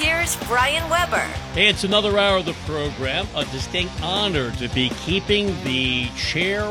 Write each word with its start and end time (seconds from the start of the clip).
Here's 0.00 0.34
Brian 0.46 0.88
Webber. 0.88 1.26
Hey, 1.52 1.68
it's 1.68 1.84
another 1.84 2.18
hour 2.18 2.38
of 2.38 2.46
the 2.46 2.54
program. 2.64 3.26
A 3.36 3.44
distinct 3.44 3.92
honor 4.02 4.50
to 4.52 4.66
be 4.70 4.88
keeping 5.04 5.48
the 5.62 6.06
chair 6.16 6.64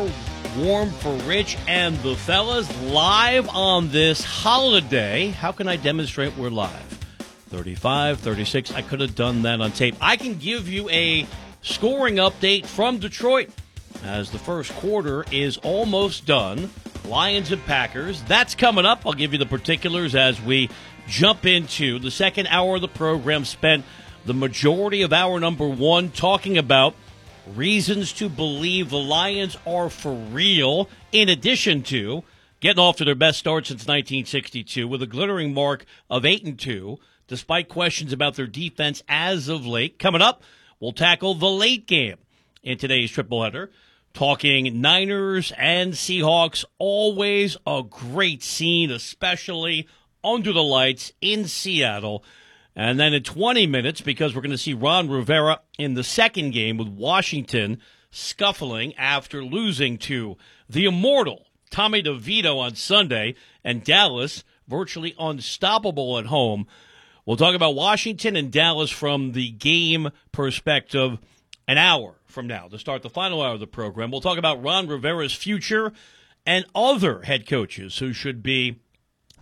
warm 0.58 0.90
for 0.90 1.14
Rich 1.28 1.56
and 1.68 1.96
the 1.98 2.16
fellas 2.16 2.68
live 2.82 3.48
on 3.50 3.90
this 3.92 4.24
holiday. 4.24 5.28
How 5.28 5.52
can 5.52 5.68
I 5.68 5.76
demonstrate 5.76 6.36
we're 6.38 6.50
live? 6.50 6.82
35, 7.50 8.20
36. 8.20 8.74
I 8.74 8.82
could 8.82 9.00
have 9.00 9.14
done 9.14 9.44
that 9.44 9.62
on 9.62 9.74
tape. 9.74 9.96
I 10.02 10.16
can 10.16 10.40
give 10.40 10.68
you 10.68 10.90
a 10.90 11.28
scoring 11.62 12.16
update 12.16 12.66
from 12.66 12.98
Detroit 12.98 13.52
as 14.04 14.32
the 14.32 14.40
first 14.40 14.72
quarter 14.74 15.24
is 15.32 15.58
almost 15.58 16.26
done. 16.26 16.72
Lions 17.06 17.52
and 17.52 17.64
Packers. 17.66 18.24
That's 18.24 18.56
coming 18.56 18.86
up. 18.86 19.06
I'll 19.06 19.14
give 19.14 19.34
you 19.34 19.40
the 19.40 19.46
particulars 19.46 20.16
as 20.16 20.42
we 20.42 20.70
jump 21.10 21.46
into 21.46 22.00
the 22.00 22.12
second 22.12 22.48
hour 22.48 22.76
of 22.76 22.82
the 22.82 22.88
program. 22.88 23.44
Spent 23.44 23.84
the 24.26 24.34
majority 24.34 25.02
of 25.02 25.12
hour 25.12 25.40
number 25.40 25.68
one 25.68 26.12
talking 26.12 26.58
about 26.58 26.96
reasons 27.56 28.14
to 28.14 28.30
believe 28.30 28.90
the 28.90 28.98
Lions 28.98 29.58
are 29.66 29.90
for 29.90 30.14
real, 30.14 30.90
in 31.12 31.30
addition 31.30 31.82
to 31.84 32.24
getting 32.60 32.80
off 32.80 32.98
to 32.98 33.06
their 33.06 33.16
best 33.16 33.40
start 33.40 33.66
since 33.66 33.82
1962 33.82 34.88
with 34.88 35.02
a 35.02 35.08
glittering 35.08 35.54
mark 35.54 35.86
of 36.10 36.26
8 36.26 36.44
and 36.44 36.60
2, 36.60 37.00
despite 37.28 37.70
questions 37.70 38.14
about 38.14 38.36
their 38.36 38.48
defense 38.48 39.02
as 39.08 39.48
of 39.48 39.66
late. 39.66 39.98
Coming 39.98 40.22
up, 40.22 40.44
we'll 40.80 40.92
tackle 40.92 41.34
the 41.34 41.50
late 41.50 41.88
game 41.88 42.18
in 42.64 42.78
today's 42.78 43.12
triple 43.12 43.44
header. 43.44 43.72
Talking 44.14 44.82
Niners 44.82 45.54
and 45.58 45.94
Seahawks, 45.94 46.66
always 46.78 47.56
a 47.66 47.84
great 47.88 48.44
scene, 48.44 48.92
especially 48.92 49.88
under 50.24 50.54
the 50.54 50.64
lights 50.64 51.12
in 51.22 51.46
Seattle. 51.46 52.24
And 52.76 53.00
then 53.00 53.14
in 53.14 53.24
20 53.24 53.68
minutes, 53.68 54.02
because 54.02 54.34
we're 54.34 54.42
going 54.42 54.52
to 54.52 54.58
see 54.58 54.74
Ron 54.74 55.10
Rivera 55.10 55.62
in 55.78 55.96
the 55.96 56.04
second 56.04 56.52
game 56.52 56.78
with 56.78 56.88
Washington 56.88 57.80
scuffling 58.12 58.96
after 58.96 59.44
losing 59.44 59.98
to 59.98 60.38
the 60.70 60.86
immortal 60.86 61.46
Tommy 61.70 62.02
DeVito 62.02 62.58
on 62.58 62.76
Sunday 62.76 63.36
and 63.64 63.84
Dallas 63.84 64.44
virtually 64.68 65.16
unstoppable 65.20 66.18
at 66.18 66.28
home. 66.28 66.68
We'll 67.26 67.38
talk 67.38 67.56
about 67.56 67.76
Washington 67.76 68.36
and 68.36 68.52
Dallas 68.52 68.90
from 68.90 69.34
the 69.34 69.52
game 69.52 70.10
perspective 70.32 71.20
an 71.68 71.78
hour 71.78 72.16
from 72.26 72.48
now 72.48 72.68
to 72.68 72.80
start 72.80 73.04
the 73.04 73.10
final 73.10 73.42
hour 73.42 73.54
of 73.54 73.60
the 73.60 73.68
program. 73.68 74.10
We'll 74.10 74.22
talk 74.22 74.38
about 74.40 74.64
Ron 74.64 74.88
Rivera's 74.88 75.34
future 75.34 75.92
and 76.46 76.66
other 76.74 77.22
head 77.22 77.48
coaches 77.48 78.00
who 78.00 78.14
should 78.14 78.42
be 78.42 78.80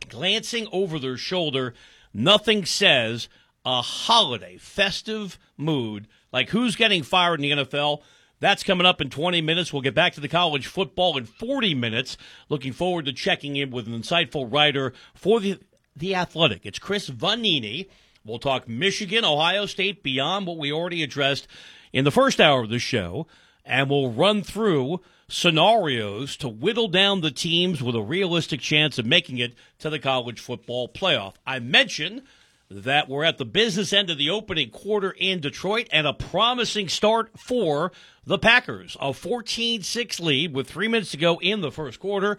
glancing 0.09 0.67
over 0.71 0.99
their 0.99 1.17
shoulder. 1.17 1.73
Nothing 2.13 2.65
says 2.65 3.29
a 3.65 3.81
holiday, 3.81 4.57
festive 4.57 5.37
mood 5.57 6.07
like 6.31 6.49
who's 6.49 6.75
getting 6.75 7.03
fired 7.03 7.41
in 7.41 7.57
the 7.57 7.63
NFL. 7.63 8.01
That's 8.39 8.63
coming 8.63 8.85
up 8.85 9.01
in 9.01 9.09
20 9.09 9.41
minutes. 9.41 9.73
We'll 9.73 9.81
get 9.81 9.95
back 9.95 10.13
to 10.13 10.21
the 10.21 10.27
college 10.27 10.67
football 10.67 11.17
in 11.17 11.25
40 11.25 11.73
minutes. 11.73 12.17
Looking 12.49 12.73
forward 12.73 13.05
to 13.05 13.13
checking 13.13 13.55
in 13.55 13.71
with 13.71 13.87
an 13.87 13.99
insightful 13.99 14.51
writer 14.51 14.93
for 15.15 15.39
the, 15.39 15.59
the 15.95 16.13
Athletic. 16.13 16.65
It's 16.65 16.79
Chris 16.79 17.09
Vannini. 17.09 17.89
We'll 18.23 18.39
talk 18.39 18.67
Michigan, 18.67 19.25
Ohio 19.25 19.65
State, 19.65 20.03
beyond 20.03 20.45
what 20.45 20.57
we 20.57 20.71
already 20.71 21.01
addressed 21.01 21.47
in 21.91 22.03
the 22.03 22.11
first 22.11 22.39
hour 22.39 22.61
of 22.61 22.69
the 22.69 22.77
show, 22.77 23.25
and 23.65 23.89
we'll 23.89 24.11
run 24.11 24.43
through 24.43 25.01
scenarios 25.29 26.37
to 26.37 26.47
whittle 26.47 26.87
down 26.87 27.21
the 27.21 27.31
teams 27.31 27.81
with 27.81 27.95
a 27.95 28.01
realistic 28.01 28.61
chance 28.61 28.97
of 28.97 29.05
making 29.05 29.37
it 29.37 29.53
to 29.79 29.89
the 29.89 29.99
college 29.99 30.39
football 30.39 30.87
playoff. 30.87 31.33
I 31.45 31.59
mentioned 31.59 32.23
that 32.69 33.09
we're 33.09 33.23
at 33.23 33.37
the 33.37 33.45
business 33.45 33.93
end 33.93 34.09
of 34.09 34.17
the 34.17 34.29
opening 34.29 34.69
quarter 34.69 35.11
in 35.11 35.39
Detroit 35.39 35.87
and 35.91 36.07
a 36.07 36.13
promising 36.13 36.89
start 36.89 37.37
for 37.37 37.91
the 38.25 38.37
Packers. 38.37 38.95
A 39.01 39.13
14 39.13 39.83
6 39.83 40.19
lead 40.19 40.53
with 40.53 40.69
three 40.69 40.87
minutes 40.87 41.11
to 41.11 41.17
go 41.17 41.39
in 41.39 41.61
the 41.61 41.71
first 41.71 41.99
quarter. 41.99 42.37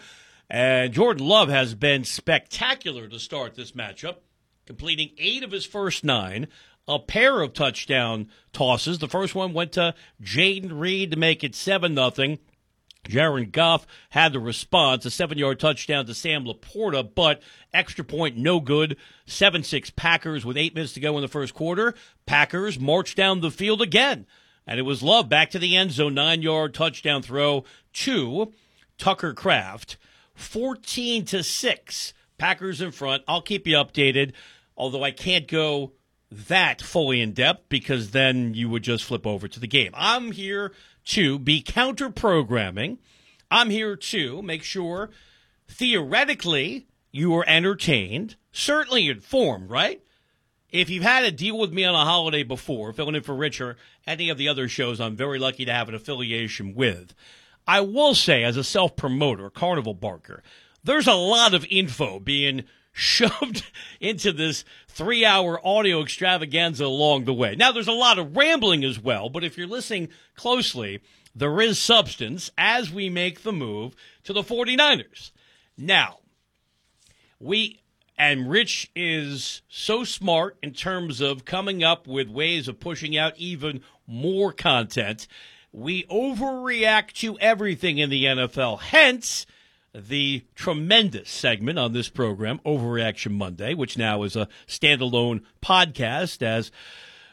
And 0.50 0.92
Jordan 0.92 1.26
Love 1.26 1.50
has 1.50 1.74
been 1.74 2.04
spectacular 2.04 3.06
to 3.08 3.18
start 3.18 3.54
this 3.54 3.72
matchup, 3.72 4.16
completing 4.66 5.10
eight 5.18 5.42
of 5.42 5.50
his 5.50 5.66
first 5.66 6.04
nine, 6.04 6.48
a 6.86 6.98
pair 6.98 7.42
of 7.42 7.52
touchdown 7.52 8.28
tosses. 8.54 8.98
The 8.98 9.08
first 9.08 9.34
one 9.34 9.52
went 9.52 9.72
to 9.72 9.94
Jayden 10.22 10.78
Reed 10.78 11.10
to 11.10 11.18
make 11.18 11.44
it 11.44 11.54
7 11.54 11.94
0. 11.94 12.38
Jared 13.08 13.52
Goff 13.52 13.86
had 14.10 14.32
the 14.32 14.38
response, 14.38 15.04
a 15.06 15.10
seven 15.10 15.38
yard 15.38 15.58
touchdown 15.58 16.06
to 16.06 16.14
Sam 16.14 16.44
LaPorta, 16.44 17.14
but 17.14 17.42
extra 17.72 18.04
point 18.04 18.36
no 18.36 18.60
good. 18.60 18.96
7 19.26 19.62
6 19.62 19.90
Packers 19.90 20.44
with 20.44 20.56
eight 20.56 20.74
minutes 20.74 20.92
to 20.92 21.00
go 21.00 21.16
in 21.16 21.22
the 21.22 21.28
first 21.28 21.54
quarter. 21.54 21.94
Packers 22.26 22.78
marched 22.78 23.16
down 23.16 23.40
the 23.40 23.50
field 23.50 23.82
again. 23.82 24.26
And 24.66 24.78
it 24.78 24.82
was 24.82 25.02
Love 25.02 25.30
back 25.30 25.50
to 25.50 25.58
the 25.58 25.76
end 25.76 25.92
zone, 25.92 26.14
nine 26.14 26.42
yard 26.42 26.74
touchdown 26.74 27.22
throw 27.22 27.64
to 27.94 28.52
Tucker 28.98 29.32
Kraft. 29.32 29.96
14 30.34 31.24
to 31.24 31.42
6. 31.42 32.14
Packers 32.36 32.80
in 32.80 32.92
front. 32.92 33.24
I'll 33.26 33.42
keep 33.42 33.66
you 33.66 33.74
updated, 33.76 34.32
although 34.76 35.02
I 35.02 35.10
can't 35.10 35.48
go 35.48 35.92
that 36.30 36.82
fully 36.82 37.20
in 37.20 37.32
depth 37.32 37.68
because 37.68 38.10
then 38.10 38.54
you 38.54 38.68
would 38.68 38.82
just 38.82 39.04
flip 39.04 39.26
over 39.26 39.48
to 39.48 39.58
the 39.58 39.66
game. 39.66 39.92
I'm 39.94 40.32
here 40.32 40.72
to 41.08 41.38
be 41.38 41.62
counter 41.62 42.10
programming. 42.10 42.98
I'm 43.50 43.70
here 43.70 43.96
to 43.96 44.42
make 44.42 44.62
sure 44.62 45.10
theoretically 45.66 46.86
you 47.10 47.34
are 47.34 47.48
entertained, 47.48 48.36
certainly 48.52 49.08
informed, 49.08 49.70
right? 49.70 50.02
If 50.70 50.90
you've 50.90 51.02
had 51.02 51.24
a 51.24 51.30
deal 51.30 51.58
with 51.58 51.72
me 51.72 51.84
on 51.84 51.94
a 51.94 52.04
holiday 52.04 52.42
before, 52.42 52.92
filling 52.92 53.14
in 53.14 53.22
for 53.22 53.34
Rich 53.34 53.60
or 53.60 53.76
any 54.06 54.28
of 54.28 54.36
the 54.36 54.48
other 54.48 54.68
shows 54.68 55.00
I'm 55.00 55.16
very 55.16 55.38
lucky 55.38 55.64
to 55.64 55.72
have 55.72 55.88
an 55.88 55.94
affiliation 55.94 56.74
with, 56.74 57.14
I 57.66 57.80
will 57.80 58.14
say, 58.14 58.44
as 58.44 58.58
a 58.58 58.64
self 58.64 58.94
promoter, 58.94 59.48
carnival 59.48 59.94
barker, 59.94 60.42
there's 60.84 61.06
a 61.06 61.14
lot 61.14 61.54
of 61.54 61.66
info 61.70 62.20
being 62.20 62.64
shoved 62.98 63.64
into 64.00 64.32
this 64.32 64.64
three 64.88 65.24
hour 65.24 65.64
audio 65.64 66.02
extravaganza 66.02 66.84
along 66.84 67.24
the 67.24 67.32
way. 67.32 67.54
Now, 67.54 67.72
there's 67.72 67.88
a 67.88 67.92
lot 67.92 68.18
of 68.18 68.36
rambling 68.36 68.84
as 68.84 68.98
well, 68.98 69.28
but 69.30 69.44
if 69.44 69.56
you're 69.56 69.68
listening 69.68 70.08
closely, 70.34 71.00
there 71.34 71.60
is 71.60 71.78
substance 71.78 72.50
as 72.58 72.92
we 72.92 73.08
make 73.08 73.42
the 73.42 73.52
move 73.52 73.94
to 74.24 74.32
the 74.32 74.42
49ers. 74.42 75.30
Now, 75.76 76.18
we, 77.38 77.80
and 78.18 78.50
Rich 78.50 78.90
is 78.96 79.62
so 79.68 80.02
smart 80.02 80.56
in 80.60 80.72
terms 80.72 81.20
of 81.20 81.44
coming 81.44 81.84
up 81.84 82.08
with 82.08 82.28
ways 82.28 82.66
of 82.66 82.80
pushing 82.80 83.16
out 83.16 83.34
even 83.36 83.82
more 84.08 84.52
content. 84.52 85.28
We 85.70 86.02
overreact 86.04 87.12
to 87.20 87.38
everything 87.38 87.98
in 87.98 88.10
the 88.10 88.24
NFL. 88.24 88.80
Hence, 88.80 89.46
the 90.06 90.44
tremendous 90.54 91.28
segment 91.30 91.78
on 91.78 91.92
this 91.92 92.08
program, 92.08 92.60
Overreaction 92.64 93.32
Monday, 93.32 93.74
which 93.74 93.98
now 93.98 94.22
is 94.22 94.36
a 94.36 94.48
standalone 94.66 95.42
podcast 95.62 96.42
as 96.42 96.70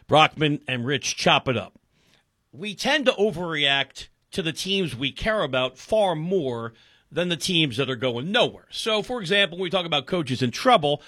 Brockman 0.08 0.62
and 0.68 0.86
Rich 0.86 1.16
chop 1.16 1.48
it 1.48 1.58
up. 1.58 1.80
We 2.52 2.74
tend 2.74 3.06
to 3.06 3.12
overreact 3.14 4.08
to 4.32 4.42
the 4.42 4.54
teams 4.54 4.96
we 4.96 5.12
care 5.12 5.44
about 5.44 5.78
far 5.78 6.16
more 6.16 6.74
than 7.12 7.30
the 7.30 7.38
teams 7.38 7.78
that 7.78 7.90
are 7.90 7.96
going 7.96 8.32
nowhere. 8.32 8.68
So, 8.72 9.02
for 9.02 9.22
example, 9.22 9.58
when 9.58 9.64
we 9.64 9.70
talk 9.70 9.86
about 9.86 10.06
coaches 10.06 10.42
in 10.42 10.52
trouble, 10.52 11.02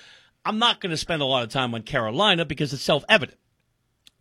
I'm 0.45 0.59
not 0.59 0.79
going 0.79 0.91
to 0.91 0.97
spend 0.97 1.21
a 1.21 1.25
lot 1.25 1.43
of 1.43 1.49
time 1.49 1.73
on 1.73 1.81
Carolina 1.81 2.45
because 2.45 2.71
it's 2.73 2.81
self 2.81 3.03
evident. 3.09 3.37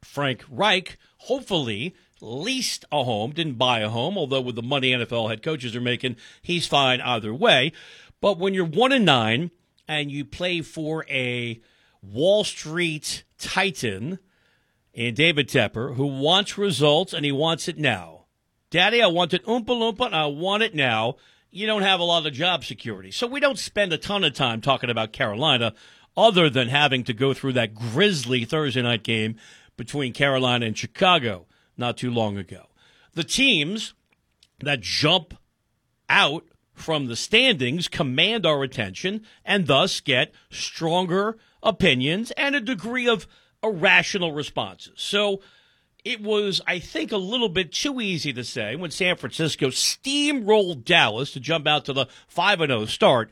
Frank 0.02 0.44
Reich, 0.50 0.98
hopefully, 1.18 1.94
leased 2.20 2.84
a 2.90 3.04
home, 3.04 3.32
didn't 3.32 3.58
buy 3.58 3.80
a 3.80 3.88
home, 3.88 4.16
although 4.16 4.40
with 4.40 4.54
the 4.54 4.62
money 4.62 4.92
NFL 4.92 5.28
head 5.28 5.42
coaches 5.42 5.76
are 5.76 5.80
making, 5.80 6.16
he's 6.42 6.66
fine 6.66 7.00
either 7.00 7.34
way. 7.34 7.72
But 8.20 8.38
when 8.38 8.54
you're 8.54 8.64
one 8.64 8.92
and 8.92 9.04
nine 9.04 9.50
and 9.88 10.10
you 10.10 10.24
play 10.24 10.62
for 10.62 11.04
a 11.08 11.60
Wall 12.02 12.44
Street 12.44 13.24
Titan 13.38 14.18
in 14.92 15.14
David 15.14 15.48
Tepper 15.48 15.94
who 15.96 16.06
wants 16.06 16.56
results 16.56 17.12
and 17.12 17.24
he 17.24 17.32
wants 17.32 17.68
it 17.68 17.78
now. 17.78 18.24
Daddy, 18.70 19.02
I 19.02 19.06
want 19.06 19.34
it 19.34 19.44
oompa 19.44 19.66
loompa 19.66 20.06
and 20.06 20.16
I 20.16 20.26
want 20.26 20.62
it 20.62 20.74
now. 20.74 21.16
You 21.50 21.66
don't 21.66 21.82
have 21.82 22.00
a 22.00 22.04
lot 22.04 22.26
of 22.26 22.32
job 22.32 22.64
security. 22.64 23.10
So 23.10 23.26
we 23.26 23.40
don't 23.40 23.58
spend 23.58 23.92
a 23.92 23.98
ton 23.98 24.24
of 24.24 24.34
time 24.34 24.60
talking 24.60 24.90
about 24.90 25.12
Carolina 25.12 25.74
other 26.16 26.50
than 26.50 26.68
having 26.68 27.04
to 27.04 27.12
go 27.12 27.34
through 27.34 27.52
that 27.54 27.74
grisly 27.74 28.44
Thursday 28.44 28.82
night 28.82 29.02
game 29.02 29.36
between 29.76 30.12
Carolina 30.12 30.66
and 30.66 30.76
Chicago 30.76 31.46
not 31.76 31.96
too 31.96 32.10
long 32.10 32.36
ago. 32.36 32.66
The 33.14 33.24
teams 33.24 33.94
that 34.60 34.80
jump 34.80 35.34
out 36.08 36.44
from 36.72 37.06
the 37.06 37.16
standings 37.16 37.88
command 37.88 38.44
our 38.44 38.62
attention 38.62 39.24
and 39.44 39.66
thus 39.66 40.00
get 40.00 40.32
stronger 40.50 41.38
opinions 41.62 42.30
and 42.32 42.54
a 42.54 42.60
degree 42.60 43.08
of 43.08 43.26
irrational 43.62 44.32
responses. 44.32 44.92
So 44.96 45.40
it 46.04 46.22
was, 46.22 46.60
I 46.66 46.78
think, 46.78 47.10
a 47.10 47.16
little 47.16 47.48
bit 47.48 47.72
too 47.72 48.00
easy 48.00 48.32
to 48.34 48.44
say 48.44 48.76
when 48.76 48.90
San 48.90 49.16
Francisco 49.16 49.68
steamrolled 49.68 50.84
Dallas 50.84 51.32
to 51.32 51.40
jump 51.40 51.66
out 51.66 51.84
to 51.86 51.92
the 51.92 52.06
5 52.28 52.60
0 52.60 52.84
start. 52.84 53.30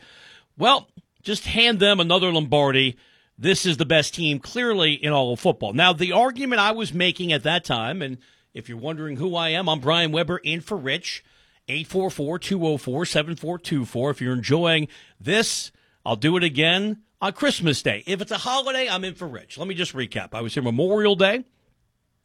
Well, 0.59 0.89
just 1.23 1.47
hand 1.47 1.79
them 1.79 2.01
another 2.01 2.33
Lombardi. 2.33 2.97
This 3.37 3.67
is 3.67 3.77
the 3.77 3.85
best 3.85 4.15
team 4.15 4.39
clearly 4.39 4.93
in 4.93 5.13
all 5.13 5.33
of 5.33 5.41
football. 5.41 5.73
Now, 5.73 5.93
the 5.93 6.13
argument 6.13 6.61
I 6.61 6.73
was 6.73 6.95
making 6.95 7.33
at 7.33 7.43
that 7.43 7.65
time, 7.65 8.01
and 8.01 8.19
if 8.53 8.69
you're 8.69 8.79
wondering 8.79 9.17
who 9.17 9.35
I 9.35 9.49
am, 9.51 9.69
I'm 9.69 9.81
Brian 9.81 10.13
Webber 10.13 10.39
in 10.39 10.61
for 10.61 10.77
Rich. 10.77 11.25
844 11.67 12.39
204 12.39 13.07
7424. 13.07 14.11
If 14.11 14.21
you're 14.21 14.35
enjoying 14.35 14.89
this, 15.19 15.73
I'll 16.05 16.17
do 16.17 16.37
it 16.37 16.45
again 16.45 17.03
on 17.21 17.33
Christmas 17.33 17.83
Day. 17.83 18.05
If 18.07 18.21
it's 18.21 18.31
a 18.31 18.39
holiday, 18.39 18.89
I'm 18.89 19.03
in 19.03 19.15
for 19.15 19.27
Rich. 19.27 19.57
Let 19.57 19.67
me 19.67 19.75
just 19.75 19.95
recap. 19.95 20.35
I 20.35 20.43
was 20.43 20.53
here 20.53 20.63
Memorial 20.63 21.17
Day. 21.17 21.37
I 21.37 21.45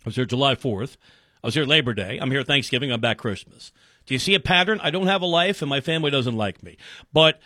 was 0.05 0.15
here 0.15 0.25
July 0.25 0.55
4th. 0.55 0.97
I 1.41 1.47
was 1.47 1.53
here 1.53 1.65
Labor 1.65 1.93
Day. 1.93 2.19
I'm 2.21 2.31
here 2.31 2.43
Thanksgiving. 2.43 2.91
I'm 2.91 2.99
back 2.99 3.17
Christmas. 3.17 3.71
Do 4.05 4.13
you 4.13 4.19
see 4.19 4.35
a 4.35 4.39
pattern? 4.41 4.81
I 4.83 4.89
don't 4.89 5.07
have 5.07 5.21
a 5.21 5.25
life 5.25 5.61
and 5.61 5.69
my 5.69 5.79
family 5.79 6.11
doesn't 6.11 6.35
like 6.35 6.61
me. 6.61 6.77
But 7.13 7.39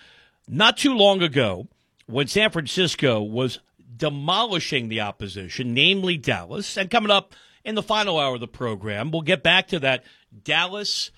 not 0.47 0.77
too 0.77 0.95
long 0.95 1.21
ago, 1.21 1.67
when 2.05 2.27
San 2.27 2.51
Francisco 2.51 3.21
was 3.21 3.59
demolishing 3.95 4.89
the 4.89 5.01
opposition, 5.01 5.73
namely 5.73 6.17
Dallas, 6.17 6.77
and 6.77 6.89
coming 6.89 7.11
up 7.11 7.33
in 7.63 7.75
the 7.75 7.83
final 7.83 8.19
hour 8.19 8.35
of 8.35 8.41
the 8.41 8.47
program, 8.47 9.11
we'll 9.11 9.21
get 9.21 9.43
back 9.43 9.67
to 9.67 9.79
that 9.79 10.03
Dallas 10.43 11.11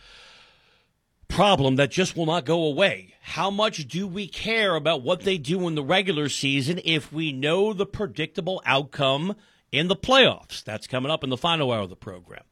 problem 1.28 1.78
that 1.78 1.92
just 1.92 2.16
will 2.16 2.26
not 2.26 2.46
go 2.46 2.64
away. 2.64 3.16
How 3.22 3.50
much 3.50 3.88
do 3.88 4.08
we 4.08 4.28
care 4.28 4.76
about 4.76 5.02
what 5.02 5.22
they 5.22 5.38
do 5.38 5.68
in 5.68 5.76
the 5.76 5.84
regular 5.84 6.30
season 6.30 6.80
if 6.84 7.12
we 7.12 7.32
know 7.32 7.74
the 7.74 7.86
predictable 7.86 8.62
outcome 8.66 9.36
in 9.72 9.88
the 9.88 9.96
playoffs? 9.96 10.64
That's 10.64 10.88
coming 10.88 11.12
up 11.12 11.24
in 11.24 11.30
the 11.30 11.38
final 11.38 11.72
hour 11.72 11.82
of 11.82 11.90
the 11.90 11.96
program. 11.96 12.44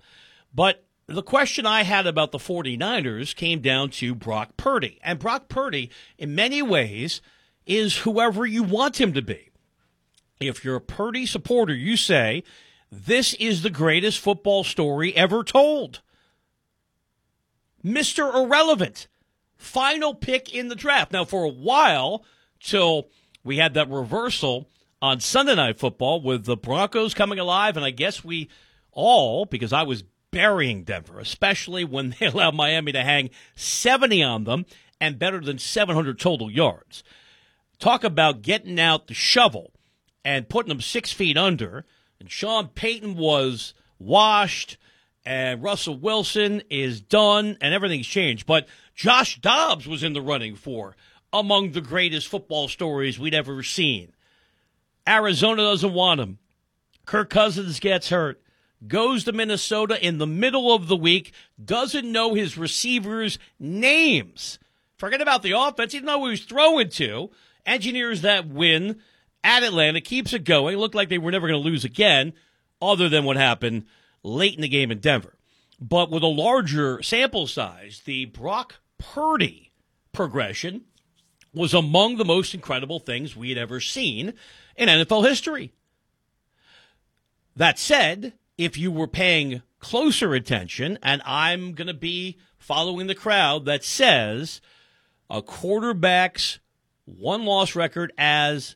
But 0.54 0.84
the 1.08 1.22
question 1.22 1.66
I 1.66 1.84
had 1.84 2.08
about 2.08 2.32
the 2.32 2.38
49ers 2.38 3.36
came 3.36 3.60
down 3.60 3.90
to 3.92 4.16
Brock 4.16 4.58
Purdy. 4.58 5.00
And 5.04 5.20
Brock 5.20 5.50
Purdy, 5.50 5.92
in 6.18 6.34
many 6.34 6.62
ways, 6.62 7.22
is 7.66 7.98
whoever 8.00 8.46
you 8.46 8.64
want 8.64 9.00
him 9.00 9.14
to 9.14 9.22
be. 9.22 9.50
If 10.40 10.64
you're 10.64 10.76
a 10.76 10.82
Purdy 10.82 11.26
supporter, 11.26 11.74
you 11.74 11.96
say, 11.96 12.44
this 12.92 13.34
is 13.36 13.62
the 13.62 13.70
greatest 13.70 14.20
football 14.20 14.64
story 14.64 15.16
ever 15.16 15.44
told. 15.44 16.02
Mr. 17.84 18.34
Irrelevant, 18.34 19.08
final 19.58 20.14
pick 20.14 20.54
in 20.54 20.68
the 20.68 20.76
draft. 20.76 21.12
Now, 21.12 21.26
for 21.26 21.44
a 21.44 21.50
while, 21.50 22.24
till 22.60 23.10
we 23.44 23.58
had 23.58 23.74
that 23.74 23.90
reversal 23.90 24.70
on 25.02 25.20
Sunday 25.20 25.56
Night 25.56 25.80
Football 25.80 26.22
with 26.22 26.46
the 26.46 26.56
Broncos 26.56 27.14
coming 27.14 27.40
alive, 27.40 27.76
and 27.76 27.86
I 27.86 27.90
guess 27.90 28.24
we 28.24 28.50
all, 28.92 29.46
because 29.46 29.74
I 29.74 29.84
was 29.84 30.04
burying 30.32 30.84
Denver, 30.84 31.20
especially 31.20 31.84
when 31.84 32.16
they 32.20 32.26
allowed 32.28 32.56
Miami 32.56 32.92
to 32.92 33.04
hang 33.04 33.30
70 33.56 34.24
on 34.24 34.44
them 34.44 34.66
and 35.02 35.20
better 35.20 35.42
than 35.42 35.58
700 35.58 36.20
total 36.20 36.50
yards. 36.50 37.04
Talk 37.84 38.06
about 38.06 38.44
getting 38.44 38.80
out 38.80 39.08
the 39.08 39.14
shovel 39.14 39.74
and 40.24 40.48
putting 40.48 40.70
them 40.70 40.80
six 40.80 41.12
feet 41.12 41.36
under. 41.36 41.84
And 42.18 42.32
Sean 42.32 42.70
Payton 42.70 43.18
was 43.18 43.74
washed, 44.00 44.78
and 45.26 45.62
Russell 45.62 45.98
Wilson 45.98 46.62
is 46.70 47.02
done, 47.02 47.58
and 47.60 47.74
everything's 47.74 48.08
changed. 48.08 48.46
But 48.46 48.70
Josh 48.96 49.42
Dobbs 49.42 49.86
was 49.86 50.02
in 50.02 50.14
the 50.14 50.22
running 50.22 50.56
for 50.56 50.96
among 51.34 51.74
the 51.74 51.82
greatest 51.82 52.30
football 52.30 52.70
stories 52.70 53.20
we'd 53.20 53.34
ever 53.34 53.62
seen. 53.64 54.14
Arizona 55.06 55.64
doesn't 55.64 55.94
want 55.94 56.22
him. 56.22 56.38
Kirk 57.06 57.30
Cousins 57.30 57.82
gets 57.82 58.08
hurt 58.08 58.42
goes 58.88 59.26
to 59.26 59.34
Minnesota 59.34 60.02
in 60.02 60.20
the 60.20 60.28
middle 60.28 60.74
of 60.74 60.88
the 60.88 60.96
week, 60.96 61.34
doesn't 61.62 62.10
know 62.10 62.34
his 62.34 62.58
receivers' 62.58 63.40
names. 63.60 64.58
Forget 64.96 65.20
about 65.20 65.44
the 65.44 65.52
offense. 65.52 65.92
He 65.92 65.98
didn't 65.98 66.08
know 66.08 66.20
who 66.20 66.28
he 66.28 66.32
was 66.32 66.46
throwing 66.46 66.88
to. 66.92 67.30
Engineers 67.66 68.22
that 68.22 68.48
win 68.48 69.00
at 69.44 69.64
Atlanta, 69.64 70.02
keeps 70.02 70.34
it 70.34 70.46
going. 70.46 70.78
Looked 70.78 70.96
like 70.96 71.10
they 71.10 71.18
were 71.18 71.32
never 71.32 71.48
going 71.48 71.62
to 71.62 71.70
lose 71.70 71.84
again, 71.84 72.34
other 72.82 73.10
than 73.10 73.26
what 73.26 73.38
happened 73.38 73.86
late 74.24 74.56
in 74.56 74.62
the 74.62 74.68
game 74.68 74.92
in 74.92 75.00
Denver. 75.00 75.36
But 75.80 76.10
with 76.10 76.24
a 76.24 76.28
larger 76.28 77.02
sample 77.04 77.48
size, 77.48 78.02
the 78.06 78.26
Brock 78.26 78.76
Purdy 78.98 79.72
progression 80.14 80.86
was 81.54 81.74
among 81.74 82.18
the 82.18 82.26
most 82.26 82.54
incredible 82.54 83.00
things 83.00 83.36
we 83.36 83.50
had 83.50 83.58
ever 83.58 83.80
seen 83.80 84.34
in 84.76 84.90
NFL 84.90 85.28
history. 85.28 85.74
That 87.56 87.78
said, 87.78 88.34
if 88.58 88.78
you 88.78 88.92
were 88.92 89.08
paying 89.08 89.62
closer 89.80 90.34
attention, 90.34 90.98
and 91.04 91.22
I'm 91.26 91.74
going 91.74 91.88
to 91.88 91.94
be 91.94 92.38
following 92.58 93.08
the 93.08 93.16
crowd 93.16 93.66
that 93.66 93.84
says 93.84 94.62
a 95.30 95.42
quarterback's 95.42 96.60
one 97.06 97.46
loss 97.46 97.76
record 97.76 98.14
as 98.18 98.76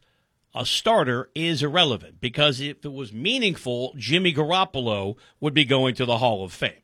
a 0.53 0.65
starter 0.65 1.29
is 1.35 1.61
irrelevant 1.61 2.19
because 2.19 2.59
if 2.59 2.83
it 2.83 2.91
was 2.91 3.13
meaningful, 3.13 3.93
Jimmy 3.97 4.33
Garoppolo 4.33 5.15
would 5.39 5.53
be 5.53 5.65
going 5.65 5.95
to 5.95 6.05
the 6.05 6.17
Hall 6.17 6.43
of 6.43 6.51
Fame. 6.51 6.81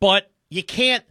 But 0.00 0.30
you 0.48 0.62
can't 0.62 1.04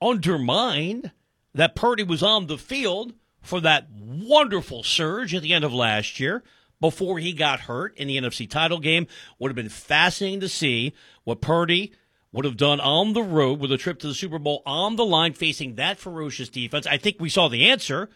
undermine 0.00 1.12
that 1.54 1.74
Purdy 1.74 2.02
was 2.02 2.22
on 2.22 2.46
the 2.46 2.58
field 2.58 3.14
for 3.40 3.60
that 3.60 3.88
wonderful 3.90 4.82
surge 4.82 5.34
at 5.34 5.42
the 5.42 5.54
end 5.54 5.64
of 5.64 5.72
last 5.72 6.20
year 6.20 6.42
before 6.80 7.18
he 7.18 7.32
got 7.32 7.60
hurt 7.60 7.96
in 7.96 8.08
the 8.08 8.18
NFC 8.18 8.48
title 8.48 8.78
game. 8.78 9.06
Would 9.38 9.48
have 9.48 9.56
been 9.56 9.68
fascinating 9.68 10.40
to 10.40 10.48
see 10.48 10.92
what 11.24 11.40
Purdy 11.40 11.92
would 12.32 12.44
have 12.44 12.56
done 12.56 12.80
on 12.80 13.14
the 13.14 13.22
road 13.22 13.58
with 13.60 13.72
a 13.72 13.78
trip 13.78 13.98
to 14.00 14.08
the 14.08 14.14
Super 14.14 14.38
Bowl 14.38 14.62
on 14.66 14.96
the 14.96 15.06
line 15.06 15.32
facing 15.32 15.76
that 15.76 15.98
ferocious 15.98 16.50
defense. 16.50 16.86
I 16.86 16.98
think 16.98 17.16
we 17.18 17.30
saw 17.30 17.48
the 17.48 17.70
answer. 17.70 18.10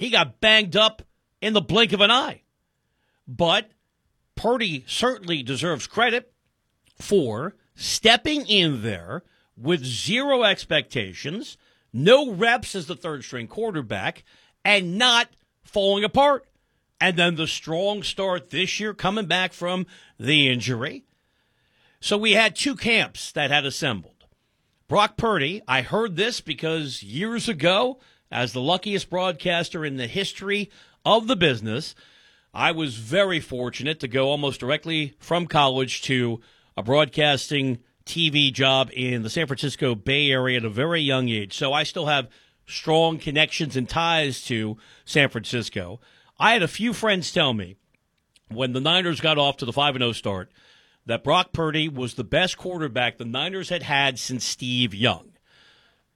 He 0.00 0.08
got 0.08 0.40
banged 0.40 0.76
up 0.76 1.02
in 1.42 1.52
the 1.52 1.60
blink 1.60 1.92
of 1.92 2.00
an 2.00 2.10
eye. 2.10 2.40
But 3.28 3.70
Purdy 4.34 4.82
certainly 4.88 5.42
deserves 5.42 5.86
credit 5.86 6.32
for 6.98 7.54
stepping 7.74 8.46
in 8.46 8.80
there 8.80 9.24
with 9.58 9.84
zero 9.84 10.42
expectations, 10.42 11.58
no 11.92 12.32
reps 12.32 12.74
as 12.74 12.86
the 12.86 12.96
third 12.96 13.24
string 13.24 13.46
quarterback, 13.46 14.24
and 14.64 14.96
not 14.96 15.28
falling 15.62 16.02
apart 16.02 16.46
and 16.98 17.18
then 17.18 17.34
the 17.34 17.46
strong 17.46 18.02
start 18.02 18.48
this 18.48 18.80
year 18.80 18.94
coming 18.94 19.26
back 19.26 19.52
from 19.52 19.86
the 20.18 20.48
injury. 20.48 21.04
So 22.00 22.16
we 22.16 22.32
had 22.32 22.56
two 22.56 22.74
camps 22.74 23.32
that 23.32 23.50
had 23.50 23.66
assembled. 23.66 24.24
Brock 24.88 25.18
Purdy, 25.18 25.60
I 25.68 25.82
heard 25.82 26.16
this 26.16 26.40
because 26.40 27.02
years 27.02 27.50
ago, 27.50 28.00
as 28.30 28.52
the 28.52 28.60
luckiest 28.60 29.10
broadcaster 29.10 29.84
in 29.84 29.96
the 29.96 30.06
history 30.06 30.70
of 31.04 31.26
the 31.26 31.36
business, 31.36 31.94
I 32.52 32.72
was 32.72 32.96
very 32.96 33.40
fortunate 33.40 34.00
to 34.00 34.08
go 34.08 34.28
almost 34.28 34.60
directly 34.60 35.14
from 35.18 35.46
college 35.46 36.02
to 36.02 36.40
a 36.76 36.82
broadcasting 36.82 37.78
TV 38.06 38.52
job 38.52 38.90
in 38.92 39.22
the 39.22 39.30
San 39.30 39.46
Francisco 39.46 39.94
Bay 39.94 40.30
Area 40.30 40.58
at 40.58 40.64
a 40.64 40.70
very 40.70 41.00
young 41.00 41.28
age. 41.28 41.56
So 41.56 41.72
I 41.72 41.84
still 41.84 42.06
have 42.06 42.28
strong 42.66 43.18
connections 43.18 43.76
and 43.76 43.88
ties 43.88 44.44
to 44.46 44.76
San 45.04 45.28
Francisco. 45.28 46.00
I 46.38 46.52
had 46.52 46.62
a 46.62 46.68
few 46.68 46.92
friends 46.92 47.32
tell 47.32 47.52
me 47.52 47.76
when 48.48 48.72
the 48.72 48.80
Niners 48.80 49.20
got 49.20 49.38
off 49.38 49.56
to 49.58 49.64
the 49.64 49.72
5 49.72 49.94
0 49.94 50.12
start 50.12 50.50
that 51.06 51.24
Brock 51.24 51.52
Purdy 51.52 51.88
was 51.88 52.14
the 52.14 52.24
best 52.24 52.56
quarterback 52.56 53.18
the 53.18 53.24
Niners 53.24 53.68
had 53.68 53.82
had 53.82 54.18
since 54.18 54.44
Steve 54.44 54.94
Young. 54.94 55.29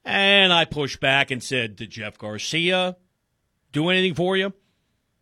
And 0.04 0.52
I 0.52 0.64
pushed 0.64 1.00
back 1.00 1.30
and 1.30 1.42
said, 1.42 1.76
Did 1.76 1.90
Jeff 1.90 2.18
Garcia 2.18 2.96
do 3.72 3.88
anything 3.88 4.14
for 4.14 4.36
you? 4.36 4.52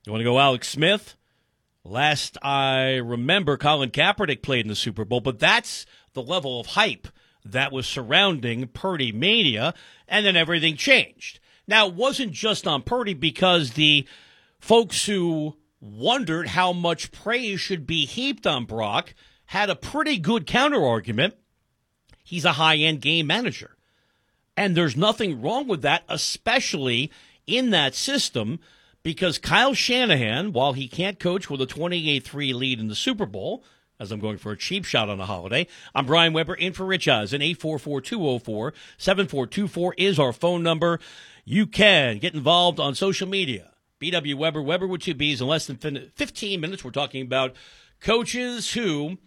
You 0.05 0.13
want 0.13 0.21
to 0.21 0.25
go 0.25 0.39
Alex 0.39 0.69
Smith? 0.69 1.17
Last 1.85 2.37
I 2.43 2.97
remember, 2.97 3.57
Colin 3.57 3.91
Kaepernick 3.91 4.43
played 4.43 4.65
in 4.65 4.69
the 4.69 4.77
Super 4.77 5.05
Bowl, 5.05 5.21
but 5.21 5.39
that's 5.39 5.87
the 6.13 6.23
level 6.23 6.61
of 6.61 6.69
hype 6.69 7.09
that 7.45 7.73
was 7.73 7.87
surrounding 7.87 8.69
Purdy 8.69 9.11
Mania, 9.11 9.75
and 10.07 10.25
then 10.25 10.37
everything 10.37 10.77
changed. 10.77 11.41
Now, 11.67 11.89
it 11.89 11.95
wasn't 11.95 12.33
just 12.33 12.67
on 12.67 12.83
Purdy 12.83 13.15
because 13.15 13.73
the 13.73 14.07
folks 14.61 15.07
who 15.07 15.57
wondered 15.81 16.49
how 16.49 16.73
much 16.73 17.11
praise 17.11 17.61
should 17.61 17.87
be 17.87 18.07
heaped 18.07 18.47
on 18.47 18.65
Brock 18.65 19.15
had 19.47 19.71
a 19.71 19.77
pretty 19.77 20.19
good 20.19 20.47
counter 20.47 20.85
argument. 20.85 21.35
He's 22.23 22.45
a 22.45 22.53
high 22.53 22.77
end 22.77 23.01
game 23.01 23.27
manager. 23.27 23.77
And 24.57 24.77
there's 24.77 24.97
nothing 24.97 25.41
wrong 25.41 25.67
with 25.67 25.83
that, 25.83 26.05
especially 26.09 27.11
in 27.47 27.71
that 27.71 27.95
system, 27.95 28.61
because 29.03 29.39
Kyle 29.39 29.75
Shanahan, 29.75 30.53
while 30.53 30.75
he 30.75 30.89
can't 30.89 31.19
coach 31.19 31.49
with 31.49 31.61
a 31.61 31.67
28 31.67 32.25
3 32.25 32.53
lead 32.53 32.79
in 32.79 32.89
the 32.89 32.95
Super 32.95 33.27
Bowl, 33.27 33.65
as 34.03 34.11
I'm 34.11 34.21
going 34.21 34.37
for 34.37 34.51
a 34.51 34.57
cheap 34.57 34.85
shot 34.85 35.09
on 35.09 35.21
a 35.21 35.27
holiday. 35.27 35.69
I'm 35.95 36.07
Brian 36.07 36.33
Webber 36.33 36.55
in 36.55 36.73
for 36.73 36.85
Rich 36.85 37.07
Eisen. 37.07 37.41
844 37.41 38.01
204 38.01 38.75
7424 38.99 39.95
is 39.97 40.19
our 40.19 40.33
phone 40.33 40.65
number. 40.65 40.99
You 41.45 41.67
can 41.67 42.19
get 42.19 42.35
involved 42.35 42.81
on 42.81 42.97
social 42.97 43.29
media. 43.29 43.71
BW 44.01 44.35
Webber, 44.35 44.61
Webber 44.61 44.89
with 44.89 45.03
two 45.03 45.15
B's 45.15 45.41
in 45.41 45.47
less 45.47 45.69
than 45.69 45.77
15 45.77 46.61
minutes. 46.61 46.83
We're 46.83 46.91
talking 46.91 47.23
about 47.23 47.55
coaches 48.01 48.73
who 48.73 49.19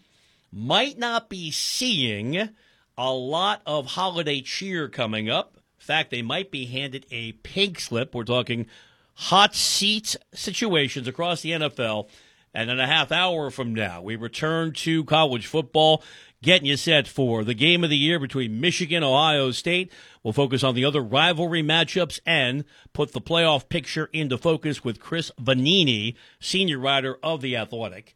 might 0.51 0.98
not 0.98 1.29
be 1.29 1.51
seeing 1.51 2.50
a 2.97 3.11
lot 3.11 3.61
of 3.65 3.87
holiday 3.87 4.41
cheer 4.41 4.87
coming 4.87 5.29
up. 5.29 5.55
In 5.55 5.85
fact, 5.85 6.11
they 6.11 6.21
might 6.21 6.51
be 6.51 6.65
handed 6.65 7.05
a 7.11 7.33
pink 7.33 7.79
slip. 7.79 8.15
We're 8.15 8.23
talking 8.23 8.67
hot 9.15 9.55
seat 9.55 10.15
situations 10.33 11.07
across 11.07 11.41
the 11.41 11.51
NFL 11.51 12.09
and 12.55 12.69
in 12.69 12.79
a 12.79 12.87
half 12.87 13.11
hour 13.11 13.51
from 13.51 13.75
now, 13.75 14.01
we 14.01 14.15
return 14.15 14.71
to 14.71 15.03
college 15.03 15.45
football, 15.45 16.01
getting 16.41 16.67
you 16.67 16.77
set 16.77 17.05
for 17.05 17.43
the 17.43 17.53
game 17.53 17.83
of 17.83 17.89
the 17.89 17.97
year 17.97 18.17
between 18.17 18.61
Michigan, 18.61 19.03
and 19.03 19.05
Ohio 19.05 19.51
State. 19.51 19.91
We'll 20.23 20.31
focus 20.31 20.63
on 20.63 20.73
the 20.73 20.85
other 20.85 21.01
rivalry 21.01 21.61
matchups 21.61 22.21
and 22.25 22.63
put 22.93 23.11
the 23.11 23.19
playoff 23.19 23.67
picture 23.67 24.09
into 24.13 24.37
focus 24.37 24.85
with 24.85 25.01
Chris 25.01 25.33
Vannini, 25.37 26.15
senior 26.39 26.79
writer 26.79 27.17
of 27.21 27.41
The 27.41 27.57
Athletic. 27.57 28.15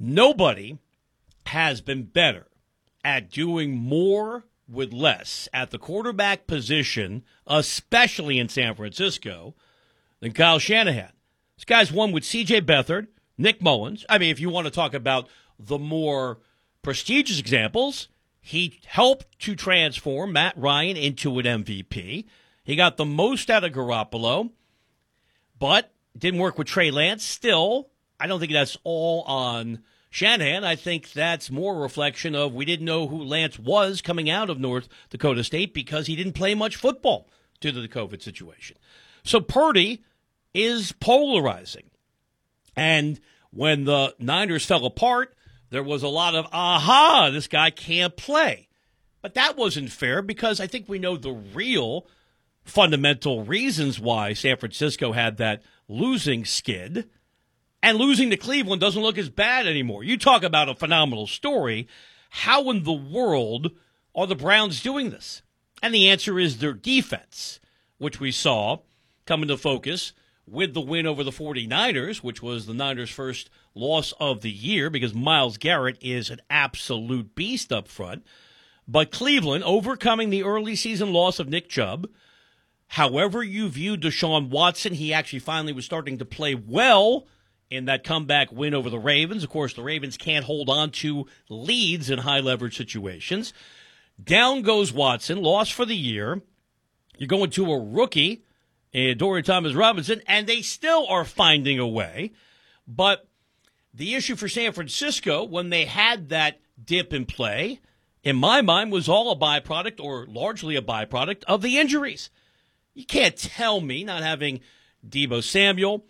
Nobody 0.00 0.78
has 1.46 1.80
been 1.80 2.02
better 2.02 2.48
at 3.04 3.30
doing 3.30 3.76
more 3.76 4.46
with 4.68 4.92
less 4.92 5.48
at 5.52 5.70
the 5.70 5.78
quarterback 5.78 6.46
position, 6.46 7.22
especially 7.46 8.38
in 8.38 8.48
San 8.48 8.74
Francisco, 8.74 9.54
than 10.20 10.32
Kyle 10.32 10.58
Shanahan. 10.58 11.12
This 11.56 11.64
guy's 11.64 11.92
won 11.92 12.12
with 12.12 12.24
CJ 12.24 12.62
Beathard, 12.62 13.08
Nick 13.36 13.60
Mullens. 13.60 14.04
I 14.08 14.18
mean, 14.18 14.30
if 14.30 14.40
you 14.40 14.48
want 14.48 14.66
to 14.66 14.70
talk 14.70 14.94
about 14.94 15.28
the 15.58 15.78
more 15.78 16.38
prestigious 16.82 17.38
examples, 17.38 18.08
he 18.40 18.80
helped 18.86 19.38
to 19.40 19.54
transform 19.54 20.32
Matt 20.32 20.56
Ryan 20.56 20.96
into 20.96 21.38
an 21.38 21.44
MVP. 21.44 22.24
He 22.64 22.76
got 22.76 22.96
the 22.96 23.04
most 23.04 23.50
out 23.50 23.64
of 23.64 23.72
Garoppolo, 23.72 24.50
but 25.58 25.92
didn't 26.16 26.40
work 26.40 26.58
with 26.58 26.66
Trey 26.66 26.90
Lance. 26.90 27.24
Still, 27.24 27.90
I 28.18 28.26
don't 28.26 28.40
think 28.40 28.52
that's 28.52 28.78
all 28.84 29.22
on 29.22 29.82
Shanahan. 30.14 30.62
I 30.62 30.76
think 30.76 31.10
that's 31.10 31.50
more 31.50 31.74
reflection 31.74 32.36
of 32.36 32.54
we 32.54 32.64
didn't 32.64 32.86
know 32.86 33.08
who 33.08 33.24
Lance 33.24 33.58
was 33.58 34.00
coming 34.00 34.30
out 34.30 34.48
of 34.48 34.60
North 34.60 34.86
Dakota 35.10 35.42
State 35.42 35.74
because 35.74 36.06
he 36.06 36.14
didn't 36.14 36.34
play 36.34 36.54
much 36.54 36.76
football 36.76 37.28
due 37.60 37.72
to 37.72 37.80
the 37.80 37.88
COVID 37.88 38.22
situation. 38.22 38.76
So 39.24 39.40
Purdy 39.40 40.04
is 40.54 40.92
polarizing. 40.92 41.90
And 42.76 43.18
when 43.50 43.86
the 43.86 44.14
Niners 44.20 44.64
fell 44.64 44.86
apart, 44.86 45.34
there 45.70 45.82
was 45.82 46.04
a 46.04 46.08
lot 46.08 46.36
of, 46.36 46.46
aha, 46.52 47.30
this 47.32 47.48
guy 47.48 47.70
can't 47.70 48.16
play. 48.16 48.68
But 49.20 49.34
that 49.34 49.56
wasn't 49.56 49.90
fair 49.90 50.22
because 50.22 50.60
I 50.60 50.68
think 50.68 50.88
we 50.88 51.00
know 51.00 51.16
the 51.16 51.32
real 51.32 52.06
fundamental 52.62 53.42
reasons 53.42 53.98
why 53.98 54.32
San 54.32 54.58
Francisco 54.58 55.10
had 55.10 55.38
that 55.38 55.64
losing 55.88 56.44
skid. 56.44 57.10
And 57.84 57.98
losing 57.98 58.30
to 58.30 58.38
Cleveland 58.38 58.80
doesn't 58.80 59.02
look 59.02 59.18
as 59.18 59.28
bad 59.28 59.66
anymore. 59.66 60.02
You 60.02 60.16
talk 60.16 60.42
about 60.42 60.70
a 60.70 60.74
phenomenal 60.74 61.26
story. 61.26 61.86
How 62.30 62.70
in 62.70 62.84
the 62.84 62.94
world 62.94 63.72
are 64.14 64.26
the 64.26 64.34
Browns 64.34 64.82
doing 64.82 65.10
this? 65.10 65.42
And 65.82 65.94
the 65.94 66.08
answer 66.08 66.38
is 66.38 66.56
their 66.56 66.72
defense, 66.72 67.60
which 67.98 68.18
we 68.18 68.32
saw 68.32 68.78
come 69.26 69.42
into 69.42 69.58
focus 69.58 70.14
with 70.46 70.72
the 70.72 70.80
win 70.80 71.06
over 71.06 71.22
the 71.22 71.30
49ers, 71.30 72.22
which 72.22 72.42
was 72.42 72.64
the 72.64 72.72
Niners' 72.72 73.10
first 73.10 73.50
loss 73.74 74.14
of 74.18 74.40
the 74.40 74.50
year 74.50 74.88
because 74.88 75.12
Myles 75.12 75.58
Garrett 75.58 75.98
is 76.00 76.30
an 76.30 76.40
absolute 76.48 77.34
beast 77.34 77.70
up 77.70 77.86
front. 77.86 78.24
But 78.88 79.12
Cleveland 79.12 79.62
overcoming 79.64 80.30
the 80.30 80.44
early 80.44 80.74
season 80.74 81.12
loss 81.12 81.38
of 81.38 81.50
Nick 81.50 81.68
Chubb. 81.68 82.08
However, 82.86 83.42
you 83.42 83.68
view 83.68 83.98
Deshaun 83.98 84.48
Watson, 84.48 84.94
he 84.94 85.12
actually 85.12 85.40
finally 85.40 85.74
was 85.74 85.84
starting 85.84 86.16
to 86.16 86.24
play 86.24 86.54
well 86.54 87.26
in 87.70 87.86
that 87.86 88.04
comeback 88.04 88.52
win 88.52 88.74
over 88.74 88.90
the 88.90 88.98
Ravens. 88.98 89.44
Of 89.44 89.50
course, 89.50 89.74
the 89.74 89.82
Ravens 89.82 90.16
can't 90.16 90.44
hold 90.44 90.68
on 90.68 90.90
to 90.92 91.26
leads 91.48 92.10
in 92.10 92.20
high 92.20 92.40
leverage 92.40 92.76
situations. 92.76 93.52
Down 94.22 94.62
goes 94.62 94.92
Watson, 94.92 95.42
lost 95.42 95.72
for 95.72 95.84
the 95.84 95.96
year. 95.96 96.40
You're 97.16 97.28
going 97.28 97.50
to 97.50 97.72
a 97.72 97.80
rookie 97.80 98.44
and 98.92 99.18
Dorian 99.18 99.44
Thompson 99.44 99.76
Robinson, 99.76 100.22
and 100.26 100.46
they 100.46 100.62
still 100.62 101.06
are 101.08 101.24
finding 101.24 101.78
a 101.78 101.86
way. 101.86 102.32
But 102.86 103.28
the 103.92 104.14
issue 104.14 104.36
for 104.36 104.48
San 104.48 104.72
Francisco, 104.72 105.44
when 105.44 105.70
they 105.70 105.84
had 105.84 106.28
that 106.28 106.60
dip 106.82 107.12
in 107.12 107.26
play, 107.26 107.80
in 108.22 108.36
my 108.36 108.62
mind, 108.62 108.92
was 108.92 109.08
all 109.08 109.30
a 109.30 109.36
byproduct 109.36 110.00
or 110.00 110.26
largely 110.26 110.76
a 110.76 110.82
byproduct 110.82 111.44
of 111.44 111.60
the 111.60 111.78
injuries. 111.78 112.30
You 112.94 113.04
can't 113.04 113.36
tell 113.36 113.80
me 113.80 114.04
not 114.04 114.22
having 114.22 114.60
Deebo 115.06 115.42
Samuel 115.42 116.06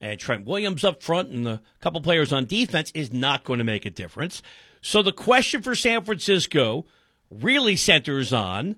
and 0.00 0.18
Trent 0.18 0.46
Williams 0.46 0.84
up 0.84 1.02
front 1.02 1.30
and 1.30 1.46
a 1.46 1.62
couple 1.80 2.00
players 2.00 2.32
on 2.32 2.44
defense 2.46 2.90
is 2.94 3.12
not 3.12 3.44
going 3.44 3.58
to 3.58 3.64
make 3.64 3.86
a 3.86 3.90
difference. 3.90 4.42
So 4.80 5.02
the 5.02 5.12
question 5.12 5.62
for 5.62 5.74
San 5.74 6.04
Francisco 6.04 6.86
really 7.30 7.76
centers 7.76 8.32
on 8.32 8.76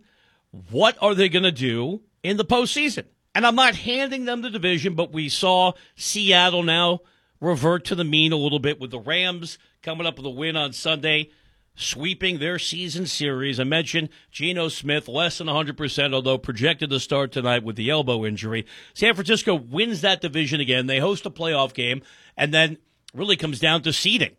what 0.71 0.97
are 1.01 1.15
they 1.15 1.29
going 1.29 1.43
to 1.43 1.53
do 1.53 2.03
in 2.23 2.37
the 2.37 2.45
postseason? 2.45 3.05
And 3.35 3.47
I'm 3.47 3.55
not 3.55 3.77
handing 3.77 4.25
them 4.25 4.43
the 4.43 4.51
division, 4.51 4.95
but 4.95 5.13
we 5.13 5.29
saw 5.29 5.73
Seattle 5.97 6.63
now 6.63 7.01
revert 7.41 7.85
to 7.87 7.95
the 7.95 8.05
mean 8.05 8.33
a 8.33 8.37
little 8.37 8.59
bit 8.59 8.81
with 8.81 8.91
the 8.91 8.99
Rams 8.99 9.59
coming 9.83 10.07
up 10.07 10.17
with 10.17 10.27
a 10.27 10.31
win 10.31 10.57
on 10.57 10.73
Sunday, 10.73 11.31
sweeping 11.79 12.39
their 12.39 12.59
season 12.59 13.07
series. 13.07 13.61
I 13.61 13.65
mentioned 13.65 14.09
Geno 14.31 14.69
Smith, 14.69 15.09
less 15.09 15.39
than 15.39 15.47
100%, 15.47 16.13
although 16.13 16.37
projected 16.37 16.91
to 16.91 17.01
start 17.01 17.33
tonight 17.33 17.63
with 17.63 17.77
the 17.77 17.89
elbow 17.89 18.27
injury. 18.27 18.67
San 18.93 19.15
Francisco 19.15 19.55
wins 19.55 20.01
that 20.01 20.21
division 20.21 20.61
again. 20.61 20.87
They 20.87 20.99
host 20.99 21.25
a 21.25 21.31
playoff 21.31 21.73
game, 21.73 22.03
and 22.37 22.53
then 22.53 22.79
really 23.15 23.37
comes 23.37 23.61
down 23.61 23.83
to 23.83 23.93
seeding 23.93 24.37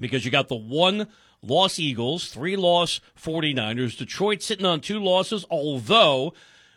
because 0.00 0.24
you 0.24 0.30
got 0.30 0.48
the 0.48 0.56
one 0.56 1.08
loss 1.42 1.78
Eagles, 1.78 2.28
three 2.28 2.56
loss 2.56 3.00
49ers, 3.20 3.96
Detroit 3.96 4.42
sitting 4.42 4.66
on 4.66 4.80
two 4.80 4.98
losses, 4.98 5.44
although 5.50 6.34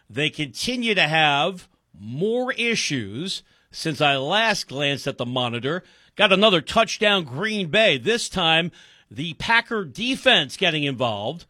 they 0.09 0.29
continue 0.29 0.95
to 0.95 1.07
have 1.07 1.67
more 1.99 2.53
issues 2.53 3.43
since 3.71 4.01
I 4.01 4.17
last 4.17 4.67
glanced 4.67 5.07
at 5.07 5.17
the 5.17 5.25
monitor. 5.25 5.83
Got 6.15 6.33
another 6.33 6.61
touchdown, 6.61 7.23
Green 7.23 7.67
Bay. 7.67 7.97
This 7.97 8.29
time, 8.29 8.71
the 9.09 9.33
Packer 9.35 9.85
defense 9.85 10.57
getting 10.57 10.83
involved. 10.83 11.45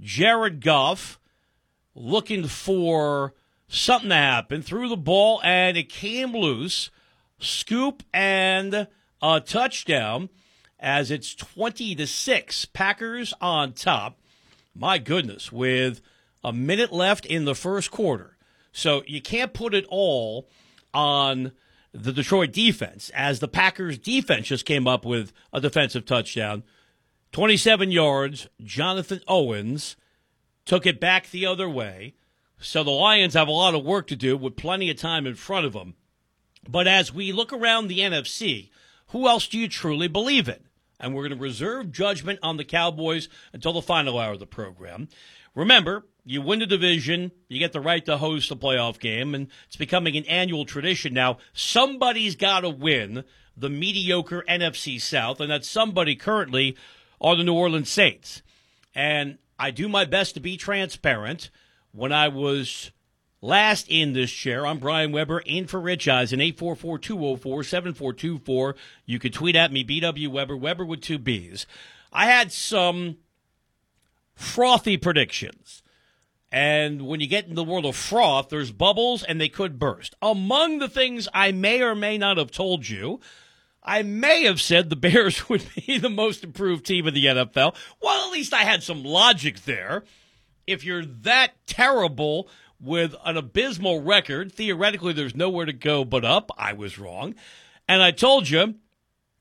Jared 0.00 0.60
Goff 0.60 1.18
looking 1.94 2.46
for 2.46 3.34
something 3.68 4.10
to 4.10 4.14
happen. 4.14 4.62
Threw 4.62 4.88
the 4.88 4.96
ball 4.96 5.40
and 5.44 5.76
it 5.76 5.88
came 5.88 6.32
loose. 6.32 6.90
Scoop 7.38 8.02
and 8.12 8.86
a 9.20 9.40
touchdown 9.40 10.28
as 10.78 11.10
it's 11.10 11.34
20 11.34 11.94
to 11.96 12.06
6. 12.06 12.64
Packers 12.66 13.34
on 13.40 13.72
top. 13.72 14.18
My 14.74 14.98
goodness, 14.98 15.52
with 15.52 16.00
a 16.42 16.52
minute 16.52 16.92
left 16.92 17.26
in 17.26 17.44
the 17.44 17.54
first 17.54 17.90
quarter. 17.90 18.36
So 18.72 19.02
you 19.06 19.20
can't 19.20 19.52
put 19.52 19.74
it 19.74 19.84
all 19.88 20.48
on 20.94 21.52
the 21.92 22.12
Detroit 22.12 22.52
defense, 22.52 23.10
as 23.14 23.40
the 23.40 23.48
Packers 23.48 23.98
defense 23.98 24.46
just 24.48 24.64
came 24.64 24.88
up 24.88 25.04
with 25.04 25.32
a 25.52 25.60
defensive 25.60 26.06
touchdown. 26.06 26.62
27 27.32 27.90
yards. 27.90 28.48
Jonathan 28.62 29.20
Owens 29.26 29.96
took 30.64 30.86
it 30.86 31.00
back 31.00 31.30
the 31.30 31.46
other 31.46 31.68
way. 31.68 32.14
So 32.60 32.84
the 32.84 32.90
Lions 32.90 33.34
have 33.34 33.48
a 33.48 33.52
lot 33.52 33.74
of 33.74 33.84
work 33.84 34.06
to 34.08 34.16
do 34.16 34.36
with 34.36 34.56
plenty 34.56 34.88
of 34.90 34.96
time 34.96 35.26
in 35.26 35.34
front 35.34 35.66
of 35.66 35.72
them. 35.72 35.94
But 36.68 36.86
as 36.86 37.12
we 37.12 37.32
look 37.32 37.52
around 37.52 37.88
the 37.88 37.98
NFC, 37.98 38.70
who 39.08 39.26
else 39.26 39.48
do 39.48 39.58
you 39.58 39.68
truly 39.68 40.06
believe 40.06 40.48
in? 40.48 40.60
And 41.00 41.14
we're 41.14 41.26
going 41.26 41.36
to 41.36 41.42
reserve 41.42 41.90
judgment 41.90 42.38
on 42.42 42.56
the 42.56 42.64
Cowboys 42.64 43.28
until 43.52 43.72
the 43.72 43.82
final 43.82 44.18
hour 44.18 44.34
of 44.34 44.38
the 44.38 44.46
program. 44.46 45.08
Remember, 45.54 46.06
You 46.24 46.40
win 46.40 46.60
the 46.60 46.66
division, 46.66 47.32
you 47.48 47.58
get 47.58 47.72
the 47.72 47.80
right 47.80 48.04
to 48.04 48.16
host 48.16 48.52
a 48.52 48.56
playoff 48.56 49.00
game, 49.00 49.34
and 49.34 49.48
it's 49.66 49.76
becoming 49.76 50.16
an 50.16 50.24
annual 50.26 50.64
tradition 50.64 51.12
now. 51.12 51.38
Somebody's 51.52 52.36
got 52.36 52.60
to 52.60 52.70
win 52.70 53.24
the 53.56 53.68
mediocre 53.68 54.44
NFC 54.48 55.00
South, 55.00 55.40
and 55.40 55.50
that 55.50 55.64
somebody 55.64 56.14
currently 56.14 56.76
are 57.22 57.36
the 57.36 57.44
New 57.44 57.54
Orleans 57.54 57.88
Saints. 57.88 58.42
And 58.94 59.38
I 59.58 59.70
do 59.70 59.88
my 59.88 60.04
best 60.04 60.34
to 60.34 60.40
be 60.40 60.56
transparent. 60.56 61.50
When 61.92 62.12
I 62.12 62.28
was 62.28 62.90
last 63.40 63.86
in 63.88 64.12
this 64.12 64.30
chair, 64.30 64.66
I'm 64.66 64.78
Brian 64.78 65.12
Webber, 65.12 65.38
in 65.40 65.66
for 65.66 65.80
Rich 65.80 66.08
Eisen, 66.08 66.40
844 66.40 66.98
204 66.98 67.62
7424. 67.62 68.76
You 69.06 69.18
can 69.18 69.32
tweet 69.32 69.56
at 69.56 69.72
me, 69.72 69.84
BW 69.84 70.28
Webber, 70.28 70.56
Webber 70.56 70.84
with 70.84 71.00
two 71.00 71.18
B's. 71.18 71.66
I 72.12 72.26
had 72.26 72.52
some 72.52 73.18
frothy 74.34 74.96
predictions. 74.96 75.82
And 76.50 77.06
when 77.06 77.20
you 77.20 77.26
get 77.26 77.46
in 77.46 77.54
the 77.54 77.64
world 77.64 77.86
of 77.86 77.96
froth, 77.96 78.50
there's 78.50 78.72
bubbles 78.72 79.22
and 79.22 79.40
they 79.40 79.48
could 79.48 79.78
burst. 79.78 80.14
Among 80.20 80.80
the 80.80 80.88
things 80.88 81.26
I 81.32 81.50
may 81.52 81.80
or 81.80 81.94
may 81.94 82.18
not 82.18 82.36
have 82.36 82.50
told 82.50 82.86
you, 82.86 83.20
I 83.82 84.02
may 84.02 84.44
have 84.44 84.60
said 84.60 84.90
the 84.90 84.96
Bears 84.96 85.48
would 85.48 85.66
be 85.74 85.98
the 85.98 86.10
most 86.10 86.44
improved 86.44 86.86
team 86.86 87.06
in 87.06 87.14
the 87.14 87.26
NFL. 87.26 87.74
Well, 88.00 88.26
at 88.26 88.32
least 88.32 88.54
I 88.54 88.62
had 88.62 88.82
some 88.82 89.02
logic 89.02 89.64
there. 89.64 90.04
If 90.66 90.84
you're 90.84 91.04
that 91.04 91.52
terrible 91.66 92.48
with 92.80 93.14
an 93.24 93.36
abysmal 93.36 94.02
record, 94.02 94.52
theoretically 94.52 95.12
there's 95.12 95.34
nowhere 95.34 95.66
to 95.66 95.72
go 95.72 96.04
but 96.04 96.24
up. 96.24 96.50
I 96.56 96.72
was 96.72 96.98
wrong. 96.98 97.34
And 97.88 98.02
I 98.02 98.12
told 98.12 98.48
you 98.48 98.76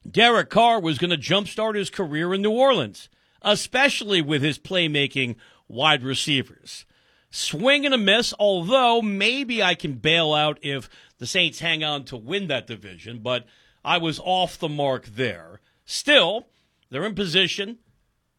Derek 0.09 0.49
Carr 0.49 0.79
was 0.79 0.97
going 0.97 1.11
to 1.11 1.17
jumpstart 1.17 1.75
his 1.75 1.89
career 1.89 2.33
in 2.33 2.41
New 2.41 2.51
Orleans, 2.51 3.09
especially 3.41 4.21
with 4.21 4.41
his 4.41 4.57
playmaking 4.57 5.35
wide 5.67 6.03
receivers. 6.03 6.85
Swing 7.29 7.85
and 7.85 7.93
a 7.93 7.97
miss, 7.97 8.33
although 8.39 9.01
maybe 9.01 9.63
I 9.63 9.75
can 9.75 9.93
bail 9.93 10.33
out 10.33 10.59
if 10.61 10.89
the 11.17 11.27
Saints 11.27 11.59
hang 11.59 11.83
on 11.83 12.03
to 12.05 12.17
win 12.17 12.47
that 12.47 12.67
division, 12.67 13.19
but 13.19 13.45
I 13.83 13.97
was 13.97 14.19
off 14.23 14.57
the 14.57 14.69
mark 14.69 15.05
there. 15.05 15.59
Still, 15.85 16.47
they're 16.89 17.05
in 17.05 17.15
position 17.15 17.79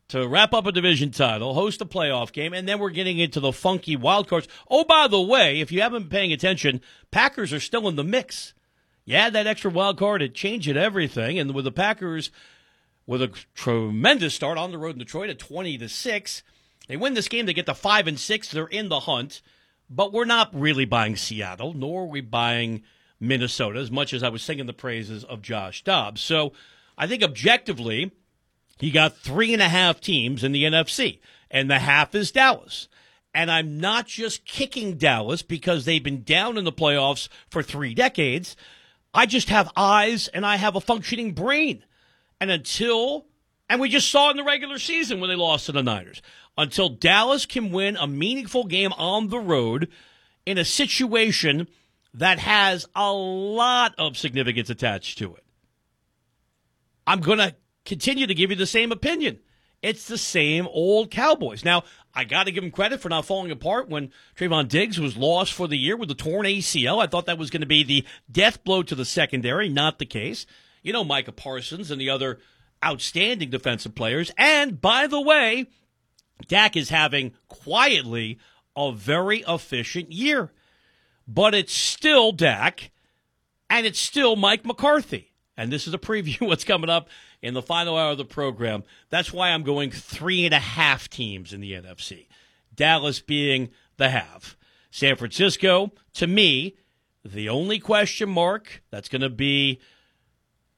to 0.08 0.28
wrap 0.28 0.52
up 0.52 0.66
a 0.66 0.72
division 0.72 1.10
title, 1.10 1.54
host 1.54 1.80
a 1.80 1.86
playoff 1.86 2.32
game, 2.32 2.52
and 2.52 2.68
then 2.68 2.78
we're 2.78 2.90
getting 2.90 3.18
into 3.18 3.40
the 3.40 3.52
funky 3.52 3.96
wild 3.96 4.28
cards. 4.28 4.46
Oh, 4.70 4.84
by 4.84 5.08
the 5.08 5.20
way, 5.20 5.60
if 5.60 5.72
you 5.72 5.80
haven't 5.80 6.02
been 6.02 6.10
paying 6.10 6.32
attention, 6.32 6.80
Packers 7.10 7.52
are 7.52 7.60
still 7.60 7.88
in 7.88 7.96
the 7.96 8.04
mix. 8.04 8.54
Yeah, 9.04 9.30
that 9.30 9.46
extra 9.46 9.70
wild 9.70 9.98
card, 9.98 10.22
it 10.22 10.34
changed 10.34 10.68
everything. 10.68 11.38
And 11.38 11.54
with 11.54 11.64
the 11.64 11.72
Packers 11.72 12.30
with 13.06 13.22
a 13.22 13.32
tremendous 13.54 14.34
start 14.34 14.58
on 14.58 14.70
the 14.70 14.78
road 14.78 14.96
in 14.96 14.98
Detroit 14.98 15.30
at 15.30 15.38
20 15.38 15.78
to 15.78 15.88
6, 15.88 16.42
they 16.88 16.96
win 16.96 17.14
this 17.14 17.28
game, 17.28 17.46
they 17.46 17.54
get 17.54 17.66
to 17.66 17.74
5 17.74 18.06
and 18.06 18.20
6, 18.20 18.50
they're 18.50 18.66
in 18.66 18.88
the 18.88 19.00
hunt. 19.00 19.40
But 19.88 20.12
we're 20.12 20.24
not 20.24 20.50
really 20.52 20.84
buying 20.84 21.16
Seattle, 21.16 21.74
nor 21.74 22.02
are 22.02 22.06
we 22.06 22.20
buying 22.20 22.82
Minnesota, 23.22 23.78
as 23.78 23.90
much 23.90 24.12
as 24.12 24.22
I 24.22 24.28
was 24.28 24.42
singing 24.42 24.66
the 24.66 24.72
praises 24.72 25.22
of 25.22 25.42
Josh 25.42 25.84
Dobbs. 25.84 26.20
So 26.20 26.52
I 26.98 27.06
think 27.06 27.22
objectively, 27.22 28.10
he 28.78 28.90
got 28.90 29.16
three 29.16 29.52
and 29.52 29.62
a 29.62 29.68
half 29.68 30.00
teams 30.00 30.42
in 30.42 30.50
the 30.50 30.64
NFC, 30.64 31.20
and 31.48 31.70
the 31.70 31.78
half 31.78 32.16
is 32.16 32.32
Dallas. 32.32 32.88
And 33.32 33.50
I'm 33.50 33.78
not 33.78 34.08
just 34.08 34.44
kicking 34.44 34.98
Dallas 34.98 35.42
because 35.42 35.84
they've 35.84 36.02
been 36.02 36.24
down 36.24 36.58
in 36.58 36.64
the 36.64 36.72
playoffs 36.72 37.28
for 37.48 37.62
three 37.62 37.94
decades. 37.94 38.56
I 39.14 39.26
just 39.26 39.48
have 39.50 39.70
eyes 39.76 40.28
and 40.28 40.44
I 40.44 40.56
have 40.56 40.74
a 40.74 40.80
functioning 40.80 41.32
brain. 41.32 41.84
And 42.40 42.50
until, 42.50 43.26
and 43.70 43.80
we 43.80 43.88
just 43.88 44.10
saw 44.10 44.30
in 44.30 44.36
the 44.36 44.44
regular 44.44 44.78
season 44.78 45.20
when 45.20 45.30
they 45.30 45.36
lost 45.36 45.66
to 45.66 45.72
the 45.72 45.82
Niners, 45.82 46.20
until 46.58 46.88
Dallas 46.88 47.46
can 47.46 47.70
win 47.70 47.96
a 47.96 48.06
meaningful 48.06 48.64
game 48.64 48.92
on 48.94 49.28
the 49.28 49.38
road 49.38 49.88
in 50.44 50.58
a 50.58 50.64
situation 50.64 51.68
that 52.14 52.38
has 52.38 52.86
a 52.94 53.12
lot 53.12 53.94
of 53.98 54.16
significance 54.16 54.70
attached 54.70 55.18
to 55.18 55.34
it. 55.34 55.44
I'm 57.06 57.20
going 57.20 57.38
to 57.38 57.54
continue 57.84 58.26
to 58.26 58.34
give 58.34 58.50
you 58.50 58.56
the 58.56 58.66
same 58.66 58.92
opinion. 58.92 59.40
It's 59.82 60.06
the 60.06 60.18
same 60.18 60.68
old 60.68 61.10
Cowboys. 61.10 61.64
Now, 61.64 61.82
I 62.14 62.24
got 62.24 62.44
to 62.44 62.52
give 62.52 62.62
them 62.62 62.70
credit 62.70 63.00
for 63.00 63.08
not 63.08 63.24
falling 63.24 63.50
apart 63.50 63.88
when 63.88 64.12
Trevon 64.36 64.68
Diggs 64.68 65.00
was 65.00 65.16
lost 65.16 65.52
for 65.52 65.66
the 65.66 65.78
year 65.78 65.96
with 65.96 66.08
the 66.08 66.14
torn 66.14 66.46
ACL. 66.46 67.02
I 67.02 67.08
thought 67.08 67.26
that 67.26 67.38
was 67.38 67.50
going 67.50 67.62
to 67.62 67.66
be 67.66 67.82
the 67.82 68.04
death 68.30 68.62
blow 68.62 68.82
to 68.84 68.94
the 68.94 69.04
secondary. 69.04 69.68
Not 69.68 69.98
the 69.98 70.06
case. 70.06 70.46
You 70.82 70.92
know, 70.92 71.02
Micah 71.02 71.32
Parsons 71.32 71.90
and 71.90 72.00
the 72.00 72.10
other 72.10 72.38
outstanding 72.84 73.50
defensive 73.50 73.94
players. 73.94 74.30
And 74.36 74.80
by 74.80 75.08
the 75.08 75.20
way, 75.20 75.66
Dak 76.46 76.76
is 76.76 76.90
having 76.90 77.32
quietly 77.48 78.38
a 78.76 78.92
very 78.92 79.44
efficient 79.48 80.12
year 80.12 80.52
but 81.34 81.54
it's 81.54 81.72
still 81.72 82.32
Dak, 82.32 82.90
and 83.70 83.86
it's 83.86 83.98
still 83.98 84.36
Mike 84.36 84.66
McCarthy. 84.66 85.32
And 85.56 85.72
this 85.72 85.86
is 85.86 85.94
a 85.94 85.98
preview 85.98 86.40
what's 86.46 86.64
coming 86.64 86.90
up 86.90 87.08
in 87.40 87.54
the 87.54 87.62
final 87.62 87.96
hour 87.96 88.12
of 88.12 88.18
the 88.18 88.24
program. 88.24 88.84
That's 89.10 89.32
why 89.32 89.50
I'm 89.50 89.62
going 89.62 89.90
three 89.90 90.44
and 90.44 90.54
a 90.54 90.58
half 90.58 91.08
teams 91.08 91.52
in 91.52 91.60
the 91.60 91.72
NFC. 91.72 92.26
Dallas 92.74 93.20
being 93.20 93.70
the 93.96 94.10
half. 94.10 94.56
San 94.90 95.16
Francisco, 95.16 95.92
to 96.14 96.26
me, 96.26 96.76
the 97.24 97.48
only 97.48 97.78
question 97.78 98.28
mark 98.28 98.82
that's 98.90 99.08
going 99.08 99.22
to 99.22 99.30
be 99.30 99.80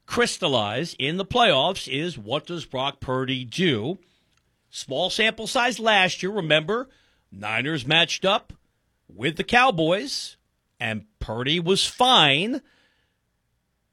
crystallized 0.05 0.95
in 0.99 1.17
the 1.17 1.25
playoffs 1.25 1.91
is 1.91 2.17
what 2.17 2.45
does 2.45 2.65
Brock 2.65 2.99
Purdy 2.99 3.43
do? 3.43 3.97
Small 4.69 5.09
sample 5.09 5.47
size 5.47 5.79
last 5.79 6.21
year, 6.23 6.31
remember? 6.31 6.89
Niners 7.31 7.85
matched 7.85 8.23
up 8.23 8.53
with 9.07 9.35
the 9.35 9.43
Cowboys, 9.43 10.37
and 10.85 11.05
Purdy 11.17 11.59
was 11.59 11.87
fine. 11.87 12.61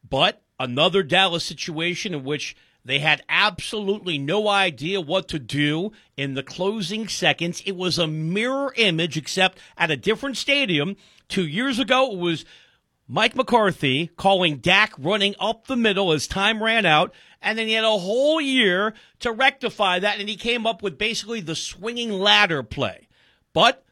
But 0.06 0.42
another 0.60 1.02
Dallas 1.02 1.42
situation 1.42 2.12
in 2.12 2.22
which 2.22 2.54
they 2.84 2.98
had 2.98 3.24
absolutely 3.30 4.18
no 4.18 4.46
idea 4.46 5.00
what 5.00 5.26
to 5.28 5.38
do 5.38 5.92
in 6.18 6.34
the 6.34 6.42
closing 6.42 7.08
seconds. 7.08 7.62
It 7.64 7.76
was 7.76 7.96
a 7.96 8.06
mirror 8.06 8.74
image, 8.76 9.16
except 9.16 9.58
at 9.78 9.90
a 9.90 9.96
different 9.96 10.36
stadium. 10.36 10.96
Two 11.28 11.46
years 11.46 11.78
ago, 11.78 12.12
it 12.12 12.18
was 12.18 12.44
Mike 13.08 13.34
McCarthy 13.34 14.10
calling 14.18 14.58
Dak 14.58 14.92
running 14.98 15.34
up 15.40 15.68
the 15.68 15.76
middle 15.76 16.12
as 16.12 16.26
time 16.26 16.62
ran 16.62 16.84
out. 16.84 17.14
And 17.40 17.58
then 17.58 17.68
he 17.68 17.72
had 17.72 17.84
a 17.84 17.98
whole 17.98 18.38
year 18.38 18.92
to 19.20 19.32
rectify 19.32 19.98
that, 20.00 20.20
and 20.20 20.28
he 20.28 20.36
came 20.36 20.66
up 20.66 20.82
with 20.82 20.98
basically 20.98 21.40
the 21.40 21.56
swinging 21.56 22.12
ladder 22.12 22.62
play. 22.62 23.08
But 23.54 23.82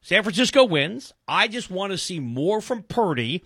San 0.00 0.22
Francisco 0.22 0.64
wins. 0.64 1.12
I 1.26 1.48
just 1.48 1.70
want 1.70 1.92
to 1.92 1.98
see 1.98 2.20
more 2.20 2.60
from 2.60 2.82
Purdy 2.82 3.44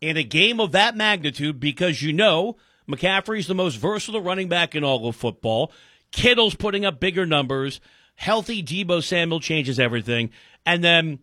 in 0.00 0.16
a 0.16 0.22
game 0.22 0.60
of 0.60 0.72
that 0.72 0.96
magnitude 0.96 1.60
because 1.60 2.02
you 2.02 2.12
know 2.12 2.56
McCaffrey's 2.88 3.46
the 3.46 3.54
most 3.54 3.76
versatile 3.76 4.20
running 4.20 4.48
back 4.48 4.74
in 4.74 4.84
all 4.84 5.06
of 5.06 5.16
football. 5.16 5.72
Kittle's 6.10 6.54
putting 6.54 6.84
up 6.84 7.00
bigger 7.00 7.26
numbers. 7.26 7.80
Healthy 8.16 8.62
Deebo 8.62 9.02
Samuel 9.02 9.40
changes 9.40 9.80
everything. 9.80 10.30
And 10.66 10.84
then 10.84 11.20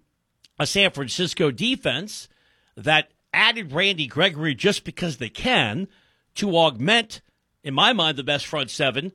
a 0.60 0.66
San 0.66 0.92
Francisco 0.92 1.52
defense 1.52 2.28
that 2.76 3.12
added 3.34 3.72
Randy 3.72 4.08
Gregory 4.08 4.56
just 4.56 4.84
because 4.84 5.18
they 5.18 5.30
can 5.30 5.88
to 6.36 6.58
augment, 6.58 7.22
in 7.64 7.74
my 7.74 7.94
mind, 7.94 8.18
the 8.18 8.24
best 8.24 8.46
front 8.46 8.70
seven 8.70 9.12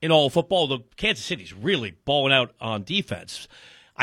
in 0.00 0.10
all 0.10 0.30
football. 0.30 0.66
The 0.66 0.80
Kansas 0.96 1.24
City's 1.24 1.52
really 1.52 1.92
balling 2.04 2.32
out 2.32 2.54
on 2.60 2.84
defense. 2.84 3.48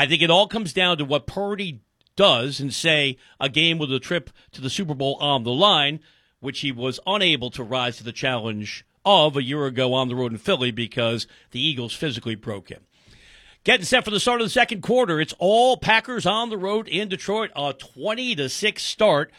I 0.00 0.06
think 0.06 0.22
it 0.22 0.30
all 0.30 0.48
comes 0.48 0.72
down 0.72 0.96
to 0.96 1.04
what 1.04 1.26
Purdy 1.26 1.82
does 2.16 2.58
and 2.58 2.72
say 2.72 3.18
a 3.38 3.50
game 3.50 3.76
with 3.76 3.92
a 3.92 4.00
trip 4.00 4.30
to 4.52 4.62
the 4.62 4.70
Super 4.70 4.94
Bowl 4.94 5.16
on 5.20 5.44
the 5.44 5.52
line, 5.52 6.00
which 6.40 6.60
he 6.60 6.72
was 6.72 6.98
unable 7.06 7.50
to 7.50 7.62
rise 7.62 7.98
to 7.98 8.04
the 8.04 8.10
challenge 8.10 8.86
of 9.04 9.36
a 9.36 9.42
year 9.42 9.66
ago 9.66 9.92
on 9.92 10.08
the 10.08 10.16
road 10.16 10.32
in 10.32 10.38
Philly 10.38 10.70
because 10.70 11.26
the 11.50 11.60
Eagles 11.60 11.92
physically 11.92 12.34
broke 12.34 12.70
him. 12.70 12.80
Getting 13.62 13.84
set 13.84 14.06
for 14.06 14.10
the 14.10 14.18
start 14.18 14.40
of 14.40 14.46
the 14.46 14.50
second 14.50 14.80
quarter. 14.80 15.20
It's 15.20 15.34
all 15.38 15.76
Packers 15.76 16.24
on 16.24 16.48
the 16.48 16.56
road 16.56 16.88
in 16.88 17.10
Detroit. 17.10 17.50
A 17.54 17.74
20 17.74 18.36
to 18.36 18.48
6 18.48 18.82
start 18.82 19.30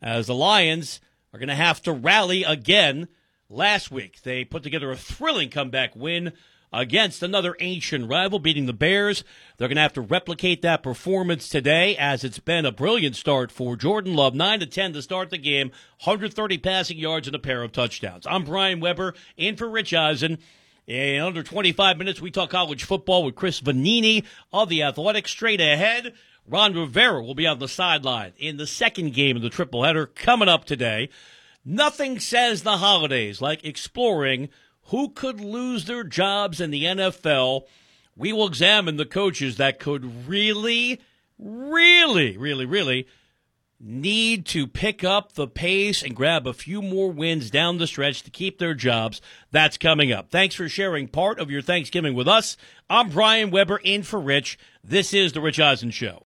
as 0.00 0.28
the 0.28 0.34
Lions 0.34 0.98
are 1.34 1.38
going 1.38 1.50
to 1.50 1.54
have 1.54 1.82
to 1.82 1.92
rally 1.92 2.42
again. 2.42 3.08
Last 3.50 3.90
week, 3.90 4.22
they 4.22 4.46
put 4.46 4.62
together 4.62 4.90
a 4.90 4.96
thrilling 4.96 5.50
comeback 5.50 5.94
win 5.94 6.32
against 6.72 7.22
another 7.22 7.56
ancient 7.60 8.08
rival, 8.08 8.38
beating 8.38 8.66
the 8.66 8.72
Bears. 8.72 9.24
They're 9.56 9.68
going 9.68 9.76
to 9.76 9.82
have 9.82 9.92
to 9.94 10.00
replicate 10.00 10.62
that 10.62 10.82
performance 10.82 11.48
today, 11.48 11.96
as 11.96 12.24
it's 12.24 12.38
been 12.38 12.66
a 12.66 12.72
brilliant 12.72 13.16
start 13.16 13.50
for 13.50 13.76
Jordan 13.76 14.14
Love. 14.14 14.34
9 14.34 14.60
to 14.60 14.66
10 14.66 14.92
to 14.94 15.02
start 15.02 15.30
the 15.30 15.38
game, 15.38 15.68
130 16.04 16.58
passing 16.58 16.98
yards 16.98 17.26
and 17.26 17.36
a 17.36 17.38
pair 17.38 17.62
of 17.62 17.72
touchdowns. 17.72 18.26
I'm 18.28 18.44
Brian 18.44 18.80
Webber, 18.80 19.14
in 19.36 19.56
for 19.56 19.68
Rich 19.68 19.94
Eisen. 19.94 20.38
In 20.86 21.20
under 21.20 21.42
25 21.42 21.98
minutes, 21.98 22.20
we 22.20 22.30
talk 22.30 22.50
college 22.50 22.84
football 22.84 23.24
with 23.24 23.34
Chris 23.34 23.60
Vannini 23.60 24.24
of 24.52 24.68
The 24.68 24.82
Athletic. 24.82 25.26
Straight 25.26 25.60
ahead, 25.60 26.12
Ron 26.46 26.74
Rivera 26.74 27.24
will 27.24 27.34
be 27.34 27.46
on 27.46 27.58
the 27.58 27.68
sideline 27.68 28.34
in 28.38 28.56
the 28.56 28.68
second 28.68 29.12
game 29.12 29.34
of 29.34 29.42
the 29.42 29.50
triple 29.50 29.82
header 29.82 30.06
coming 30.06 30.48
up 30.48 30.64
today. 30.64 31.08
Nothing 31.64 32.20
says 32.20 32.62
the 32.62 32.76
holidays 32.76 33.40
like 33.40 33.64
exploring– 33.64 34.50
who 34.86 35.08
could 35.10 35.40
lose 35.40 35.84
their 35.84 36.04
jobs 36.04 36.60
in 36.60 36.70
the 36.70 36.84
NFL 36.84 37.64
we 38.16 38.32
will 38.32 38.46
examine 38.46 38.96
the 38.96 39.04
coaches 39.04 39.58
that 39.58 39.78
could 39.78 40.26
really, 40.26 41.00
really, 41.38 42.36
really, 42.36 42.64
really 42.64 43.06
need 43.78 44.46
to 44.46 44.66
pick 44.66 45.04
up 45.04 45.32
the 45.32 45.46
pace 45.46 46.02
and 46.02 46.16
grab 46.16 46.46
a 46.46 46.54
few 46.54 46.80
more 46.80 47.12
wins 47.12 47.50
down 47.50 47.76
the 47.76 47.86
stretch 47.86 48.22
to 48.22 48.30
keep 48.30 48.58
their 48.58 48.72
jobs. 48.72 49.20
That's 49.50 49.76
coming 49.76 50.10
up. 50.10 50.30
Thanks 50.30 50.54
for 50.54 50.66
sharing 50.66 51.08
part 51.08 51.38
of 51.38 51.50
your 51.50 51.60
Thanksgiving 51.60 52.14
with 52.14 52.26
us. 52.26 52.56
I'm 52.88 53.10
Brian 53.10 53.50
Webber 53.50 53.76
in 53.84 54.02
for 54.02 54.18
Rich. 54.18 54.58
This 54.82 55.12
is 55.12 55.34
The 55.34 55.42
Rich 55.42 55.60
Eisen 55.60 55.90
Show. 55.90 56.22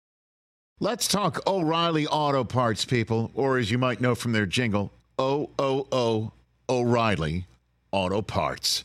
Let's 0.78 1.08
talk 1.08 1.44
O'Reilly 1.46 2.06
Auto 2.06 2.44
Parts, 2.44 2.84
people, 2.84 3.30
or 3.34 3.56
as 3.56 3.70
you 3.70 3.78
might 3.78 4.00
know 4.00 4.14
from 4.14 4.32
their 4.32 4.46
jingle, 4.46 4.92
O 5.18 5.50
O 5.58 5.88
O 5.90 6.32
O'Reilly 6.68 7.46
Auto 7.90 8.20
Parts. 8.22 8.84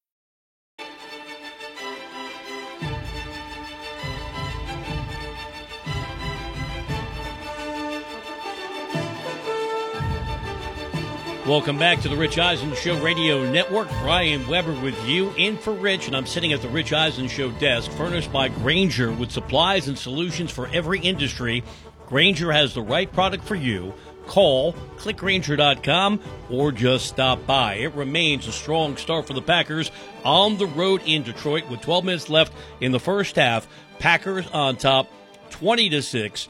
Welcome 11.47 11.79
back 11.79 12.01
to 12.01 12.07
the 12.07 12.15
Rich 12.15 12.37
Eisen 12.37 12.75
Show 12.75 13.01
Radio 13.01 13.43
Network. 13.49 13.89
Brian 14.03 14.47
Webber 14.47 14.79
with 14.79 15.07
you 15.07 15.33
in 15.37 15.57
for 15.57 15.73
Rich, 15.73 16.05
and 16.05 16.15
I'm 16.15 16.27
sitting 16.27 16.53
at 16.53 16.61
the 16.61 16.69
Rich 16.69 16.93
Eisen 16.93 17.27
Show 17.27 17.49
desk, 17.53 17.89
furnished 17.93 18.31
by 18.31 18.47
Grainger 18.47 19.11
with 19.11 19.31
supplies 19.31 19.87
and 19.87 19.97
solutions 19.97 20.51
for 20.51 20.67
every 20.67 20.99
industry. 20.99 21.63
Grainger 22.05 22.51
has 22.51 22.75
the 22.75 22.83
right 22.83 23.11
product 23.11 23.43
for 23.43 23.55
you. 23.55 23.91
Call 24.27 24.73
clickgrainger.com 24.97 26.21
or 26.51 26.71
just 26.71 27.07
stop 27.07 27.43
by. 27.47 27.73
It 27.73 27.95
remains 27.95 28.47
a 28.47 28.51
strong 28.51 28.95
start 28.95 29.25
for 29.25 29.33
the 29.33 29.41
Packers 29.41 29.89
on 30.23 30.59
the 30.59 30.67
road 30.67 31.01
in 31.07 31.23
Detroit 31.23 31.67
with 31.71 31.81
12 31.81 32.05
minutes 32.05 32.29
left 32.29 32.53
in 32.81 32.91
the 32.91 32.99
first 32.99 33.35
half. 33.35 33.67
Packers 33.97 34.45
on 34.51 34.75
top 34.75 35.09
20 35.49 35.89
to 35.89 36.03
6. 36.03 36.47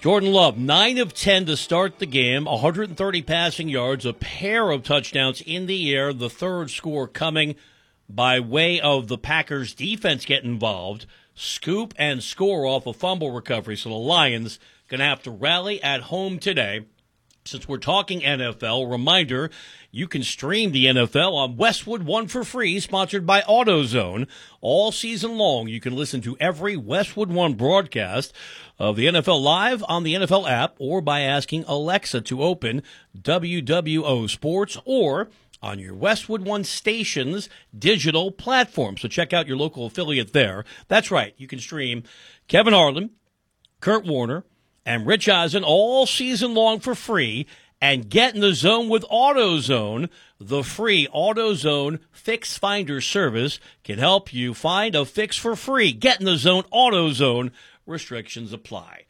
Jordan 0.00 0.32
Love, 0.32 0.56
9 0.56 0.96
of 0.96 1.12
10 1.12 1.44
to 1.44 1.58
start 1.58 1.98
the 1.98 2.06
game, 2.06 2.46
130 2.46 3.20
passing 3.20 3.68
yards, 3.68 4.06
a 4.06 4.14
pair 4.14 4.70
of 4.70 4.82
touchdowns 4.82 5.42
in 5.42 5.66
the 5.66 5.94
air, 5.94 6.14
the 6.14 6.30
third 6.30 6.70
score 6.70 7.06
coming 7.06 7.54
by 8.08 8.40
way 8.40 8.80
of 8.80 9.08
the 9.08 9.18
Packers 9.18 9.74
defense 9.74 10.24
getting 10.24 10.52
involved, 10.52 11.04
scoop 11.34 11.92
and 11.98 12.22
score 12.22 12.64
off 12.64 12.86
a 12.86 12.94
fumble 12.94 13.30
recovery. 13.30 13.76
So 13.76 13.90
the 13.90 13.96
Lions 13.96 14.58
going 14.88 15.00
to 15.00 15.04
have 15.04 15.22
to 15.24 15.30
rally 15.30 15.82
at 15.82 16.00
home 16.00 16.38
today. 16.38 16.86
Since 17.46 17.66
we're 17.66 17.78
talking 17.78 18.20
NFL, 18.20 18.90
reminder 18.90 19.50
you 19.90 20.06
can 20.06 20.22
stream 20.22 20.72
the 20.72 20.86
NFL 20.86 21.32
on 21.32 21.56
Westwood 21.56 22.02
One 22.02 22.28
for 22.28 22.44
free, 22.44 22.78
sponsored 22.80 23.24
by 23.24 23.40
AutoZone. 23.40 24.28
All 24.60 24.92
season 24.92 25.38
long, 25.38 25.66
you 25.66 25.80
can 25.80 25.96
listen 25.96 26.20
to 26.20 26.36
every 26.38 26.76
Westwood 26.76 27.30
One 27.30 27.54
broadcast 27.54 28.34
of 28.78 28.96
the 28.96 29.06
NFL 29.06 29.40
live 29.40 29.82
on 29.88 30.02
the 30.02 30.14
NFL 30.14 30.50
app 30.50 30.76
or 30.78 31.00
by 31.00 31.20
asking 31.20 31.64
Alexa 31.66 32.20
to 32.20 32.42
open 32.42 32.82
WWO 33.18 34.28
Sports 34.28 34.76
or 34.84 35.30
on 35.62 35.78
your 35.78 35.94
Westwood 35.94 36.42
One 36.42 36.62
station's 36.62 37.48
digital 37.76 38.30
platform. 38.30 38.98
So 38.98 39.08
check 39.08 39.32
out 39.32 39.46
your 39.46 39.56
local 39.56 39.86
affiliate 39.86 40.34
there. 40.34 40.64
That's 40.88 41.10
right. 41.10 41.34
You 41.38 41.46
can 41.46 41.58
stream 41.58 42.02
Kevin 42.48 42.74
Harlan, 42.74 43.10
Kurt 43.80 44.04
Warner, 44.04 44.44
and 44.84 45.06
Rich 45.06 45.28
Eisen 45.28 45.64
all 45.64 46.06
season 46.06 46.54
long 46.54 46.80
for 46.80 46.94
free 46.94 47.46
and 47.80 48.10
get 48.10 48.34
in 48.34 48.40
the 48.40 48.54
zone 48.54 48.88
with 48.88 49.04
AutoZone. 49.04 50.08
The 50.38 50.62
free 50.62 51.08
AutoZone 51.14 52.00
Fix 52.12 52.58
Finder 52.58 53.00
service 53.00 53.58
can 53.84 53.98
help 53.98 54.32
you 54.32 54.54
find 54.54 54.94
a 54.94 55.04
fix 55.04 55.36
for 55.36 55.56
free. 55.56 55.92
Get 55.92 56.20
in 56.20 56.26
the 56.26 56.36
zone, 56.36 56.64
AutoZone. 56.72 57.52
Restrictions 57.86 58.52
apply. 58.52 59.04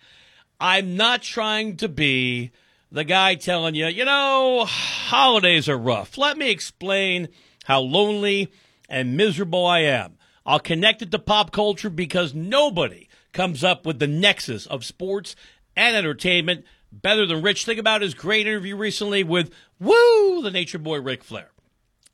I'm 0.61 0.97
not 0.97 1.23
trying 1.23 1.77
to 1.79 1.89
be 1.89 2.53
the 2.93 3.05
guy 3.05 3.35
telling 3.35 3.75
you, 3.75 3.87
you 3.87 4.05
know, 4.05 4.65
holidays 4.67 5.69
are 5.69 5.79
rough. 5.79 6.19
Let 6.19 6.37
me 6.37 6.51
explain 6.51 7.29
how 7.65 7.81
lonely 7.81 8.53
and 8.89 9.17
miserable 9.17 9.65
I 9.67 9.81
am. 9.81 10.17
I'll 10.45 10.61
connect 10.61 11.03
it 11.03 11.11
to 11.13 11.19
pop 11.19 11.53
culture 11.53 11.91
because 11.91 12.35
nobody 12.35 13.09
comes 13.33 13.63
up 13.63 13.87
with 13.87 13.99
the 13.99 14.07
nexus 14.07 14.67
of 14.67 14.85
sports 14.85 15.37
and 15.81 15.97
entertainment 15.97 16.67
better 16.93 17.25
than 17.25 17.41
Rich. 17.41 17.65
Think 17.65 17.81
about 17.81 18.03
his 18.03 18.13
great 18.13 18.47
interview 18.47 18.77
recently 18.77 19.25
with 19.25 19.51
Woo, 19.81 20.43
the 20.43 20.51
Nature 20.51 20.79
Boy 20.79 21.01
Ric 21.01 21.25
Flair. 21.25 21.51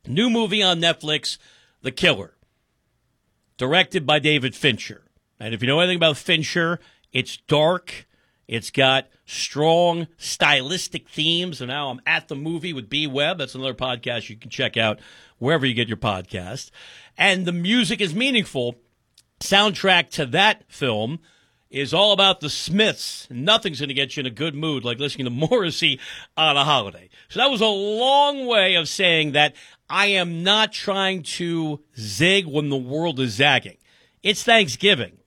New 0.07 0.31
movie 0.31 0.63
on 0.63 0.81
Netflix, 0.81 1.37
The 1.83 1.91
Killer, 1.91 2.35
directed 3.57 4.07
by 4.07 4.21
David 4.21 4.55
Fincher. 4.55 5.03
And 5.41 5.53
if 5.53 5.63
you 5.63 5.67
know 5.67 5.81
anything 5.81 5.97
about 5.97 6.17
Fincher, 6.17 6.79
it's 7.13 7.39
dark. 7.49 8.07
It's 8.47 8.71
got 8.71 9.09
strong 9.25 10.07
stylistic 10.17 11.09
themes. 11.09 11.61
And 11.61 11.69
now 11.69 11.89
I'm 11.91 12.01
at 12.07 12.29
the 12.29 12.37
movie 12.37 12.73
with 12.73 12.89
B 12.89 13.09
Web. 13.09 13.39
That's 13.39 13.57
another 13.57 13.75
podcast 13.75 14.29
you 14.29 14.37
can 14.37 14.51
check 14.51 14.77
out 14.77 15.01
wherever 15.39 15.67
you 15.67 15.75
get 15.75 15.89
your 15.89 15.97
podcast. 15.97 16.71
And 17.19 17.47
the 17.47 17.53
music 17.53 18.01
is 18.01 18.15
meaningful. 18.15 18.77
Soundtrack 19.41 20.11
to 20.11 20.27
that 20.27 20.71
film 20.71 21.19
is 21.71 21.93
all 21.93 22.13
about 22.13 22.41
the 22.41 22.51
Smiths. 22.51 23.27
Nothing's 23.31 23.81
going 23.81 23.89
to 23.89 23.95
get 23.95 24.17
you 24.17 24.21
in 24.21 24.27
a 24.27 24.31
good 24.31 24.55
mood 24.55 24.85
like 24.85 24.99
listening 24.99 25.25
to 25.25 25.31
Morrissey 25.49 25.99
on 26.37 26.57
a 26.57 26.65
holiday. 26.65 27.09
So 27.29 27.41
that 27.41 27.51
was 27.51 27.61
a 27.61 27.67
long 27.67 28.47
way 28.47 28.75
of 28.77 28.89
saying 28.89 29.33
that 29.33 29.55
I 29.89 30.07
am 30.07 30.43
not 30.43 30.73
trying 30.73 31.23
to 31.23 31.81
zig 31.99 32.47
when 32.47 32.71
the 32.71 32.77
world 32.77 33.21
is 33.21 33.33
zagging. 33.33 33.79
It's 34.23 34.43
Thanksgiving. 34.43 35.19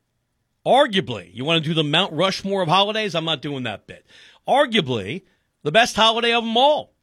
Arguably, 0.66 1.34
you 1.34 1.46
want 1.46 1.64
to 1.64 1.70
do 1.70 1.74
the 1.74 1.84
Mount 1.84 2.14
Rushmore 2.14 2.62
of 2.62 2.68
holidays? 2.68 3.16
I'm 3.16 3.26
not 3.26 3.42
doing 3.42 3.64
that 3.64 3.88
bit. 3.88 4.06
Arguably, 4.48 5.24
the 5.64 5.72
best 5.72 5.96
holiday 5.96 6.34
of 6.34 6.44
them 6.44 6.58
all. 6.58 6.94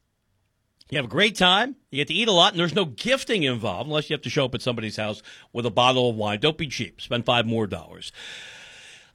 You 0.90 0.96
have 0.98 1.06
a 1.06 1.08
great 1.08 1.34
time. 1.34 1.76
You 1.90 1.96
get 1.96 2.08
to 2.08 2.14
eat 2.14 2.28
a 2.28 2.32
lot, 2.32 2.52
and 2.52 2.60
there's 2.60 2.74
no 2.74 2.84
gifting 2.84 3.42
involved 3.42 3.88
unless 3.88 4.08
you 4.08 4.14
have 4.14 4.22
to 4.22 4.30
show 4.30 4.44
up 4.44 4.54
at 4.54 4.62
somebody's 4.62 4.96
house 4.96 5.20
with 5.52 5.66
a 5.66 5.70
bottle 5.70 6.10
of 6.10 6.16
wine. 6.16 6.38
Don't 6.38 6.58
be 6.58 6.68
cheap. 6.68 7.00
Spend 7.00 7.24
five 7.24 7.44
more 7.44 7.66
dollars. 7.66 8.12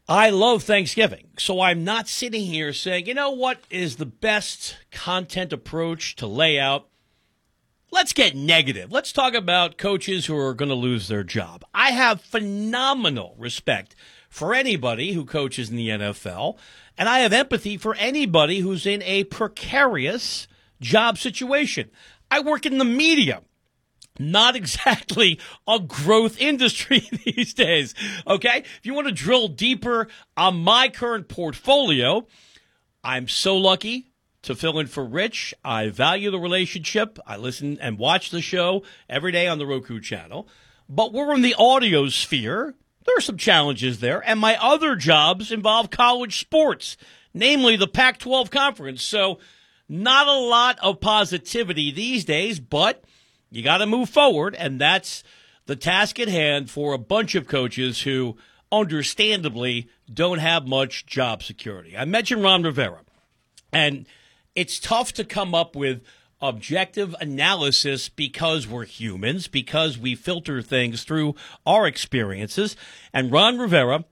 I 0.07 0.29
love 0.29 0.63
Thanksgiving. 0.63 1.27
So 1.37 1.61
I'm 1.61 1.83
not 1.83 2.07
sitting 2.07 2.45
here 2.45 2.73
saying, 2.73 3.05
you 3.05 3.13
know 3.13 3.31
what 3.31 3.63
is 3.69 3.95
the 3.95 4.05
best 4.05 4.77
content 4.91 5.53
approach 5.53 6.15
to 6.17 6.27
lay 6.27 6.59
out 6.59 6.87
let's 7.91 8.13
get 8.13 8.35
negative. 8.35 8.91
Let's 8.91 9.11
talk 9.11 9.33
about 9.33 9.77
coaches 9.77 10.25
who 10.25 10.37
are 10.37 10.53
going 10.53 10.69
to 10.69 10.75
lose 10.75 11.07
their 11.07 11.23
job. 11.23 11.63
I 11.73 11.91
have 11.91 12.21
phenomenal 12.21 13.35
respect 13.37 13.95
for 14.29 14.53
anybody 14.53 15.11
who 15.13 15.25
coaches 15.25 15.69
in 15.69 15.75
the 15.75 15.89
NFL, 15.89 16.57
and 16.97 17.09
I 17.09 17.19
have 17.19 17.33
empathy 17.33 17.77
for 17.77 17.95
anybody 17.95 18.59
who's 18.59 18.85
in 18.85 19.03
a 19.03 19.25
precarious 19.25 20.47
job 20.79 21.17
situation. 21.17 21.91
I 22.29 22.39
work 22.39 22.65
in 22.65 22.77
the 22.77 22.85
media 22.85 23.41
not 24.19 24.55
exactly 24.55 25.39
a 25.67 25.79
growth 25.79 26.39
industry 26.39 26.99
these 27.25 27.53
days. 27.53 27.93
Okay. 28.27 28.59
If 28.59 28.85
you 28.85 28.93
want 28.93 29.07
to 29.07 29.13
drill 29.13 29.47
deeper 29.47 30.07
on 30.35 30.57
my 30.57 30.89
current 30.89 31.27
portfolio, 31.27 32.27
I'm 33.03 33.27
so 33.27 33.57
lucky 33.57 34.11
to 34.43 34.55
fill 34.55 34.79
in 34.79 34.87
for 34.87 35.05
Rich. 35.05 35.53
I 35.63 35.89
value 35.89 36.31
the 36.31 36.39
relationship. 36.39 37.19
I 37.25 37.37
listen 37.37 37.77
and 37.79 37.97
watch 37.97 38.29
the 38.31 38.41
show 38.41 38.83
every 39.09 39.31
day 39.31 39.47
on 39.47 39.59
the 39.59 39.67
Roku 39.67 39.99
channel. 39.99 40.47
But 40.89 41.13
we're 41.13 41.33
in 41.33 41.41
the 41.41 41.55
audio 41.57 42.09
sphere. 42.09 42.75
There 43.05 43.17
are 43.17 43.21
some 43.21 43.37
challenges 43.37 43.99
there. 43.99 44.27
And 44.27 44.39
my 44.39 44.57
other 44.61 44.95
jobs 44.95 45.51
involve 45.51 45.89
college 45.89 46.39
sports, 46.39 46.97
namely 47.33 47.75
the 47.75 47.87
Pac 47.87 48.19
12 48.19 48.51
conference. 48.51 49.01
So, 49.01 49.39
not 49.87 50.27
a 50.27 50.39
lot 50.39 50.79
of 50.81 51.01
positivity 51.01 51.91
these 51.91 52.23
days, 52.23 52.59
but 52.61 53.03
you 53.51 53.61
got 53.61 53.77
to 53.77 53.85
move 53.85 54.09
forward. 54.09 54.55
And 54.55 54.79
that's 54.79 55.23
the 55.65 55.75
task 55.75 56.19
at 56.19 56.27
hand 56.27 56.71
for 56.71 56.93
a 56.93 56.97
bunch 56.97 57.35
of 57.35 57.47
coaches 57.47 58.01
who 58.01 58.37
understandably 58.71 59.89
don't 60.11 60.39
have 60.39 60.65
much 60.67 61.05
job 61.05 61.43
security. 61.43 61.95
I 61.97 62.05
mentioned 62.05 62.41
Ron 62.41 62.63
Rivera. 62.63 63.01
And 63.73 64.07
it's 64.55 64.79
tough 64.79 65.13
to 65.13 65.23
come 65.23 65.53
up 65.53 65.75
with 65.75 66.01
objective 66.41 67.15
analysis 67.19 68.09
because 68.09 68.67
we're 68.67 68.85
humans, 68.85 69.47
because 69.47 69.97
we 69.97 70.15
filter 70.15 70.61
things 70.61 71.03
through 71.03 71.35
our 71.65 71.85
experiences. 71.85 72.75
And 73.13 73.31
Ron 73.31 73.59
Rivera, 73.59 74.05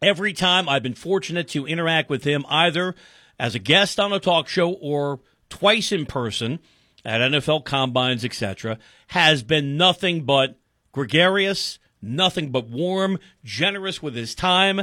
every 0.00 0.32
time 0.32 0.68
I've 0.68 0.82
been 0.82 0.94
fortunate 0.94 1.48
to 1.48 1.66
interact 1.66 2.08
with 2.08 2.24
him, 2.24 2.46
either 2.48 2.94
as 3.38 3.54
a 3.54 3.60
guest 3.60 4.00
on 4.00 4.12
a 4.12 4.20
talk 4.20 4.48
show 4.48 4.72
or 4.72 5.20
twice 5.50 5.92
in 5.92 6.06
person 6.06 6.58
at 7.04 7.20
NFL 7.20 7.64
combines, 7.64 8.24
etc., 8.24 8.78
has 9.08 9.42
been 9.42 9.76
nothing 9.76 10.24
but 10.24 10.58
gregarious, 10.92 11.78
nothing 12.02 12.50
but 12.50 12.68
warm, 12.68 13.18
generous 13.44 14.02
with 14.02 14.14
his 14.14 14.34
time. 14.34 14.82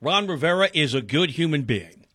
Ron 0.00 0.26
Rivera 0.26 0.68
is 0.74 0.94
a 0.94 1.00
good 1.02 1.30
human 1.30 1.62
being. 1.62 2.06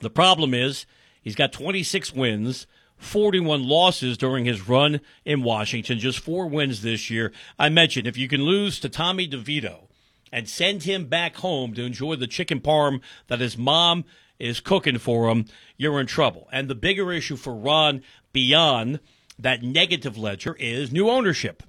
The 0.00 0.10
problem 0.10 0.52
is, 0.54 0.86
He's 1.22 1.36
got 1.36 1.52
26 1.52 2.12
wins, 2.12 2.66
41 2.96 3.66
losses 3.66 4.18
during 4.18 4.44
his 4.44 4.68
run 4.68 5.00
in 5.24 5.42
Washington, 5.42 5.98
just 5.98 6.18
four 6.18 6.48
wins 6.48 6.82
this 6.82 7.10
year. 7.10 7.32
I 7.58 7.68
mentioned 7.68 8.06
if 8.06 8.18
you 8.18 8.28
can 8.28 8.42
lose 8.42 8.80
to 8.80 8.88
Tommy 8.88 9.28
DeVito 9.28 9.86
and 10.32 10.48
send 10.48 10.82
him 10.82 11.06
back 11.06 11.36
home 11.36 11.74
to 11.74 11.84
enjoy 11.84 12.16
the 12.16 12.26
chicken 12.26 12.60
parm 12.60 13.00
that 13.28 13.40
his 13.40 13.56
mom 13.56 14.04
is 14.38 14.60
cooking 14.60 14.98
for 14.98 15.28
him, 15.28 15.44
you're 15.76 16.00
in 16.00 16.06
trouble. 16.06 16.48
And 16.50 16.68
the 16.68 16.74
bigger 16.74 17.12
issue 17.12 17.36
for 17.36 17.54
Ron 17.54 18.02
beyond 18.32 19.00
that 19.38 19.62
negative 19.62 20.16
ledger 20.16 20.56
is 20.58 20.92
new 20.92 21.08
ownership. 21.08 21.62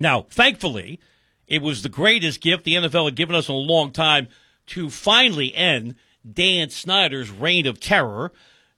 Now, 0.00 0.26
thankfully, 0.30 1.00
it 1.46 1.62
was 1.62 1.82
the 1.82 1.88
greatest 1.88 2.40
gift 2.40 2.64
the 2.64 2.74
NFL 2.74 3.06
had 3.06 3.16
given 3.16 3.34
us 3.34 3.48
in 3.48 3.54
a 3.54 3.58
long 3.58 3.90
time 3.90 4.28
to 4.68 4.88
finally 4.88 5.54
end 5.54 5.94
Dan 6.30 6.70
Snyder's 6.70 7.30
reign 7.30 7.66
of 7.66 7.80
terror. 7.80 8.32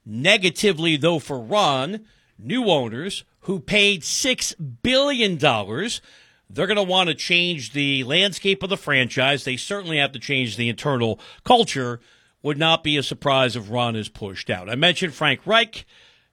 Negatively, 0.04 0.96
though, 0.96 1.18
for 1.18 1.38
Ron, 1.38 2.06
new 2.38 2.66
owners 2.66 3.24
who 3.40 3.60
paid 3.60 4.02
$6 4.02 4.80
billion, 4.82 5.38
they're 5.38 6.66
going 6.66 6.76
to 6.76 6.82
want 6.82 7.08
to 7.08 7.14
change 7.14 7.72
the 7.72 8.04
landscape 8.04 8.62
of 8.62 8.70
the 8.70 8.76
franchise. 8.76 9.44
They 9.44 9.56
certainly 9.56 9.98
have 9.98 10.12
to 10.12 10.18
change 10.18 10.56
the 10.56 10.68
internal 10.68 11.20
culture. 11.44 12.00
Would 12.42 12.58
not 12.58 12.82
be 12.82 12.96
a 12.96 13.04
surprise 13.04 13.54
if 13.54 13.70
Ron 13.70 13.94
is 13.94 14.08
pushed 14.08 14.50
out. 14.50 14.68
I 14.68 14.74
mentioned 14.74 15.14
Frank 15.14 15.46
Reich. 15.46 15.86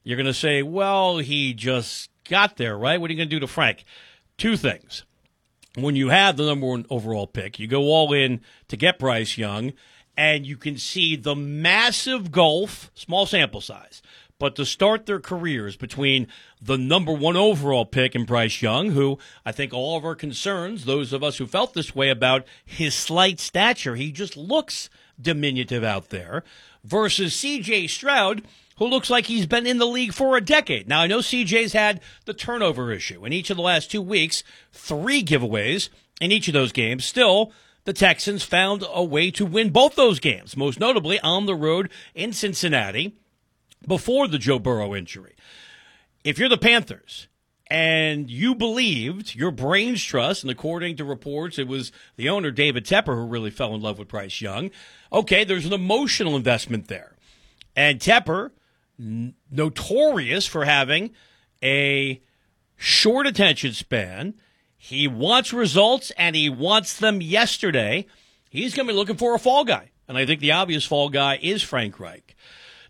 You're 0.10 0.18
going 0.18 0.26
to 0.26 0.34
say, 0.34 0.64
well, 0.64 1.20
he 1.20 1.54
just 1.54 2.10
got 2.28 2.58
there, 2.58 2.76
right? 2.76 3.00
What 3.00 3.12
are 3.12 3.14
you 3.14 3.18
going 3.18 3.30
to 3.30 3.36
do 3.36 3.42
to 3.42 3.46
Frank? 3.46 3.86
Two 4.40 4.58
things. 4.58 5.04
When 5.76 5.96
you 5.96 6.10
have 6.10 6.36
the 6.36 6.48
number 6.48 6.66
one 6.66 6.88
overall 6.90 7.28
pick, 7.28 7.60
you 7.60 7.68
go 7.68 7.84
all 7.84 8.12
in 8.12 8.42
to 8.70 8.76
get 8.76 8.98
Bryce 8.98 9.38
Young 9.38 9.72
and 10.18 10.48
you 10.48 10.58
can 10.58 10.80
see 10.80 11.16
the 11.16 11.36
massive 11.36 12.32
gulf, 12.32 12.90
small 12.96 13.28
sample 13.28 13.62
size, 13.62 14.02
but 14.40 14.56
to 14.56 14.66
start 14.66 15.06
their 15.06 15.20
careers 15.20 15.78
between 15.78 16.26
the 16.60 16.80
number 16.80 17.14
one 17.14 17.38
overall 17.38 17.86
pick 17.86 18.16
and 18.16 18.26
Bryce 18.26 18.64
Young, 18.64 18.90
who 18.90 19.20
I 19.46 19.52
think 19.52 19.76
all 19.76 19.96
of 19.96 20.04
our 20.06 20.16
concerns, 20.16 20.86
those 20.86 21.14
of 21.14 21.22
us 21.22 21.38
who 21.38 21.46
felt 21.46 21.76
this 21.76 21.94
way 21.94 22.10
about 22.10 22.48
his 22.66 22.96
slight 22.96 23.40
stature, 23.40 23.96
he 23.96 24.12
just 24.12 24.36
looks 24.36 24.90
diminutive 25.22 25.84
out 25.84 26.10
there, 26.10 26.44
versus 26.84 27.36
CJ 27.36 27.90
Stroud, 27.90 28.42
who 28.80 28.88
looks 28.88 29.10
like 29.10 29.28
he's 29.28 29.46
been 29.46 29.68
in 29.68 29.78
the 29.78 29.86
league 29.86 30.14
for 30.14 30.36
a 30.36 30.42
decade. 30.42 30.88
Now, 30.88 31.02
I 31.02 31.08
know 31.08 31.20
CJ's 31.20 31.74
had 31.74 32.02
the 32.26 32.34
turnover 32.34 32.92
issue 32.92 33.26
in 33.26 33.34
each 33.34 33.50
of 33.50 33.58
the 33.58 33.64
last 33.64 33.92
two 33.92 34.02
weeks, 34.02 34.44
three 34.72 35.24
giveaways 35.24 35.90
in 36.20 36.32
each 36.32 36.48
of 36.48 36.54
those 36.54 36.72
games. 36.72 37.06
Still, 37.06 37.52
the 37.84 37.94
Texans 37.94 38.44
found 38.44 38.84
a 38.92 39.04
way 39.04 39.32
to 39.32 39.46
win 39.46 39.70
both 39.70 39.96
those 39.96 40.20
games, 40.20 40.56
most 40.56 40.80
notably 40.80 41.20
on 41.20 41.46
the 41.46 41.56
road 41.56 41.90
in 42.16 42.32
Cincinnati 42.34 43.18
before 43.86 44.28
the 44.28 44.38
Joe 44.38 44.60
Burrow 44.60 44.96
injury. 44.96 45.36
If 46.24 46.40
you're 46.40 46.50
the 46.50 46.58
Panthers 46.58 47.28
and 47.70 48.30
you 48.30 48.56
believed 48.56 49.36
your 49.36 49.52
brain's 49.52 50.04
trust, 50.04 50.44
and 50.44 50.52
according 50.52 50.96
to 50.98 51.06
reports, 51.06 51.60
it 51.60 51.68
was 51.68 51.92
the 52.16 52.30
owner, 52.30 52.52
David 52.52 52.86
Tepper, 52.86 53.16
who 53.16 53.26
really 53.26 53.52
fell 53.52 53.76
in 53.76 53.82
love 53.82 54.00
with 54.00 54.08
Bryce 54.08 54.40
Young, 54.40 54.72
okay, 55.12 55.44
there's 55.44 55.66
an 55.66 55.74
emotional 55.74 56.36
investment 56.36 56.88
there. 56.88 57.16
And 57.76 58.00
Tepper, 58.00 58.52
notorious 59.00 60.46
for 60.46 60.66
having 60.66 61.12
a 61.64 62.22
short 62.76 63.26
attention 63.26 63.74
span, 63.74 64.36
he 64.78 65.08
wants 65.08 65.54
results 65.54 66.12
and 66.18 66.36
he 66.36 66.50
wants 66.50 66.98
them 66.98 67.22
yesterday. 67.22 68.06
He's 68.50 68.76
going 68.76 68.88
to 68.88 68.94
be 68.94 68.98
looking 68.98 69.18
for 69.18 69.36
a 69.36 69.40
fall 69.40 69.66
guy. 69.66 69.92
And 70.08 70.18
I 70.18 70.26
think 70.26 70.40
the 70.40 70.52
obvious 70.52 70.86
fall 70.86 71.10
guy 71.10 71.38
is 71.42 71.62
Frank 71.62 72.00
Reich. 72.00 72.36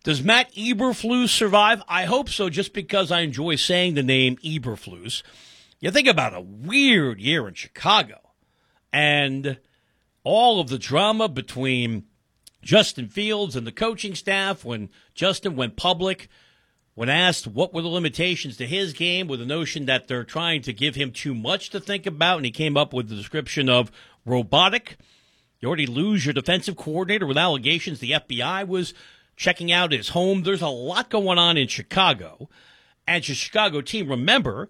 Does 0.03 0.23
Matt 0.23 0.53
Eberflus 0.53 1.29
survive? 1.29 1.83
I 1.87 2.05
hope 2.05 2.29
so, 2.29 2.49
just 2.49 2.73
because 2.73 3.11
I 3.11 3.21
enjoy 3.21 3.55
saying 3.55 3.95
the 3.95 4.03
name 4.03 4.37
Eberflus. 4.37 5.23
You 5.81 5.91
think 5.91 6.07
about 6.07 6.33
a 6.33 6.41
weird 6.41 7.19
year 7.19 7.47
in 7.47 7.53
Chicago 7.53 8.19
and 8.93 9.59
all 10.23 10.61
of 10.61 10.69
the 10.69 10.79
drama 10.79 11.27
between 11.27 12.05
Justin 12.61 13.07
Fields 13.07 13.55
and 13.55 13.65
the 13.65 13.71
coaching 13.71 14.15
staff 14.15 14.65
when 14.65 14.89
Justin 15.13 15.55
went 15.55 15.75
public 15.75 16.27
when 16.99 17.07
asked 17.07 17.47
what 17.47 17.73
were 17.73 17.81
the 17.81 17.87
limitations 17.87 18.57
to 18.57 18.67
his 18.67 18.91
game, 18.91 19.29
with 19.29 19.39
the 19.39 19.45
notion 19.45 19.85
that 19.85 20.09
they're 20.09 20.25
trying 20.25 20.61
to 20.61 20.73
give 20.73 20.95
him 20.95 21.11
too 21.11 21.33
much 21.33 21.69
to 21.69 21.79
think 21.79 22.05
about, 22.05 22.35
and 22.35 22.45
he 22.45 22.51
came 22.51 22.75
up 22.75 22.91
with 22.91 23.07
the 23.07 23.15
description 23.15 23.69
of 23.69 23.89
robotic. 24.25 24.97
You 25.61 25.69
already 25.69 25.85
lose 25.85 26.25
your 26.25 26.33
defensive 26.33 26.75
coordinator 26.75 27.25
with 27.25 27.37
allegations 27.37 27.99
the 27.99 28.11
FBI 28.11 28.67
was 28.67 28.93
checking 29.37 29.71
out 29.71 29.93
his 29.93 30.09
home. 30.09 30.43
There's 30.43 30.61
a 30.61 30.67
lot 30.67 31.09
going 31.09 31.37
on 31.37 31.55
in 31.55 31.69
Chicago. 31.69 32.49
And 33.07 33.25
your 33.25 33.35
Chicago 33.35 33.79
team, 33.79 34.09
remember, 34.09 34.67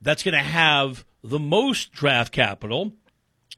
that's 0.00 0.22
going 0.22 0.34
to 0.34 0.38
have 0.38 1.04
the 1.24 1.40
most 1.40 1.90
draft 1.90 2.32
capital 2.32 2.92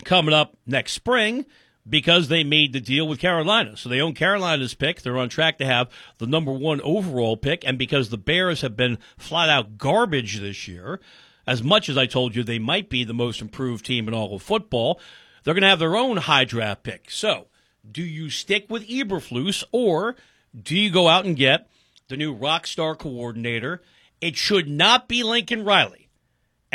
coming 0.05 0.35
up 0.35 0.57
next 0.65 0.93
spring 0.93 1.45
because 1.88 2.29
they 2.29 2.44
made 2.44 2.72
the 2.72 2.81
deal 2.81 3.07
with 3.07 3.18
Carolina. 3.18 3.77
So 3.77 3.88
they 3.88 4.01
own 4.01 4.14
Carolina's 4.14 4.75
pick. 4.75 5.03
They're 5.03 5.18
on 5.18 5.29
track 5.29 5.59
to 5.59 5.66
have 5.66 5.88
the 6.18 6.27
number 6.27 6.53
one 6.53 6.81
overall 6.81 7.37
pick. 7.37 7.64
And 7.66 7.79
because 7.79 8.09
the 8.09 8.18
Bears 8.18 8.62
have 8.62 8.77
been 8.77 8.99
flat 9.16 9.49
out 9.49 9.79
garbage 9.79 10.38
this 10.38 10.66
year, 10.66 11.01
as 11.46 11.62
much 11.62 11.88
as 11.88 11.96
I 11.96 12.07
told 12.07 12.35
you 12.35 12.42
they 12.42 12.59
might 12.59 12.88
be 12.88 13.05
the 13.05 13.14
most 13.14 13.40
improved 13.40 13.87
team 13.87 14.09
in 14.09 14.14
all 14.14 14.35
of 14.35 14.42
football, 14.42 15.01
they're 15.44 15.55
going 15.55 15.62
to 15.62 15.68
have 15.68 15.79
their 15.79 15.96
own 15.96 16.16
high 16.16 16.44
draft 16.44 16.83
pick. 16.83 17.11
So 17.11 17.46
do 17.88 18.03
you 18.03 18.31
stick 18.31 18.66
with 18.68 18.88
Eberflus 18.88 19.62
or 19.70 20.16
do 20.61 20.77
you 20.77 20.90
go 20.90 21.07
out 21.09 21.25
and 21.25 21.37
get 21.37 21.68
the 22.09 22.16
new 22.16 22.33
rock 22.33 22.66
star 22.66 22.96
coordinator? 22.96 23.81
It 24.20 24.37
should 24.37 24.68
not 24.68 25.09
be 25.09 25.22
Lincoln 25.22 25.64
Riley. 25.64 26.06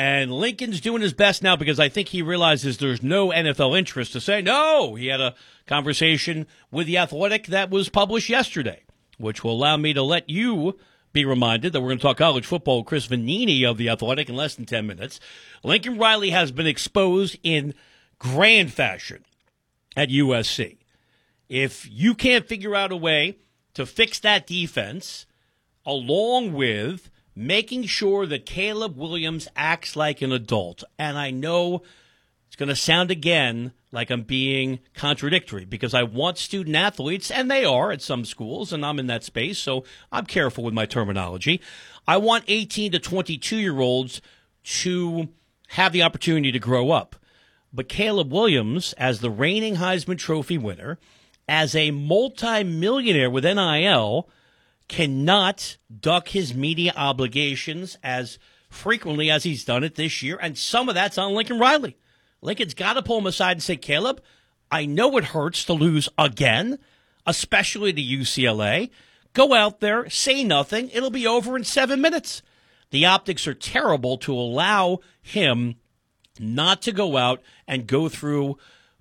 And 0.02 0.34
Lincoln's 0.34 0.82
doing 0.82 1.04
his 1.04 1.14
best 1.14 1.44
now 1.44 1.56
because 1.56 1.80
I 1.80 1.88
think 1.88 2.08
he 2.08 2.24
realizes 2.24 2.80
there's 2.80 3.04
no 3.04 3.28
NFL 3.28 3.78
interest 3.78 4.14
to 4.14 4.20
say 4.20 4.42
no. 4.42 4.96
He 4.96 5.06
had 5.06 5.22
a 5.22 5.36
conversation 5.68 6.48
with 6.72 6.88
The 6.88 6.98
Athletic 6.98 7.46
that 7.46 7.70
was 7.70 7.88
published 7.88 8.28
yesterday, 8.28 8.82
which 9.20 9.44
will 9.44 9.52
allow 9.52 9.78
me 9.78 9.94
to 9.94 10.02
let 10.02 10.28
you 10.28 10.80
be 11.14 11.24
reminded 11.24 11.72
that 11.72 11.82
we're 11.82 11.90
going 11.90 12.00
to 12.00 12.02
talk 12.02 12.18
college 12.18 12.48
football 12.48 12.80
with 12.80 12.88
Chris 12.88 13.06
Vannini 13.06 13.64
of 13.64 13.78
The 13.78 13.90
Athletic 13.90 14.28
in 14.28 14.36
less 14.36 14.56
than 14.56 14.66
10 14.66 14.88
minutes. 14.88 15.20
Lincoln 15.64 16.00
Riley 16.00 16.32
has 16.32 16.52
been 16.52 16.66
exposed 16.66 17.38
in 17.44 17.76
grand 18.18 18.74
fashion 18.74 19.24
at 19.96 20.10
USC. 20.10 20.78
If 21.48 21.88
you 21.92 22.16
can't 22.16 22.48
figure 22.48 22.76
out 22.76 22.92
a 22.92 22.98
way 22.98 23.38
to 23.76 23.86
fix 23.86 24.20
that 24.22 24.48
defense, 24.48 25.28
along 25.86 26.54
with 26.54 27.11
making 27.42 27.86
sure 27.86 28.26
that 28.26 28.46
Caleb 28.46 28.98
Williams 28.98 29.48
acts 29.56 29.96
like 29.96 30.22
an 30.22 30.32
adult. 30.32 30.84
And 31.00 31.18
I 31.18 31.32
know 31.32 31.82
it's 32.48 32.56
going 32.56 32.70
to 32.70 32.76
sound 32.76 33.12
again 33.12 33.72
like 33.92 34.10
I'm 34.10 34.24
being 34.24 34.80
contradictory 34.94 35.66
because 35.66 35.94
I 35.94 36.04
want 36.04 36.38
student 36.38 36.76
athletes, 36.76 37.32
and 37.32 37.50
they 37.50 37.66
are 37.66 37.92
at 37.92 38.02
some 38.02 38.26
schools, 38.26 38.72
and 38.72 38.86
I'm 38.86 39.00
in 39.00 39.08
that 39.08 39.24
space, 39.24 39.58
so 39.60 39.84
I'm 40.12 40.26
careful 40.26 40.64
with 40.64 40.74
my 40.74 40.86
terminology. 40.86 41.62
I 42.08 42.18
want 42.18 42.46
18 42.48 42.94
to 42.94 43.00
22 43.00 43.58
year 43.58 43.80
olds 43.80 44.22
to 44.64 45.30
have 45.70 45.94
the 45.94 46.04
opportunity 46.04 46.52
to 46.52 46.60
grow 46.60 46.92
up. 46.92 47.16
But 47.74 47.90
Caleb 47.90 48.32
Williams, 48.32 48.94
as 48.94 49.20
the 49.20 49.30
reigning 49.30 49.78
Heisman 49.78 50.18
Trophy 50.18 50.58
winner, 50.58 51.00
as 51.48 51.76
a 51.76 51.92
multimillionaire 51.92 53.30
with 53.30 53.46
NIL, 53.46 54.30
cannot 54.92 55.78
duck 56.02 56.28
his 56.28 56.54
media 56.54 56.92
obligations 56.98 57.98
as 58.04 58.38
frequently 58.70 59.32
as 59.32 59.46
he's 59.46 59.64
done 59.64 59.86
it 59.86 59.96
this 59.96 60.22
year. 60.22 60.38
And 60.42 60.58
some 60.58 60.90
of 60.90 60.96
that's 60.96 61.18
on 61.18 61.34
Lincoln 61.34 61.60
Riley. 61.60 61.98
Lincoln's 62.42 62.74
got 62.74 62.94
to 62.94 63.02
pull 63.02 63.20
him 63.20 63.26
aside 63.26 63.54
and 63.54 63.64
say, 63.64 63.78
Caleb, 63.78 64.22
I 64.70 64.86
know 64.86 65.16
it 65.18 65.24
hurts 65.24 65.64
to 65.66 65.74
lose 65.74 66.10
again, 66.18 66.78
especially 67.26 67.94
to 67.94 68.02
UCLA. 68.02 68.90
Go 69.32 69.54
out 69.54 69.80
there, 69.80 70.10
say 70.10 70.44
nothing. 70.44 70.90
It'll 70.90 71.10
be 71.10 71.26
over 71.26 71.56
in 71.56 71.64
seven 71.64 72.02
minutes. 72.02 72.42
The 72.90 73.06
optics 73.06 73.48
are 73.48 73.54
terrible 73.54 74.18
to 74.18 74.34
allow 74.34 75.00
him 75.22 75.76
not 76.38 76.82
to 76.82 76.92
go 76.92 77.16
out 77.16 77.42
and 77.66 77.88
go 77.88 78.10
through 78.10 78.58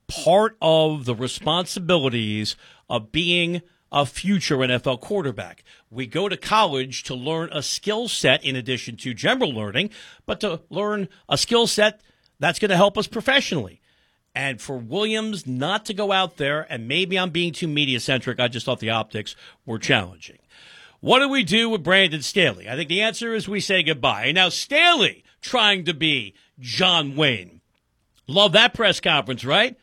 part 0.06 0.56
of 0.62 1.04
the 1.04 1.16
responsibilities 1.16 2.54
of 2.88 3.10
being 3.10 3.62
a 3.92 4.06
future 4.06 4.56
NFL 4.58 5.00
quarterback. 5.00 5.64
We 5.90 6.06
go 6.06 6.28
to 6.28 6.36
college 6.36 7.02
to 7.04 7.14
learn 7.14 7.50
a 7.52 7.62
skill 7.62 8.08
set 8.08 8.44
in 8.44 8.56
addition 8.56 8.96
to 8.98 9.14
general 9.14 9.50
learning, 9.50 9.90
but 10.26 10.40
to 10.40 10.60
learn 10.70 11.08
a 11.28 11.36
skill 11.36 11.66
set 11.66 12.00
that's 12.38 12.58
going 12.58 12.70
to 12.70 12.76
help 12.76 12.96
us 12.96 13.06
professionally. 13.06 13.80
And 14.34 14.60
for 14.60 14.76
Williams 14.76 15.46
not 15.46 15.84
to 15.86 15.94
go 15.94 16.12
out 16.12 16.36
there, 16.36 16.66
and 16.70 16.86
maybe 16.86 17.18
I'm 17.18 17.30
being 17.30 17.52
too 17.52 17.66
media 17.66 17.98
centric, 17.98 18.38
I 18.38 18.48
just 18.48 18.64
thought 18.64 18.78
the 18.78 18.90
optics 18.90 19.34
were 19.66 19.78
challenging. 19.78 20.38
What 21.00 21.18
do 21.20 21.28
we 21.28 21.42
do 21.42 21.68
with 21.68 21.82
Brandon 21.82 22.22
Staley? 22.22 22.68
I 22.68 22.76
think 22.76 22.88
the 22.88 23.00
answer 23.00 23.34
is 23.34 23.48
we 23.48 23.60
say 23.60 23.82
goodbye. 23.82 24.26
And 24.26 24.34
now 24.34 24.50
Staley 24.50 25.24
trying 25.40 25.84
to 25.86 25.94
be 25.94 26.34
John 26.60 27.16
Wayne. 27.16 27.60
Love 28.26 28.52
that 28.52 28.74
press 28.74 29.00
conference, 29.00 29.44
right? 29.44 29.76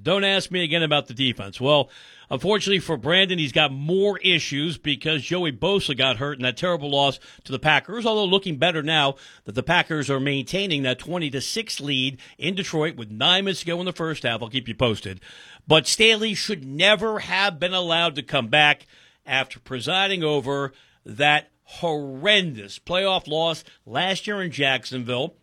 Don't 0.00 0.24
ask 0.24 0.50
me 0.50 0.62
again 0.64 0.82
about 0.82 1.06
the 1.06 1.14
defense. 1.14 1.60
Well, 1.60 1.88
unfortunately 2.30 2.80
for 2.80 2.96
Brandon, 2.96 3.38
he's 3.38 3.52
got 3.52 3.72
more 3.72 4.18
issues 4.18 4.78
because 4.78 5.22
Joey 5.22 5.52
Bosa 5.52 5.96
got 5.96 6.16
hurt 6.16 6.38
in 6.38 6.42
that 6.42 6.56
terrible 6.56 6.90
loss 6.90 7.18
to 7.44 7.52
the 7.52 7.58
Packers. 7.58 8.06
Although 8.06 8.24
looking 8.24 8.56
better 8.56 8.82
now 8.82 9.16
that 9.44 9.54
the 9.54 9.62
Packers 9.62 10.10
are 10.10 10.20
maintaining 10.20 10.82
that 10.82 10.98
20 10.98 11.30
to 11.30 11.40
6 11.40 11.80
lead 11.80 12.20
in 12.38 12.54
Detroit 12.54 12.96
with 12.96 13.10
nine 13.10 13.44
minutes 13.44 13.60
to 13.60 13.66
go 13.66 13.80
in 13.80 13.86
the 13.86 13.92
first 13.92 14.22
half. 14.22 14.42
I'll 14.42 14.48
keep 14.48 14.68
you 14.68 14.74
posted. 14.74 15.20
But 15.66 15.86
Staley 15.86 16.34
should 16.34 16.64
never 16.64 17.20
have 17.20 17.58
been 17.58 17.74
allowed 17.74 18.14
to 18.16 18.22
come 18.22 18.48
back 18.48 18.86
after 19.26 19.58
presiding 19.60 20.22
over 20.22 20.72
that 21.04 21.50
horrendous 21.64 22.78
playoff 22.78 23.26
loss 23.26 23.64
last 23.86 24.26
year 24.26 24.42
in 24.42 24.50
Jacksonville. 24.50 25.34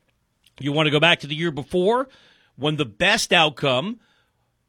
You 0.60 0.72
want 0.72 0.88
to 0.88 0.92
go 0.92 1.00
back 1.00 1.20
to 1.22 1.28
the 1.28 1.36
year 1.36 1.52
before 1.52 2.08
when 2.56 2.76
the 2.76 2.86
best 2.86 3.34
outcome 3.34 4.00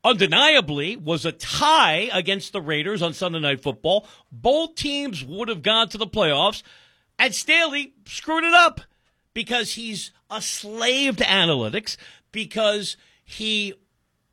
undeniably 0.04 0.96
was 0.96 1.24
a 1.24 1.32
tie 1.32 2.10
against 2.12 2.52
the 2.52 2.60
Raiders 2.60 3.02
on 3.02 3.12
Sunday 3.12 3.40
Night 3.40 3.62
Football. 3.62 4.06
Both 4.30 4.74
teams 4.74 5.24
would 5.24 5.48
have 5.48 5.62
gone 5.62 5.88
to 5.90 5.98
the 5.98 6.06
playoffs, 6.06 6.62
and 7.18 7.34
Staley 7.34 7.94
screwed 8.06 8.44
it 8.44 8.54
up 8.54 8.80
because 9.34 9.72
he's 9.72 10.10
a 10.30 10.42
slave 10.42 11.16
to 11.18 11.24
analytics, 11.24 11.96
because 12.32 12.96
he, 13.24 13.74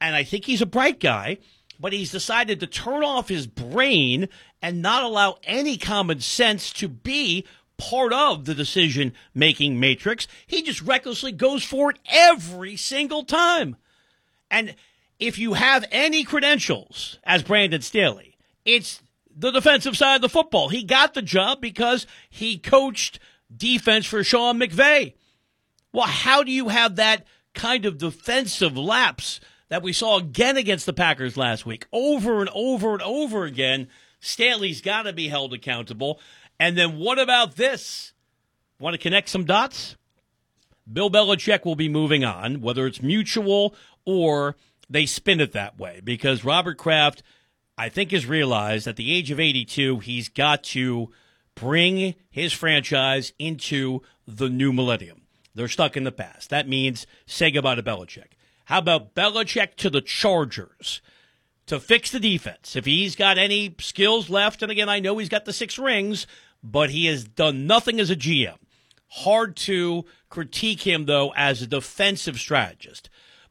and 0.02 0.16
I 0.16 0.24
think 0.24 0.46
he's 0.46 0.62
a 0.62 0.66
bright 0.66 1.00
guy, 1.00 1.38
but 1.80 1.94
he's 1.94 2.12
decided 2.12 2.60
to 2.60 2.68
turn 2.68 3.04
off 3.04 3.30
his 3.30 3.48
brain 3.48 4.28
and 4.62 4.82
not 4.82 5.04
allow 5.04 5.38
any 5.44 5.78
common 5.78 6.20
sense 6.20 6.74
to 6.74 6.90
be 6.90 7.46
part 7.78 8.12
of 8.12 8.44
the 8.44 8.54
decision 8.54 9.14
making 9.34 9.80
matrix. 9.80 10.28
He 10.46 10.62
just 10.62 10.82
recklessly 10.82 11.32
goes 11.32 11.64
for 11.64 11.92
it 11.92 12.00
every 12.10 12.76
single 12.76 13.24
time. 13.24 13.78
And 14.52 14.76
if 15.20 15.38
you 15.38 15.54
have 15.54 15.86
any 15.92 16.24
credentials 16.24 17.20
as 17.24 17.44
Brandon 17.44 17.82
Staley, 17.82 18.38
it's 18.66 19.02
the 19.36 19.52
defensive 19.52 19.98
side 19.98 20.16
of 20.16 20.22
the 20.22 20.30
football. 20.30 20.70
He 20.70 20.84
got 20.84 21.14
the 21.14 21.22
job 21.22 21.62
because 21.62 22.08
he 22.30 22.58
coached 22.58 23.20
defense 23.56 24.06
for 24.06 24.24
Sean 24.24 24.60
McVay. 24.60 25.14
Well, 25.92 26.08
how 26.08 26.44
do 26.44 26.52
you 26.52 26.70
have 26.70 26.96
that 26.96 27.26
kind 27.54 27.86
of 27.86 27.98
defensive 27.98 28.78
lapse 28.78 29.40
that 29.70 29.84
we 29.84 29.94
saw 29.94 30.18
again 30.18 30.58
against 30.58 30.86
the 30.86 30.94
Packers 30.94 31.38
last 31.38 31.66
week? 31.66 31.88
Over 31.92 32.40
and 32.40 32.50
over 32.54 32.94
and 32.94 33.02
over 33.02 33.44
again, 33.46 33.88
Staley's 34.20 34.82
got 34.82 35.04
to 35.04 35.14
be 35.14 35.30
held 35.30 35.54
accountable. 35.54 36.20
And 36.60 36.78
then 36.78 36.98
what 36.98 37.20
about 37.20 37.56
this? 37.56 38.14
Want 38.80 38.94
to 38.94 39.02
connect 39.02 39.30
some 39.30 39.46
dots? 39.46 39.96
Bill 40.92 41.10
Belichick 41.10 41.66
will 41.66 41.76
be 41.76 41.90
moving 41.90 42.24
on, 42.24 42.62
whether 42.62 42.88
it's 42.88 43.02
mutual 43.02 43.76
or 44.06 44.56
they 44.90 45.06
spin 45.06 45.40
it 45.40 45.52
that 45.54 45.78
way 45.78 46.02
because 46.04 46.44
Robert 46.44 46.78
Kraft, 46.78 47.24
I 47.78 47.90
think, 47.90 48.12
has 48.12 48.26
realized 48.26 48.88
at 48.88 48.96
the 48.96 49.12
age 49.12 49.32
of 49.32 49.40
82, 49.40 50.00
he's 50.00 50.30
got 50.30 50.64
to 50.66 51.12
bring 51.56 52.16
his 52.30 52.54
franchise 52.54 53.34
into 53.38 54.02
the 54.28 54.50
new 54.50 54.74
millennium. 54.74 55.22
They're 55.56 55.68
stuck 55.68 55.98
in 55.98 56.04
the 56.04 56.12
past. 56.12 56.50
That 56.50 56.68
means 56.68 57.06
say 57.26 57.52
goodbye 57.52 57.76
to 57.76 57.84
Belichick. 57.84 58.34
How 58.66 58.80
about 58.80 59.16
Belichick 59.16 59.76
to 59.78 59.90
the 59.90 60.02
Chargers 60.02 61.02
to 61.66 61.80
fix 61.80 62.12
the 62.12 62.20
defense? 62.20 62.76
If 62.76 62.86
he's 62.86 63.16
got 63.16 63.38
any 63.38 63.76
skills 63.80 64.30
left, 64.30 64.62
and 64.62 64.72
again, 64.72 64.90
I 64.90 65.00
know 65.00 65.18
he's 65.18 65.30
got 65.30 65.46
the 65.46 65.54
six 65.54 65.78
rings, 65.78 66.28
but 66.64 66.92
he 66.92 67.08
has 67.08 67.24
done 67.24 67.68
nothing 67.68 68.00
as 68.00 68.10
a 68.10 68.16
GM. 68.16 68.58
Hard 69.08 69.56
to 69.58 70.06
critique 70.30 70.82
him, 70.84 71.06
though, 71.06 71.34
as 71.36 71.62
a 71.62 71.68
defensive 71.68 72.40
strategist. 72.40 73.10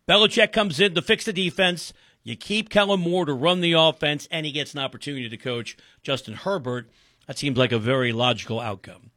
Belichick 0.08 0.52
comes 0.52 0.80
in 0.80 0.94
to 0.94 1.02
fix 1.02 1.26
the 1.26 1.34
defense. 1.34 1.92
You 2.22 2.34
keep 2.34 2.70
Kellen 2.70 3.00
Moore 3.00 3.26
to 3.26 3.34
run 3.34 3.60
the 3.60 3.74
offense, 3.74 4.26
and 4.30 4.46
he 4.46 4.52
gets 4.52 4.72
an 4.72 4.80
opportunity 4.80 5.28
to 5.28 5.36
coach 5.36 5.76
Justin 6.02 6.34
Herbert. 6.34 6.88
That 7.26 7.36
seems 7.36 7.58
like 7.58 7.72
a 7.72 7.78
very 7.78 8.12
logical 8.12 8.58
outcome. 8.58 9.10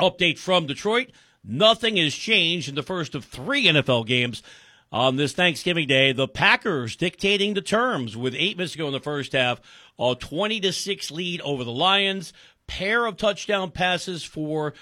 Update 0.00 0.38
from 0.38 0.66
Detroit. 0.66 1.10
Nothing 1.42 1.96
has 1.96 2.14
changed 2.14 2.68
in 2.68 2.76
the 2.76 2.84
first 2.84 3.16
of 3.16 3.24
three 3.24 3.64
NFL 3.64 4.06
games 4.06 4.44
on 4.92 5.16
this 5.16 5.32
Thanksgiving 5.32 5.88
Day. 5.88 6.12
The 6.12 6.28
Packers 6.28 6.94
dictating 6.94 7.54
the 7.54 7.60
terms 7.60 8.16
with 8.16 8.34
eight 8.36 8.56
minutes 8.56 8.72
to 8.72 8.78
go 8.78 8.86
in 8.86 8.92
the 8.92 9.00
first 9.00 9.32
half. 9.32 9.60
A 9.98 10.14
20 10.14 10.60
to 10.60 10.72
6 10.72 11.10
lead 11.10 11.40
over 11.40 11.64
the 11.64 11.72
Lions. 11.72 12.32
Pair 12.68 13.06
of 13.06 13.16
touchdown 13.16 13.72
passes 13.72 14.22
for 14.22 14.72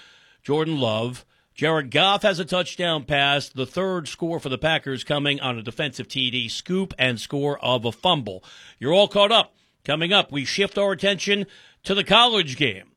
Jordan 0.43 0.79
Love. 0.79 1.25
Jared 1.57 1.89
Goff 1.89 2.21
has 2.21 2.37
a 2.37 2.45
touchdown 2.45 3.03
pass. 3.03 3.49
The 3.49 3.65
third 3.65 4.07
score 4.07 4.39
for 4.39 4.47
the 4.47 4.59
Packers 4.59 5.03
coming 5.03 5.39
on 5.39 5.57
a 5.57 5.63
defensive 5.63 6.07
TD, 6.07 6.51
scoop, 6.51 6.93
and 6.99 7.19
score 7.19 7.57
of 7.65 7.83
a 7.83 7.91
fumble. 7.91 8.43
You're 8.77 8.93
all 8.93 9.07
caught 9.07 9.31
up. 9.31 9.55
Coming 9.83 10.13
up, 10.13 10.31
we 10.31 10.45
shift 10.45 10.77
our 10.77 10.91
attention 10.91 11.47
to 11.81 11.95
the 11.95 12.03
college 12.03 12.57
game. 12.57 12.91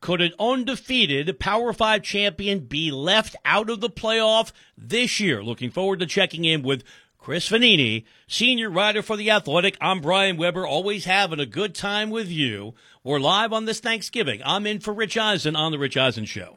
Could 0.00 0.22
an 0.22 0.32
undefeated 0.40 1.38
Power 1.38 1.74
5 1.74 2.02
champion 2.02 2.60
be 2.60 2.90
left 2.90 3.36
out 3.44 3.68
of 3.68 3.82
the 3.82 3.90
playoff 3.90 4.50
this 4.78 5.20
year? 5.20 5.42
Looking 5.44 5.70
forward 5.70 6.00
to 6.00 6.06
checking 6.06 6.46
in 6.46 6.62
with 6.62 6.84
Chris 7.18 7.50
Vannini, 7.50 8.04
senior 8.26 8.70
writer 8.70 9.02
for 9.02 9.18
The 9.18 9.30
Athletic. 9.30 9.76
I'm 9.78 10.00
Brian 10.00 10.38
Webber, 10.38 10.66
always 10.66 11.04
having 11.04 11.40
a 11.40 11.44
good 11.44 11.74
time 11.74 12.08
with 12.08 12.30
you. 12.30 12.72
We're 13.04 13.20
live 13.20 13.52
on 13.52 13.66
this 13.66 13.80
Thanksgiving. 13.80 14.40
I'm 14.42 14.66
in 14.66 14.80
for 14.80 14.94
Rich 14.94 15.18
Eisen 15.18 15.54
on 15.54 15.70
The 15.70 15.78
Rich 15.78 15.98
Eisen 15.98 16.24
Show. 16.24 16.56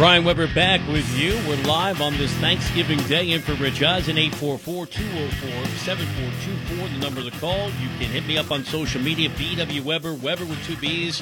Brian 0.00 0.24
Webber 0.24 0.48
back 0.54 0.80
with 0.88 1.06
you. 1.18 1.34
We're 1.46 1.62
live 1.64 2.00
on 2.00 2.16
this 2.16 2.32
Thanksgiving 2.36 2.98
Day 3.00 3.32
in 3.32 3.42
for 3.42 3.52
Rich 3.52 3.82
Eisen, 3.82 4.16
844-204-7424, 4.16 6.94
the 6.94 6.98
number 7.00 7.22
to 7.22 7.30
call. 7.38 7.68
You 7.68 7.88
can 7.98 8.08
hit 8.08 8.26
me 8.26 8.38
up 8.38 8.50
on 8.50 8.64
social 8.64 9.02
media, 9.02 9.28
BW 9.28 9.84
Webber, 9.84 10.14
Webber 10.14 10.46
with 10.46 10.64
two 10.64 10.78
B's. 10.78 11.20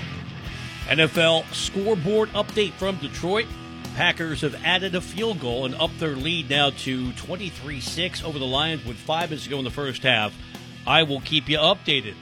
NFL 0.84 1.52
scoreboard 1.52 2.28
update 2.34 2.70
from 2.74 2.94
Detroit. 2.98 3.46
Packers 3.96 4.42
have 4.42 4.54
added 4.64 4.94
a 4.94 5.00
field 5.00 5.40
goal 5.40 5.66
and 5.66 5.74
up 5.74 5.90
their 5.98 6.14
lead 6.14 6.48
now 6.48 6.70
to 6.70 7.10
23-6 7.10 8.22
over 8.22 8.38
the 8.38 8.44
Lions 8.44 8.84
with 8.84 8.96
five 8.96 9.30
minutes 9.30 9.42
to 9.42 9.50
go 9.50 9.58
in 9.58 9.64
the 9.64 9.72
first 9.72 10.04
half. 10.04 10.32
I 10.86 11.02
will 11.02 11.20
keep 11.22 11.48
you 11.48 11.58
updated. 11.58 12.14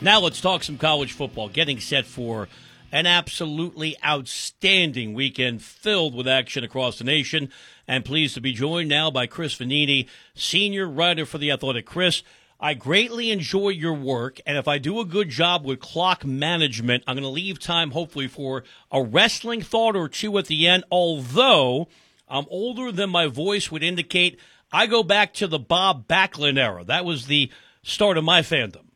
Now 0.00 0.18
let's 0.18 0.40
talk 0.40 0.64
some 0.64 0.78
college 0.78 1.12
football, 1.12 1.48
getting 1.48 1.78
set 1.78 2.06
for 2.06 2.48
an 2.96 3.04
absolutely 3.04 3.94
outstanding 4.02 5.12
weekend 5.12 5.60
filled 5.60 6.14
with 6.14 6.26
action 6.26 6.64
across 6.64 6.96
the 6.96 7.04
nation. 7.04 7.50
And 7.86 8.06
pleased 8.06 8.32
to 8.34 8.40
be 8.40 8.54
joined 8.54 8.88
now 8.88 9.10
by 9.10 9.26
Chris 9.26 9.54
Vannini, 9.54 10.08
senior 10.34 10.88
writer 10.88 11.26
for 11.26 11.36
The 11.36 11.50
Athletic. 11.50 11.84
Chris, 11.84 12.22
I 12.58 12.72
greatly 12.72 13.30
enjoy 13.30 13.68
your 13.68 13.92
work, 13.92 14.40
and 14.46 14.56
if 14.56 14.66
I 14.66 14.78
do 14.78 14.98
a 14.98 15.04
good 15.04 15.28
job 15.28 15.62
with 15.66 15.78
clock 15.78 16.24
management, 16.24 17.04
I'm 17.06 17.16
going 17.16 17.22
to 17.22 17.28
leave 17.28 17.58
time 17.58 17.90
hopefully 17.90 18.28
for 18.28 18.64
a 18.90 19.02
wrestling 19.02 19.60
thought 19.60 19.94
or 19.94 20.08
two 20.08 20.38
at 20.38 20.46
the 20.46 20.66
end. 20.66 20.84
Although 20.90 21.88
I'm 22.26 22.46
older 22.48 22.90
than 22.90 23.10
my 23.10 23.26
voice 23.26 23.70
would 23.70 23.82
indicate, 23.82 24.40
I 24.72 24.86
go 24.86 25.02
back 25.02 25.34
to 25.34 25.46
the 25.46 25.58
Bob 25.58 26.08
Backlund 26.08 26.58
era. 26.58 26.82
That 26.82 27.04
was 27.04 27.26
the 27.26 27.52
start 27.82 28.16
of 28.16 28.24
my 28.24 28.40
fandom. 28.40 28.86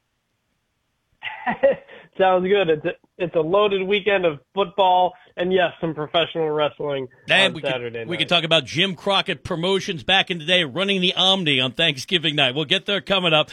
Sounds 2.18 2.46
good. 2.46 2.68
It's 2.68 2.84
a, 2.84 2.92
it's 3.18 3.34
a 3.34 3.40
loaded 3.40 3.86
weekend 3.86 4.24
of 4.26 4.40
football 4.54 5.14
and 5.36 5.52
yes, 5.52 5.72
some 5.80 5.94
professional 5.94 6.50
wrestling 6.50 7.08
and 7.28 7.48
on 7.48 7.54
we 7.54 7.62
Saturday 7.62 7.90
can, 7.90 8.00
night. 8.00 8.08
We 8.08 8.16
can 8.16 8.28
talk 8.28 8.44
about 8.44 8.64
Jim 8.64 8.94
Crockett 8.94 9.42
promotions 9.42 10.02
back 10.02 10.30
in 10.30 10.38
the 10.38 10.44
day, 10.44 10.64
running 10.64 11.00
the 11.00 11.14
Omni 11.14 11.60
on 11.60 11.72
Thanksgiving 11.72 12.36
night. 12.36 12.54
We'll 12.54 12.66
get 12.66 12.86
there 12.86 13.00
coming 13.00 13.32
up. 13.32 13.50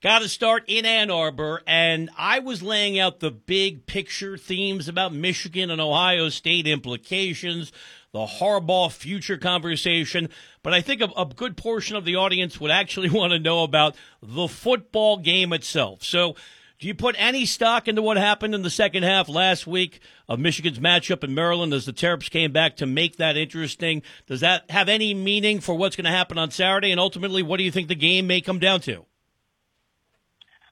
Got 0.00 0.20
to 0.20 0.28
start 0.28 0.62
in 0.68 0.86
Ann 0.86 1.10
Arbor, 1.10 1.62
and 1.66 2.08
I 2.16 2.38
was 2.38 2.62
laying 2.62 3.00
out 3.00 3.18
the 3.18 3.32
big 3.32 3.84
picture 3.86 4.36
themes 4.36 4.86
about 4.86 5.12
Michigan 5.12 5.70
and 5.70 5.80
Ohio 5.80 6.28
State 6.28 6.68
implications, 6.68 7.72
the 8.12 8.24
Harbaugh 8.24 8.92
future 8.92 9.36
conversation. 9.36 10.28
But 10.62 10.72
I 10.72 10.82
think 10.82 11.00
a, 11.00 11.08
a 11.16 11.26
good 11.26 11.56
portion 11.56 11.96
of 11.96 12.04
the 12.04 12.14
audience 12.14 12.60
would 12.60 12.70
actually 12.70 13.10
want 13.12 13.32
to 13.32 13.40
know 13.40 13.64
about 13.64 13.96
the 14.22 14.46
football 14.46 15.16
game 15.16 15.52
itself. 15.52 16.04
So 16.04 16.36
do 16.78 16.86
you 16.86 16.94
put 16.94 17.16
any 17.18 17.44
stock 17.44 17.88
into 17.88 18.02
what 18.02 18.16
happened 18.16 18.54
in 18.54 18.62
the 18.62 18.70
second 18.70 19.02
half 19.02 19.28
last 19.28 19.66
week 19.66 19.98
of 20.28 20.38
Michigan's 20.38 20.78
matchup 20.78 21.24
in 21.24 21.34
Maryland 21.34 21.72
as 21.72 21.86
the 21.86 21.92
Terps 21.92 22.30
came 22.30 22.52
back 22.52 22.76
to 22.76 22.86
make 22.86 23.16
that 23.16 23.36
interesting? 23.36 24.02
Does 24.26 24.40
that 24.40 24.70
have 24.70 24.88
any 24.88 25.12
meaning 25.12 25.60
for 25.60 25.74
what's 25.74 25.96
going 25.96 26.04
to 26.04 26.10
happen 26.10 26.38
on 26.38 26.52
Saturday? 26.52 26.92
And 26.92 27.00
ultimately, 27.00 27.42
what 27.42 27.56
do 27.56 27.64
you 27.64 27.72
think 27.72 27.88
the 27.88 27.96
game 27.96 28.28
may 28.28 28.40
come 28.40 28.60
down 28.60 28.80
to? 28.82 29.04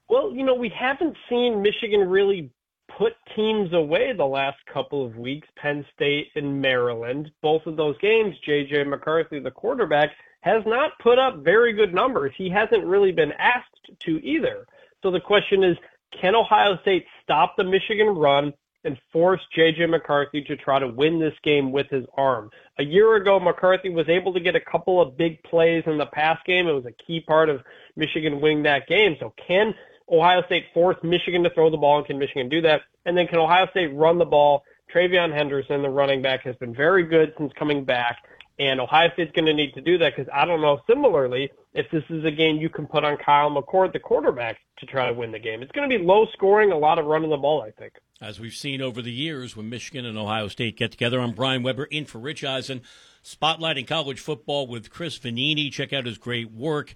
Well, 0.08 0.32
you 0.32 0.44
know, 0.44 0.54
we 0.54 0.68
haven't 0.68 1.16
seen 1.28 1.60
Michigan 1.60 2.08
really 2.08 2.52
put 2.96 3.14
teams 3.34 3.72
away 3.72 4.12
the 4.16 4.24
last 4.24 4.58
couple 4.72 5.04
of 5.04 5.16
weeks, 5.16 5.48
Penn 5.56 5.84
State 5.92 6.28
and 6.36 6.62
Maryland. 6.62 7.32
Both 7.42 7.66
of 7.66 7.76
those 7.76 7.98
games, 7.98 8.36
J.J. 8.44 8.84
McCarthy, 8.84 9.40
the 9.40 9.50
quarterback, 9.50 10.10
has 10.42 10.62
not 10.66 10.92
put 11.02 11.18
up 11.18 11.38
very 11.42 11.72
good 11.72 11.92
numbers. 11.92 12.32
He 12.38 12.48
hasn't 12.48 12.84
really 12.84 13.10
been 13.10 13.32
asked 13.32 13.90
to 14.04 14.24
either. 14.24 14.66
So 15.02 15.10
the 15.10 15.20
question 15.20 15.64
is, 15.64 15.76
can 16.12 16.34
Ohio 16.34 16.78
State 16.82 17.06
stop 17.22 17.56
the 17.56 17.64
Michigan 17.64 18.08
run 18.08 18.52
and 18.84 18.98
force 19.12 19.40
J.J. 19.54 19.86
McCarthy 19.86 20.42
to 20.42 20.56
try 20.56 20.78
to 20.78 20.86
win 20.86 21.18
this 21.18 21.34
game 21.42 21.72
with 21.72 21.88
his 21.90 22.04
arm? 22.16 22.50
A 22.78 22.84
year 22.84 23.16
ago, 23.16 23.40
McCarthy 23.40 23.88
was 23.88 24.08
able 24.08 24.32
to 24.34 24.40
get 24.40 24.54
a 24.54 24.60
couple 24.60 25.00
of 25.00 25.16
big 25.16 25.42
plays 25.42 25.82
in 25.86 25.98
the 25.98 26.06
pass 26.06 26.38
game. 26.46 26.68
It 26.68 26.72
was 26.72 26.86
a 26.86 27.04
key 27.04 27.20
part 27.20 27.48
of 27.48 27.62
Michigan 27.96 28.40
winning 28.40 28.62
that 28.64 28.86
game. 28.86 29.16
So 29.18 29.34
can 29.46 29.74
Ohio 30.10 30.42
State 30.46 30.66
force 30.72 30.96
Michigan 31.02 31.42
to 31.42 31.50
throw 31.50 31.70
the 31.70 31.76
ball, 31.76 31.98
and 31.98 32.06
can 32.06 32.18
Michigan 32.18 32.48
do 32.48 32.60
that? 32.62 32.82
And 33.04 33.16
then 33.16 33.26
can 33.26 33.38
Ohio 33.38 33.66
State 33.70 33.94
run 33.94 34.18
the 34.18 34.24
ball? 34.24 34.62
TreVeyon 34.94 35.34
Henderson, 35.34 35.82
the 35.82 35.90
running 35.90 36.22
back, 36.22 36.42
has 36.42 36.54
been 36.56 36.74
very 36.74 37.02
good 37.02 37.34
since 37.38 37.52
coming 37.58 37.84
back. 37.84 38.18
And 38.58 38.80
Ohio 38.80 39.10
State's 39.12 39.32
going 39.32 39.46
to 39.46 39.54
need 39.54 39.74
to 39.74 39.82
do 39.82 39.98
that 39.98 40.14
because 40.16 40.30
I 40.32 40.46
don't 40.46 40.62
know, 40.62 40.80
similarly, 40.88 41.50
if 41.74 41.90
this 41.90 42.04
is 42.08 42.24
a 42.24 42.30
game 42.30 42.56
you 42.56 42.70
can 42.70 42.86
put 42.86 43.04
on 43.04 43.18
Kyle 43.18 43.50
McCord, 43.50 43.92
the 43.92 43.98
quarterback, 43.98 44.58
to 44.78 44.86
try 44.86 45.06
to 45.06 45.12
win 45.12 45.32
the 45.32 45.38
game. 45.38 45.62
It's 45.62 45.72
going 45.72 45.88
to 45.88 45.98
be 45.98 46.02
low 46.02 46.26
scoring, 46.32 46.72
a 46.72 46.78
lot 46.78 46.98
of 46.98 47.06
running 47.06 47.30
the 47.30 47.36
ball, 47.36 47.62
I 47.62 47.70
think. 47.70 47.94
As 48.20 48.40
we've 48.40 48.54
seen 48.54 48.80
over 48.80 49.02
the 49.02 49.12
years 49.12 49.56
when 49.56 49.68
Michigan 49.68 50.06
and 50.06 50.16
Ohio 50.16 50.48
State 50.48 50.78
get 50.78 50.90
together, 50.90 51.20
I'm 51.20 51.32
Brian 51.32 51.62
Webber 51.62 51.84
in 51.84 52.06
for 52.06 52.18
Rich 52.18 52.44
Eisen, 52.44 52.82
spotlighting 53.22 53.86
college 53.86 54.20
football 54.20 54.66
with 54.66 54.90
Chris 54.90 55.18
Vannini. 55.18 55.70
Check 55.70 55.92
out 55.92 56.06
his 56.06 56.18
great 56.18 56.50
work 56.50 56.94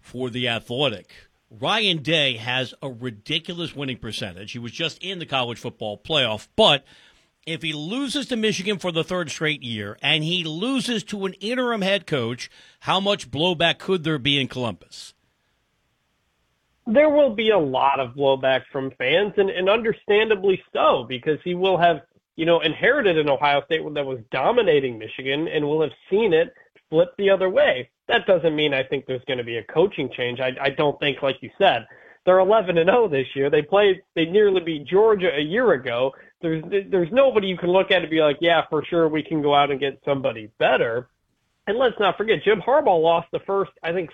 for 0.00 0.30
The 0.30 0.48
Athletic. 0.48 1.12
Ryan 1.50 1.98
Day 1.98 2.36
has 2.36 2.74
a 2.80 2.90
ridiculous 2.90 3.74
winning 3.74 3.98
percentage. 3.98 4.52
He 4.52 4.58
was 4.58 4.72
just 4.72 4.98
in 5.02 5.18
the 5.18 5.26
college 5.26 5.58
football 5.58 5.98
playoff, 5.98 6.48
but 6.56 6.84
if 7.46 7.62
he 7.62 7.72
loses 7.72 8.26
to 8.26 8.36
Michigan 8.36 8.78
for 8.78 8.92
the 8.92 9.04
third 9.04 9.30
straight 9.30 9.62
year 9.62 9.98
and 10.00 10.22
he 10.22 10.44
loses 10.44 11.02
to 11.04 11.26
an 11.26 11.34
interim 11.34 11.82
head 11.82 12.06
coach, 12.06 12.50
how 12.80 13.00
much 13.00 13.30
blowback 13.30 13.78
could 13.78 14.04
there 14.04 14.18
be 14.18 14.40
in 14.40 14.48
Columbus? 14.48 15.14
There 16.86 17.10
will 17.10 17.34
be 17.34 17.50
a 17.50 17.58
lot 17.58 18.00
of 18.00 18.14
blowback 18.14 18.62
from 18.72 18.90
fans, 18.98 19.34
and, 19.36 19.50
and 19.50 19.68
understandably 19.68 20.60
so, 20.72 21.04
because 21.08 21.38
he 21.44 21.54
will 21.54 21.78
have, 21.78 22.00
you 22.34 22.44
know, 22.44 22.60
inherited 22.60 23.18
an 23.18 23.30
Ohio 23.30 23.62
State 23.66 23.82
that 23.94 24.04
was 24.04 24.18
dominating 24.32 24.98
Michigan 24.98 25.46
and 25.46 25.64
will 25.64 25.80
have 25.82 25.92
seen 26.10 26.32
it 26.32 26.52
flip 26.90 27.14
the 27.18 27.30
other 27.30 27.48
way. 27.48 27.88
That 28.08 28.26
doesn't 28.26 28.56
mean 28.56 28.74
I 28.74 28.82
think 28.82 29.06
there's 29.06 29.24
going 29.26 29.38
to 29.38 29.44
be 29.44 29.58
a 29.58 29.64
coaching 29.64 30.10
change. 30.16 30.40
I, 30.40 30.50
I 30.60 30.70
don't 30.70 30.98
think, 30.98 31.22
like 31.22 31.36
you 31.40 31.50
said, 31.56 31.86
they're 32.24 32.40
11 32.40 32.78
and 32.78 32.88
0 32.88 33.08
this 33.08 33.26
year. 33.34 33.48
They 33.48 33.62
played, 33.62 34.02
they 34.14 34.26
nearly 34.26 34.60
beat 34.60 34.86
Georgia 34.86 35.30
a 35.34 35.40
year 35.40 35.72
ago. 35.72 36.12
There's, 36.42 36.62
there's 36.90 37.12
nobody 37.12 37.46
you 37.46 37.56
can 37.56 37.70
look 37.70 37.90
at 37.90 38.02
and 38.02 38.10
be 38.10 38.20
like, 38.20 38.38
yeah, 38.40 38.62
for 38.68 38.84
sure 38.84 39.08
we 39.08 39.22
can 39.22 39.40
go 39.40 39.54
out 39.54 39.70
and 39.70 39.80
get 39.80 40.00
somebody 40.04 40.50
better. 40.58 41.08
And 41.66 41.78
let's 41.78 41.98
not 42.00 42.16
forget, 42.16 42.42
Jim 42.44 42.60
Harbaugh 42.60 43.00
lost 43.00 43.28
the 43.32 43.38
first, 43.46 43.70
I 43.82 43.92
think, 43.92 44.10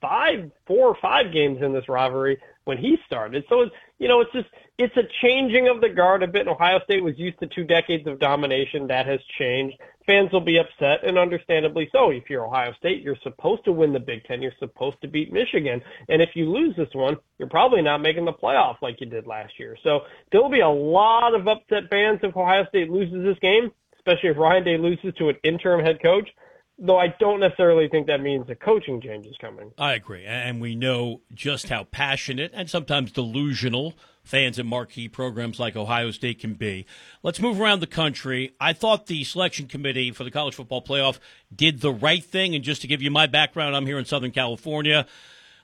five, 0.00 0.50
four 0.66 0.88
or 0.88 0.96
five 1.00 1.32
games 1.32 1.62
in 1.62 1.72
this 1.72 1.88
rivalry 1.88 2.40
when 2.64 2.78
he 2.78 2.98
started. 3.06 3.44
So 3.48 3.62
it's, 3.62 3.74
you 3.98 4.08
know, 4.08 4.20
it's 4.20 4.32
just, 4.32 4.48
it's 4.78 4.96
a 4.96 5.02
changing 5.22 5.68
of 5.68 5.80
the 5.80 5.88
guard 5.88 6.22
a 6.22 6.28
bit. 6.28 6.48
Ohio 6.48 6.80
State 6.84 7.02
was 7.02 7.18
used 7.18 7.38
to 7.40 7.46
two 7.46 7.64
decades 7.64 8.06
of 8.06 8.18
domination. 8.18 8.86
That 8.88 9.06
has 9.06 9.20
changed. 9.38 9.76
Fans 10.08 10.32
will 10.32 10.40
be 10.40 10.56
upset 10.56 11.06
and 11.06 11.18
understandably 11.18 11.86
so. 11.92 12.10
If 12.10 12.30
you're 12.30 12.46
Ohio 12.46 12.72
State, 12.78 13.02
you're 13.02 13.18
supposed 13.22 13.62
to 13.66 13.72
win 13.72 13.92
the 13.92 14.00
Big 14.00 14.24
Ten. 14.24 14.40
You're 14.40 14.52
supposed 14.58 14.96
to 15.02 15.06
beat 15.06 15.30
Michigan. 15.30 15.82
And 16.08 16.22
if 16.22 16.30
you 16.34 16.50
lose 16.50 16.74
this 16.76 16.88
one, 16.94 17.18
you're 17.38 17.50
probably 17.50 17.82
not 17.82 17.98
making 17.98 18.24
the 18.24 18.32
playoff 18.32 18.76
like 18.80 19.02
you 19.02 19.06
did 19.06 19.26
last 19.26 19.52
year. 19.58 19.76
So 19.84 20.00
there'll 20.32 20.48
be 20.48 20.60
a 20.60 20.68
lot 20.68 21.34
of 21.34 21.46
upset 21.46 21.90
fans 21.90 22.20
if 22.22 22.34
Ohio 22.34 22.64
State 22.70 22.88
loses 22.90 23.22
this 23.22 23.38
game, 23.42 23.70
especially 23.98 24.30
if 24.30 24.38
Ryan 24.38 24.64
Day 24.64 24.78
loses 24.78 25.12
to 25.18 25.28
an 25.28 25.36
interim 25.44 25.84
head 25.84 26.00
coach 26.02 26.30
though 26.78 26.98
I 26.98 27.14
don't 27.18 27.40
necessarily 27.40 27.88
think 27.88 28.06
that 28.06 28.20
means 28.20 28.48
a 28.48 28.54
coaching 28.54 29.00
change 29.00 29.26
is 29.26 29.36
coming. 29.40 29.72
I 29.76 29.94
agree. 29.94 30.24
And 30.24 30.60
we 30.60 30.74
know 30.74 31.20
just 31.34 31.68
how 31.68 31.84
passionate 31.84 32.52
and 32.54 32.70
sometimes 32.70 33.10
delusional 33.10 33.94
fans 34.22 34.58
in 34.58 34.66
marquee 34.66 35.08
programs 35.08 35.58
like 35.58 35.74
Ohio 35.74 36.10
State 36.10 36.38
can 36.38 36.54
be. 36.54 36.86
Let's 37.22 37.40
move 37.40 37.60
around 37.60 37.80
the 37.80 37.86
country. 37.86 38.54
I 38.60 38.74
thought 38.74 39.06
the 39.06 39.24
selection 39.24 39.66
committee 39.66 40.12
for 40.12 40.22
the 40.22 40.30
college 40.30 40.54
football 40.54 40.82
playoff 40.82 41.18
did 41.54 41.80
the 41.80 41.92
right 41.92 42.22
thing. 42.22 42.54
And 42.54 42.62
just 42.62 42.82
to 42.82 42.86
give 42.86 43.02
you 43.02 43.10
my 43.10 43.26
background, 43.26 43.74
I'm 43.74 43.86
here 43.86 43.98
in 43.98 44.04
Southern 44.04 44.30
California. 44.30 45.06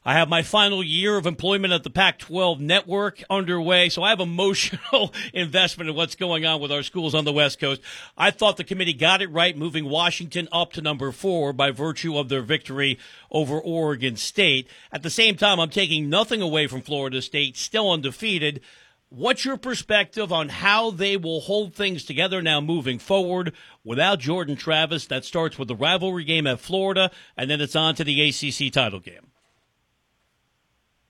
I 0.06 0.12
have 0.12 0.28
my 0.28 0.42
final 0.42 0.84
year 0.84 1.16
of 1.16 1.24
employment 1.24 1.72
at 1.72 1.82
the 1.82 1.88
Pac 1.88 2.18
12 2.18 2.60
network 2.60 3.24
underway, 3.30 3.88
so 3.88 4.02
I 4.02 4.10
have 4.10 4.20
emotional 4.20 5.14
investment 5.32 5.88
in 5.88 5.96
what's 5.96 6.14
going 6.14 6.44
on 6.44 6.60
with 6.60 6.70
our 6.70 6.82
schools 6.82 7.14
on 7.14 7.24
the 7.24 7.32
West 7.32 7.58
Coast. 7.58 7.80
I 8.14 8.30
thought 8.30 8.58
the 8.58 8.64
committee 8.64 8.92
got 8.92 9.22
it 9.22 9.30
right, 9.30 9.56
moving 9.56 9.88
Washington 9.88 10.46
up 10.52 10.74
to 10.74 10.82
number 10.82 11.10
four 11.10 11.54
by 11.54 11.70
virtue 11.70 12.18
of 12.18 12.28
their 12.28 12.42
victory 12.42 12.98
over 13.30 13.58
Oregon 13.58 14.16
State. 14.16 14.68
At 14.92 15.02
the 15.02 15.08
same 15.08 15.36
time, 15.36 15.58
I'm 15.58 15.70
taking 15.70 16.10
nothing 16.10 16.42
away 16.42 16.66
from 16.66 16.82
Florida 16.82 17.22
State, 17.22 17.56
still 17.56 17.90
undefeated. 17.90 18.60
What's 19.08 19.46
your 19.46 19.56
perspective 19.56 20.30
on 20.34 20.50
how 20.50 20.90
they 20.90 21.16
will 21.16 21.40
hold 21.40 21.74
things 21.74 22.04
together 22.04 22.42
now 22.42 22.60
moving 22.60 22.98
forward 22.98 23.54
without 23.82 24.18
Jordan 24.18 24.56
Travis? 24.56 25.06
That 25.06 25.24
starts 25.24 25.58
with 25.58 25.68
the 25.68 25.76
rivalry 25.76 26.24
game 26.24 26.46
at 26.46 26.60
Florida, 26.60 27.10
and 27.38 27.48
then 27.48 27.62
it's 27.62 27.76
on 27.76 27.94
to 27.94 28.04
the 28.04 28.20
ACC 28.28 28.70
title 28.70 29.00
game. 29.00 29.30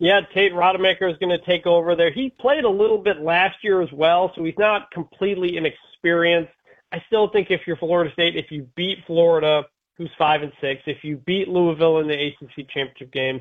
Yeah, 0.05 0.21
Tate 0.35 0.53
Rodemaker 0.53 1.11
is 1.11 1.17
going 1.17 1.31
to 1.31 1.43
take 1.47 1.67
over 1.67 1.97
there. 1.97 2.13
He 2.13 2.29
played 2.29 2.65
a 2.65 2.69
little 2.69 2.99
bit 2.99 3.23
last 3.23 3.57
year 3.63 3.81
as 3.81 3.91
well, 3.91 4.31
so 4.37 4.45
he's 4.45 4.59
not 4.59 4.91
completely 4.91 5.57
inexperienced. 5.57 6.53
I 6.93 7.03
still 7.07 7.31
think 7.31 7.51
if 7.51 7.63
you're 7.67 7.79
Florida 7.79 8.13
State, 8.13 8.37
if 8.37 8.51
you 8.51 8.69
beat 8.77 8.99
Florida, 9.07 9.63
who's 9.97 10.11
five 10.19 10.43
and 10.43 10.53
six, 10.61 10.83
if 10.85 11.05
you 11.05 11.17
beat 11.17 11.49
Louisville 11.49 12.01
in 12.01 12.07
the 12.07 12.13
ACC 12.13 12.69
championship 12.69 13.13
game, 13.13 13.41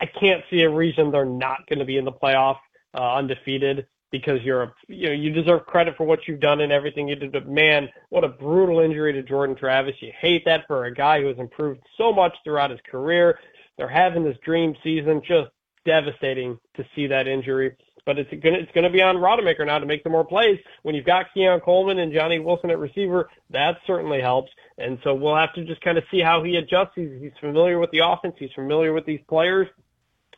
I 0.00 0.06
can't 0.06 0.42
see 0.50 0.62
a 0.62 0.68
reason 0.68 1.12
they're 1.12 1.24
not 1.24 1.68
going 1.68 1.78
to 1.78 1.84
be 1.84 1.98
in 1.98 2.04
the 2.04 2.10
playoff 2.10 2.56
uh, 2.94 3.14
undefeated 3.14 3.86
because 4.10 4.42
you're 4.42 4.64
a, 4.64 4.74
you 4.88 5.06
know 5.06 5.14
you 5.14 5.30
deserve 5.30 5.66
credit 5.66 5.94
for 5.96 6.04
what 6.04 6.26
you've 6.26 6.40
done 6.40 6.62
and 6.62 6.72
everything 6.72 7.06
you 7.06 7.14
did. 7.14 7.30
But 7.30 7.48
man, 7.48 7.88
what 8.08 8.24
a 8.24 8.28
brutal 8.28 8.80
injury 8.80 9.12
to 9.12 9.22
Jordan 9.22 9.54
Travis. 9.54 9.94
You 10.00 10.10
hate 10.20 10.44
that 10.46 10.66
for 10.66 10.86
a 10.86 10.92
guy 10.92 11.20
who 11.20 11.28
has 11.28 11.38
improved 11.38 11.80
so 11.96 12.12
much 12.12 12.34
throughout 12.42 12.72
his 12.72 12.80
career. 12.90 13.38
They're 13.78 13.86
having 13.86 14.24
this 14.24 14.36
dream 14.44 14.74
season, 14.82 15.22
just 15.24 15.50
devastating 15.84 16.58
to 16.76 16.84
see 16.94 17.06
that 17.08 17.26
injury. 17.26 17.76
But 18.04 18.18
it's 18.18 18.30
gonna 18.30 18.58
it's 18.58 18.72
gonna 18.72 18.90
be 18.90 19.00
on 19.00 19.16
Rodemaker 19.16 19.64
now 19.64 19.78
to 19.78 19.86
make 19.86 20.02
some 20.02 20.12
more 20.12 20.24
plays. 20.24 20.58
When 20.82 20.94
you've 20.94 21.06
got 21.06 21.26
Keon 21.32 21.60
Coleman 21.60 22.00
and 22.00 22.12
Johnny 22.12 22.40
Wilson 22.40 22.70
at 22.70 22.78
receiver, 22.78 23.30
that 23.50 23.76
certainly 23.86 24.20
helps. 24.20 24.50
And 24.78 24.98
so 25.04 25.14
we'll 25.14 25.36
have 25.36 25.52
to 25.54 25.64
just 25.64 25.80
kind 25.82 25.98
of 25.98 26.04
see 26.10 26.20
how 26.20 26.42
he 26.42 26.56
adjusts. 26.56 26.92
He's, 26.96 27.10
he's 27.20 27.32
familiar 27.40 27.78
with 27.78 27.90
the 27.92 28.00
offense. 28.04 28.34
He's 28.38 28.52
familiar 28.54 28.92
with 28.92 29.06
these 29.06 29.20
players. 29.28 29.68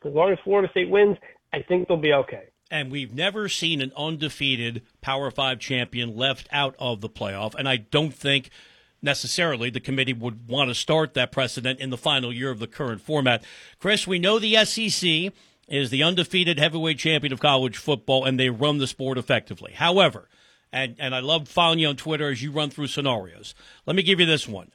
As 0.04 0.12
long 0.12 0.30
as 0.30 0.38
Florida 0.44 0.68
State 0.70 0.90
wins, 0.90 1.16
I 1.54 1.62
think 1.62 1.88
they'll 1.88 1.96
be 1.96 2.12
okay. 2.12 2.48
And 2.70 2.90
we've 2.90 3.14
never 3.14 3.48
seen 3.48 3.80
an 3.80 3.92
undefeated 3.96 4.82
Power 5.00 5.30
Five 5.30 5.58
champion 5.58 6.16
left 6.16 6.48
out 6.52 6.74
of 6.78 7.00
the 7.00 7.08
playoff. 7.08 7.54
And 7.54 7.66
I 7.68 7.76
don't 7.76 8.12
think 8.12 8.50
necessarily 9.04 9.70
the 9.70 9.80
committee 9.80 10.12
would 10.12 10.48
want 10.48 10.70
to 10.70 10.74
start 10.74 11.14
that 11.14 11.30
precedent 11.30 11.78
in 11.78 11.90
the 11.90 11.96
final 11.96 12.32
year 12.32 12.50
of 12.50 12.58
the 12.58 12.66
current 12.66 13.00
format. 13.00 13.44
Chris, 13.78 14.06
we 14.06 14.18
know 14.18 14.38
the 14.38 14.64
SEC 14.64 15.32
is 15.68 15.90
the 15.90 16.02
undefeated 16.02 16.58
heavyweight 16.58 16.98
champion 16.98 17.32
of 17.32 17.40
college 17.40 17.76
football, 17.76 18.24
and 18.24 18.38
they 18.38 18.50
run 18.50 18.78
the 18.78 18.86
sport 18.86 19.18
effectively. 19.18 19.72
However, 19.72 20.28
and, 20.72 20.96
and 20.98 21.14
I 21.14 21.20
love 21.20 21.48
following 21.48 21.78
you 21.78 21.88
on 21.88 21.96
Twitter 21.96 22.30
as 22.30 22.42
you 22.42 22.50
run 22.50 22.70
through 22.70 22.88
scenarios. 22.88 23.54
Let 23.86 23.94
me 23.94 24.02
give 24.02 24.18
you 24.18 24.26
this 24.26 24.48
one 24.48 24.72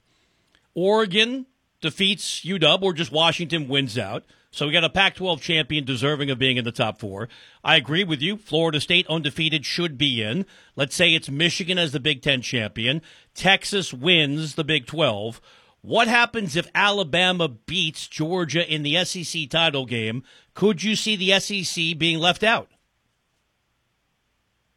Oregon 0.74 1.46
defeats 1.82 2.42
UW, 2.42 2.82
or 2.82 2.94
just 2.94 3.12
Washington 3.12 3.68
wins 3.68 3.98
out. 3.98 4.24
So 4.52 4.66
we 4.66 4.74
got 4.74 4.84
a 4.84 4.90
Pac 4.90 5.16
12 5.16 5.42
champion 5.42 5.86
deserving 5.86 6.32
of 6.32 6.40
being 6.40 6.58
in 6.58 6.66
the 6.66 6.72
top 6.72 7.00
four. 7.00 7.30
I 7.64 7.76
agree 7.76 8.04
with 8.04 8.22
you. 8.22 8.36
Florida 8.36 8.82
State 8.82 9.06
undefeated 9.08 9.64
should 9.66 9.98
be 9.98 10.24
in. 10.24 10.46
Let's 10.76 10.96
say 10.96 11.14
it's 11.14 11.30
Michigan 11.30 11.78
as 11.78 11.92
the 11.92 12.00
Big 12.00 12.24
Ten 12.24 12.42
champion. 12.42 13.02
Texas 13.36 13.94
wins 13.94 14.56
the 14.56 14.64
Big 14.64 14.88
12. 14.88 15.40
What 15.82 16.08
happens 16.08 16.56
if 16.56 16.68
Alabama 16.74 17.48
beats 17.48 18.08
Georgia 18.08 18.68
in 18.68 18.84
the 18.84 19.04
SEC 19.06 19.50
title 19.50 19.86
game? 19.86 20.24
Could 20.54 20.84
you 20.84 20.96
see 20.96 21.16
the 21.16 21.40
SEC 21.40 21.98
being 21.98 22.20
left 22.20 22.44
out? 22.44 22.70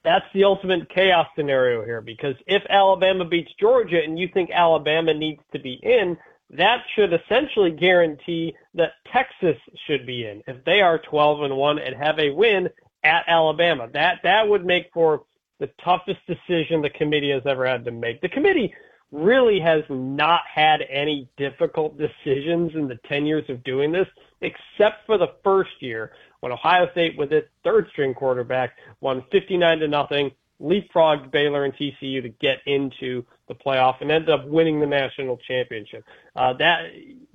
That's 0.04 0.26
the 0.34 0.44
ultimate 0.44 0.88
chaos 0.90 1.28
scenario 1.36 1.84
here 1.84 2.00
because 2.00 2.34
if 2.46 2.62
Alabama 2.68 3.24
beats 3.24 3.52
Georgia 3.58 4.00
and 4.04 4.18
you 4.18 4.28
think 4.32 4.50
Alabama 4.50 5.14
needs 5.14 5.40
to 5.52 5.60
be 5.60 5.74
in, 5.82 6.18
that 6.52 6.84
should 6.94 7.12
essentially 7.12 7.70
guarantee 7.70 8.54
that 8.74 8.92
Texas 9.12 9.56
should 9.86 10.06
be 10.06 10.26
in. 10.26 10.42
If 10.46 10.64
they 10.64 10.80
are 10.80 10.98
12 10.98 11.42
and 11.42 11.56
1 11.56 11.78
and 11.78 11.96
have 11.96 12.18
a 12.18 12.30
win 12.30 12.68
at 13.04 13.24
Alabama, 13.26 13.88
that 13.94 14.20
that 14.22 14.46
would 14.46 14.64
make 14.64 14.90
for 14.92 15.22
the 15.58 15.70
toughest 15.84 16.20
decision 16.26 16.82
the 16.82 16.90
committee 16.90 17.30
has 17.30 17.42
ever 17.46 17.66
had 17.66 17.84
to 17.84 17.90
make. 17.90 18.20
The 18.20 18.28
committee 18.28 18.74
really 19.12 19.60
has 19.60 19.82
not 19.88 20.40
had 20.52 20.80
any 20.90 21.28
difficult 21.36 21.98
decisions 21.98 22.72
in 22.74 22.88
the 22.88 22.98
10 23.08 23.26
years 23.26 23.44
of 23.48 23.62
doing 23.62 23.92
this, 23.92 24.06
except 24.40 25.06
for 25.06 25.18
the 25.18 25.34
first 25.44 25.70
year 25.80 26.12
when 26.40 26.50
Ohio 26.52 26.90
State, 26.92 27.16
with 27.16 27.32
its 27.32 27.48
third 27.62 27.86
string 27.92 28.14
quarterback, 28.14 28.76
won 29.00 29.22
59 29.30 29.78
to 29.78 29.88
nothing, 29.88 30.30
leapfrogged 30.62 31.30
Baylor 31.30 31.64
and 31.64 31.74
TCU 31.74 32.22
to 32.22 32.28
get 32.28 32.58
into 32.66 33.24
the 33.48 33.54
playoff 33.54 34.00
and 34.00 34.10
ended 34.10 34.30
up 34.30 34.46
winning 34.46 34.80
the 34.80 34.86
national 34.86 35.36
championship. 35.38 36.04
Uh, 36.36 36.52
that 36.54 36.90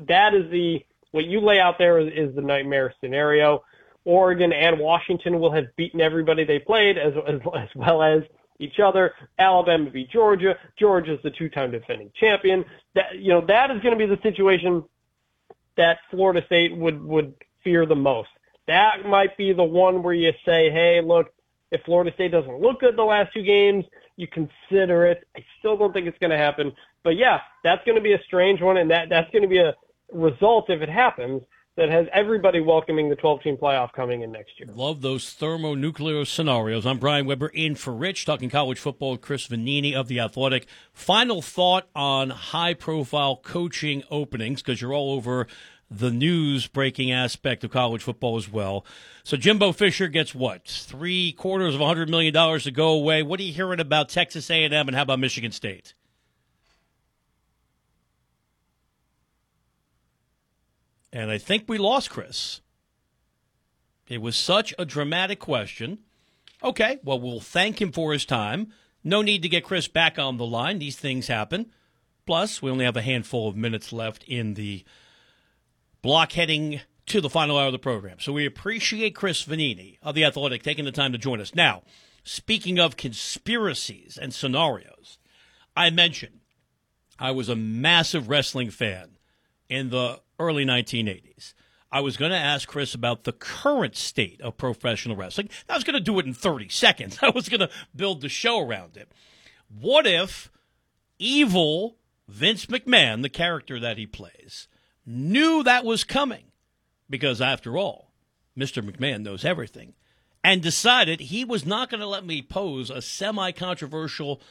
that 0.07 0.33
is 0.33 0.49
the 0.51 0.79
what 1.11 1.25
you 1.25 1.39
lay 1.39 1.59
out 1.59 1.77
there 1.77 1.99
is, 1.99 2.11
is 2.15 2.35
the 2.35 2.41
nightmare 2.41 2.93
scenario. 3.01 3.63
Oregon 4.05 4.53
and 4.53 4.79
Washington 4.79 5.39
will 5.39 5.51
have 5.51 5.65
beaten 5.75 5.99
everybody 5.99 6.45
they 6.45 6.59
played 6.59 6.97
as 6.97 7.13
as, 7.27 7.41
as 7.55 7.69
well 7.75 8.01
as 8.01 8.23
each 8.59 8.79
other. 8.79 9.13
Alabama 9.37 9.89
beat 9.89 10.09
Georgia. 10.09 10.55
Georgia's 10.79 11.19
the 11.23 11.31
two-time 11.31 11.71
defending 11.71 12.11
champion. 12.19 12.63
That 12.95 13.17
you 13.17 13.29
know 13.29 13.45
that 13.47 13.71
is 13.71 13.81
going 13.81 13.97
to 13.97 14.07
be 14.07 14.13
the 14.13 14.21
situation 14.23 14.83
that 15.75 15.99
Florida 16.09 16.41
State 16.45 16.75
would 16.75 17.03
would 17.03 17.35
fear 17.63 17.85
the 17.85 17.95
most. 17.95 18.29
That 18.67 19.05
might 19.05 19.37
be 19.37 19.53
the 19.53 19.63
one 19.63 20.03
where 20.03 20.13
you 20.13 20.31
say, 20.45 20.69
"Hey, 20.69 21.01
look, 21.03 21.27
if 21.71 21.81
Florida 21.83 22.11
State 22.13 22.31
doesn't 22.31 22.59
look 22.61 22.79
good 22.79 22.95
the 22.95 23.03
last 23.03 23.33
two 23.33 23.43
games, 23.43 23.85
you 24.15 24.27
consider 24.27 25.05
it." 25.05 25.27
I 25.35 25.43
still 25.59 25.77
don't 25.77 25.93
think 25.93 26.07
it's 26.07 26.17
going 26.19 26.31
to 26.31 26.37
happen, 26.37 26.73
but 27.03 27.17
yeah, 27.17 27.41
that's 27.63 27.83
going 27.85 27.95
to 27.95 28.01
be 28.01 28.13
a 28.13 28.21
strange 28.23 28.61
one, 28.61 28.77
and 28.77 28.91
that 28.91 29.09
that's 29.09 29.29
going 29.31 29.43
to 29.43 29.47
be 29.47 29.59
a 29.59 29.75
result 30.11 30.69
if 30.69 30.81
it 30.81 30.89
happens 30.89 31.41
that 31.77 31.89
has 31.89 32.07
everybody 32.11 32.59
welcoming 32.59 33.07
the 33.07 33.15
12 33.15 33.43
team 33.43 33.55
playoff 33.55 33.93
coming 33.93 34.23
in 34.23 34.31
next 34.31 34.59
year. 34.59 34.67
Love 34.73 35.01
those 35.01 35.31
thermonuclear 35.33 36.25
scenarios. 36.25 36.87
I'm 36.87 36.97
Brian 36.97 37.27
Webber 37.27 37.49
in 37.49 37.75
for 37.75 37.93
Rich, 37.93 38.25
talking 38.25 38.49
college 38.49 38.79
football 38.79 39.11
with 39.11 39.21
Chris 39.21 39.47
Vannini 39.47 39.93
of 39.93 40.07
The 40.07 40.19
Athletic. 40.19 40.65
Final 40.91 41.41
thought 41.43 41.87
on 41.95 42.31
high 42.31 42.73
profile 42.73 43.35
coaching 43.37 44.03
openings, 44.09 44.63
because 44.63 44.81
you're 44.81 44.93
all 44.93 45.11
over 45.11 45.45
the 45.89 46.11
news 46.11 46.67
breaking 46.67 47.11
aspect 47.11 47.63
of 47.63 47.71
college 47.71 48.03
football 48.03 48.37
as 48.37 48.51
well. 48.51 48.85
So 49.23 49.37
Jimbo 49.37 49.71
Fisher 49.71 50.07
gets 50.07 50.35
what? 50.35 50.67
Three 50.67 51.31
quarters 51.31 51.75
of 51.75 51.81
a 51.81 51.83
$100 51.83 52.09
million 52.09 52.33
to 52.33 52.71
go 52.71 52.89
away. 52.89 53.23
What 53.23 53.39
are 53.39 53.43
you 53.43 53.53
hearing 53.53 53.79
about 53.79 54.09
Texas 54.09 54.49
A&M 54.49 54.73
and 54.73 54.95
how 54.95 55.03
about 55.03 55.19
Michigan 55.19 55.51
State? 55.51 55.93
And 61.13 61.31
I 61.31 61.37
think 61.37 61.63
we 61.67 61.77
lost 61.77 62.09
Chris. 62.09 62.61
It 64.07 64.21
was 64.21 64.35
such 64.35 64.73
a 64.77 64.85
dramatic 64.85 65.39
question. 65.39 65.99
Okay, 66.63 66.99
well, 67.03 67.19
we'll 67.19 67.39
thank 67.39 67.81
him 67.81 67.91
for 67.91 68.13
his 68.13 68.25
time. 68.25 68.73
No 69.03 69.21
need 69.21 69.41
to 69.43 69.49
get 69.49 69.63
Chris 69.63 69.87
back 69.87 70.19
on 70.19 70.37
the 70.37 70.45
line. 70.45 70.79
These 70.79 70.97
things 70.97 71.27
happen. 71.27 71.71
Plus, 72.25 72.61
we 72.61 72.69
only 72.69 72.85
have 72.85 72.97
a 72.97 73.01
handful 73.01 73.47
of 73.47 73.55
minutes 73.55 73.93
left 73.93 74.23
in 74.25 74.55
the 74.55 74.83
block 76.01 76.33
heading 76.33 76.81
to 77.07 77.21
the 77.21 77.29
final 77.29 77.57
hour 77.57 77.67
of 77.67 77.71
the 77.71 77.79
program. 77.79 78.19
So 78.19 78.33
we 78.33 78.45
appreciate 78.45 79.15
Chris 79.15 79.43
Vannini 79.43 79.97
of 80.01 80.15
The 80.15 80.25
Athletic 80.25 80.63
taking 80.63 80.85
the 80.85 80.91
time 80.91 81.11
to 81.13 81.17
join 81.17 81.39
us. 81.39 81.55
Now, 81.55 81.83
speaking 82.23 82.79
of 82.79 82.97
conspiracies 82.97 84.17
and 84.17 84.33
scenarios, 84.33 85.17
I 85.75 85.89
mentioned 85.89 86.41
I 87.17 87.31
was 87.31 87.49
a 87.49 87.55
massive 87.55 88.29
wrestling 88.29 88.69
fan 88.69 89.17
in 89.69 89.89
the 89.89 90.21
early 90.39 90.65
1980s. 90.65 91.53
I 91.89 92.01
was 92.01 92.17
going 92.17 92.31
to 92.31 92.37
ask 92.37 92.67
Chris 92.67 92.93
about 92.93 93.23
the 93.23 93.31
current 93.31 93.95
state 93.95 94.41
of 94.41 94.57
professional 94.57 95.15
wrestling. 95.15 95.49
I 95.69 95.75
was 95.75 95.85
going 95.85 95.93
to 95.93 96.01
do 96.01 96.19
it 96.19 96.25
in 96.25 96.33
30 96.33 96.67
seconds. 96.69 97.17
I 97.21 97.29
was 97.29 97.47
going 97.47 97.61
to 97.61 97.69
build 97.95 98.21
the 98.21 98.29
show 98.29 98.59
around 98.59 98.97
it. 98.97 99.11
What 99.69 100.05
if 100.05 100.51
evil 101.17 101.97
Vince 102.27 102.65
McMahon, 102.65 103.21
the 103.21 103.29
character 103.29 103.79
that 103.79 103.97
he 103.97 104.05
plays, 104.05 104.67
knew 105.07 105.63
that 105.63 105.85
was 105.85 106.03
coming? 106.03 106.51
Because 107.09 107.41
after 107.41 107.77
all, 107.77 108.11
Mr. 108.57 108.87
McMahon 108.87 109.23
knows 109.23 109.45
everything 109.45 109.93
and 110.43 110.61
decided 110.61 111.19
he 111.19 111.43
was 111.43 111.65
not 111.65 111.89
going 111.89 112.01
to 112.01 112.07
let 112.07 112.25
me 112.25 112.41
pose 112.41 112.89
a 112.89 113.01
semi 113.01 113.51
controversial 113.51 114.41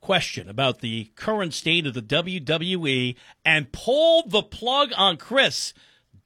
question 0.00 0.48
about 0.50 0.80
the 0.80 1.10
current 1.16 1.54
state 1.54 1.86
of 1.86 1.94
the 1.94 2.02
WWE 2.02 3.16
and 3.44 3.72
pulled 3.72 4.30
the 4.30 4.42
plug 4.42 4.90
on 4.96 5.16
Chris. 5.16 5.72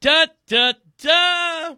Da 0.01 0.27
da 0.47 0.73
da. 1.01 1.75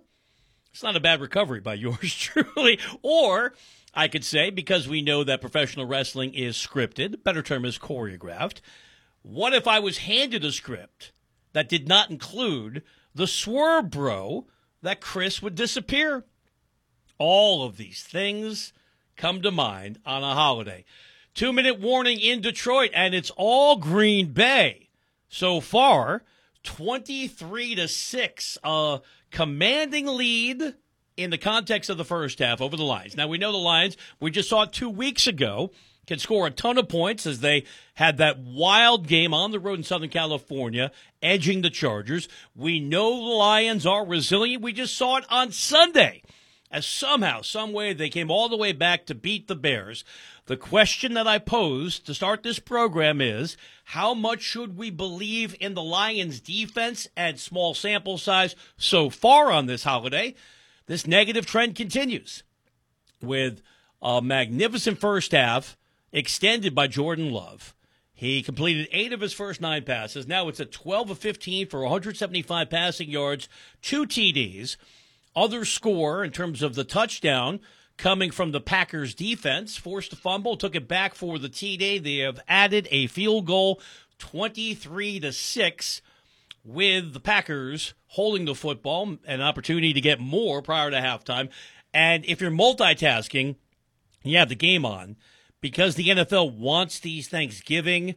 It's 0.72 0.84
not 0.84 0.96
a 0.96 1.00
bad 1.00 1.22
recovery 1.22 1.60
by 1.60 1.74
yours 1.76 2.16
truly. 2.16 2.80
Or 3.02 3.54
I 3.94 4.08
could 4.08 4.24
say, 4.24 4.50
because 4.50 4.88
we 4.88 5.02
know 5.02 5.24
that 5.24 5.42
professional 5.42 5.86
wrestling 5.86 6.34
is 6.34 6.56
scripted, 6.56 7.24
better 7.24 7.42
term 7.42 7.66
is 7.66 7.78
choreographed. 7.78 8.62
What 9.22 9.54
if 9.54 9.68
I 9.68 9.80
was 9.80 10.00
handed 10.00 10.44
a 10.44 10.52
script 10.52 11.12
that 11.54 11.70
did 11.70 11.88
not 11.88 12.10
include 12.10 12.84
the 13.14 13.28
swerve 13.28 13.90
bro 13.90 14.48
that 14.82 15.02
Chris 15.02 15.42
would 15.42 15.56
disappear? 15.56 16.26
All 17.18 17.64
of 17.64 17.78
these 17.78 18.04
things 18.04 18.74
come 19.16 19.42
to 19.42 19.52
mind 19.52 20.00
on 20.06 20.24
a 20.24 20.34
holiday. 20.34 20.86
Two 21.34 21.54
minute 21.54 21.80
warning 21.80 22.20
in 22.20 22.42
Detroit, 22.42 22.92
and 22.94 23.14
it's 23.14 23.32
all 23.38 23.78
Green 23.78 24.34
Bay. 24.34 24.90
So 25.30 25.62
far, 25.62 26.24
23 26.64 27.76
to 27.76 27.88
6. 27.88 28.58
A 28.64 29.00
commanding 29.32 30.08
lead 30.08 30.76
in 31.18 31.30
the 31.30 31.38
context 31.38 31.90
of 31.90 31.98
the 31.98 32.06
first 32.06 32.40
half 32.40 32.62
over 32.62 32.76
the 32.76 32.84
Lions. 32.84 33.16
Now, 33.16 33.28
we 33.28 33.38
know 33.38 33.52
the 33.52 33.58
Lions, 33.58 33.96
we 34.20 34.32
just 34.32 34.50
saw 34.50 34.64
it 34.64 34.74
two 34.74 34.90
weeks 34.90 35.28
ago, 35.28 35.72
can 36.08 36.20
score 36.20 36.48
a 36.48 36.52
ton 36.52 36.78
of 36.78 36.90
points 36.90 37.26
as 37.26 37.40
they 37.40 37.64
had 37.96 38.18
that 38.18 38.40
wild 38.40 39.08
game 39.08 39.34
on 39.34 39.52
the 39.52 39.60
road 39.60 39.80
in 39.80 39.84
Southern 39.84 40.10
California, 40.10 40.92
edging 41.22 41.62
the 41.62 41.70
Chargers. 41.70 42.28
We 42.56 42.80
know 42.80 43.16
the 43.16 43.36
Lions 43.36 43.86
are 43.86 44.06
resilient. 44.06 44.64
We 44.64 44.74
just 44.74 44.98
saw 44.98 45.18
it 45.18 45.26
on 45.30 45.52
Sunday 45.52 46.24
as 46.72 46.86
somehow, 46.86 47.42
some 47.42 47.74
way, 47.74 47.94
they 47.94 48.10
came 48.10 48.32
all 48.32 48.48
the 48.48 48.58
way 48.58 48.72
back 48.72 49.06
to 49.06 49.16
beat 49.16 49.48
the 49.48 49.56
Bears. 49.56 50.06
The 50.46 50.56
question 50.56 51.14
that 51.14 51.28
I 51.28 51.38
posed 51.38 52.06
to 52.06 52.14
start 52.14 52.44
this 52.44 52.60
program 52.60 53.20
is 53.20 53.58
how 53.84 54.14
much 54.14 54.42
should 54.42 54.78
we 54.78 54.90
believe 54.90 55.56
in 55.60 55.74
the 55.74 55.84
Lions 55.84 56.40
defense 56.40 57.08
and 57.16 57.40
small 57.40 57.74
sample 57.74 58.18
size 58.18 58.56
so 58.78 59.10
far 59.10 59.52
on 59.52 59.66
this 59.66 59.84
holiday? 59.84 60.34
This 60.88 61.06
negative 61.06 61.46
trend 61.46 61.76
continues 61.76 62.44
with 63.22 63.62
a 64.02 64.22
magnificent 64.22 65.00
first 65.00 65.34
half 65.34 65.78
extended 66.12 66.76
by 66.76 66.88
Jordan 66.88 67.32
Love. 67.32 67.76
He 68.14 68.44
completed 68.44 68.88
eight 68.92 69.14
of 69.14 69.22
his 69.22 69.34
first 69.34 69.62
nine 69.62 69.84
passes. 69.84 70.28
Now 70.28 70.48
it's 70.48 70.60
at 70.60 70.72
12 70.72 71.12
of 71.12 71.18
15 71.18 71.68
for 71.68 71.82
175 71.82 72.70
passing 72.70 73.10
yards, 73.10 73.50
two 73.82 74.06
TDs. 74.06 74.78
Other 75.36 75.66
score 75.66 76.24
in 76.24 76.32
terms 76.32 76.62
of 76.62 76.76
the 76.76 76.84
touchdown 76.84 77.62
coming 77.98 78.32
from 78.32 78.52
the 78.52 78.62
Packers 78.62 79.16
defense, 79.16 79.78
forced 79.78 80.14
a 80.14 80.16
fumble, 80.16 80.58
took 80.58 80.76
it 80.76 80.88
back 80.88 81.16
for 81.16 81.40
the 81.40 81.50
TD. 81.50 82.04
They 82.04 82.18
have 82.18 82.40
added 82.48 82.88
a 82.92 83.08
field 83.08 83.46
goal, 83.46 83.82
23 84.20 85.20
to 85.22 85.32
6 85.32 86.02
with 86.64 87.14
the 87.14 87.20
Packers 87.20 87.94
holding 88.08 88.46
the 88.46 88.56
football, 88.56 89.18
an 89.26 89.42
opportunity 89.42 89.94
to 89.94 90.02
get 90.02 90.20
more 90.20 90.62
prior 90.62 90.92
to 90.92 90.98
halftime. 90.98 91.50
And 91.94 92.26
if 92.26 92.42
you're 92.42 92.52
multitasking, 92.52 93.56
you 94.24 94.38
have 94.38 94.50
the 94.50 94.56
game 94.56 94.86
on 94.86 95.16
because 95.62 95.96
the 95.96 96.10
NFL 96.10 96.58
wants 96.58 97.00
these 97.00 97.28
Thanksgiving 97.28 98.16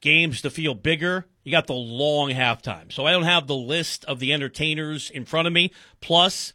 games 0.00 0.42
to 0.42 0.50
feel 0.50 0.74
bigger. 0.74 1.26
You 1.44 1.52
got 1.52 1.66
the 1.66 1.72
long 1.72 2.30
halftime. 2.30 2.92
So 2.92 3.06
I 3.06 3.12
don't 3.12 3.22
have 3.22 3.46
the 3.46 3.54
list 3.54 4.04
of 4.04 4.18
the 4.18 4.32
entertainers 4.32 5.08
in 5.08 5.24
front 5.24 5.46
of 5.46 5.54
me. 5.54 5.72
Plus, 6.00 6.52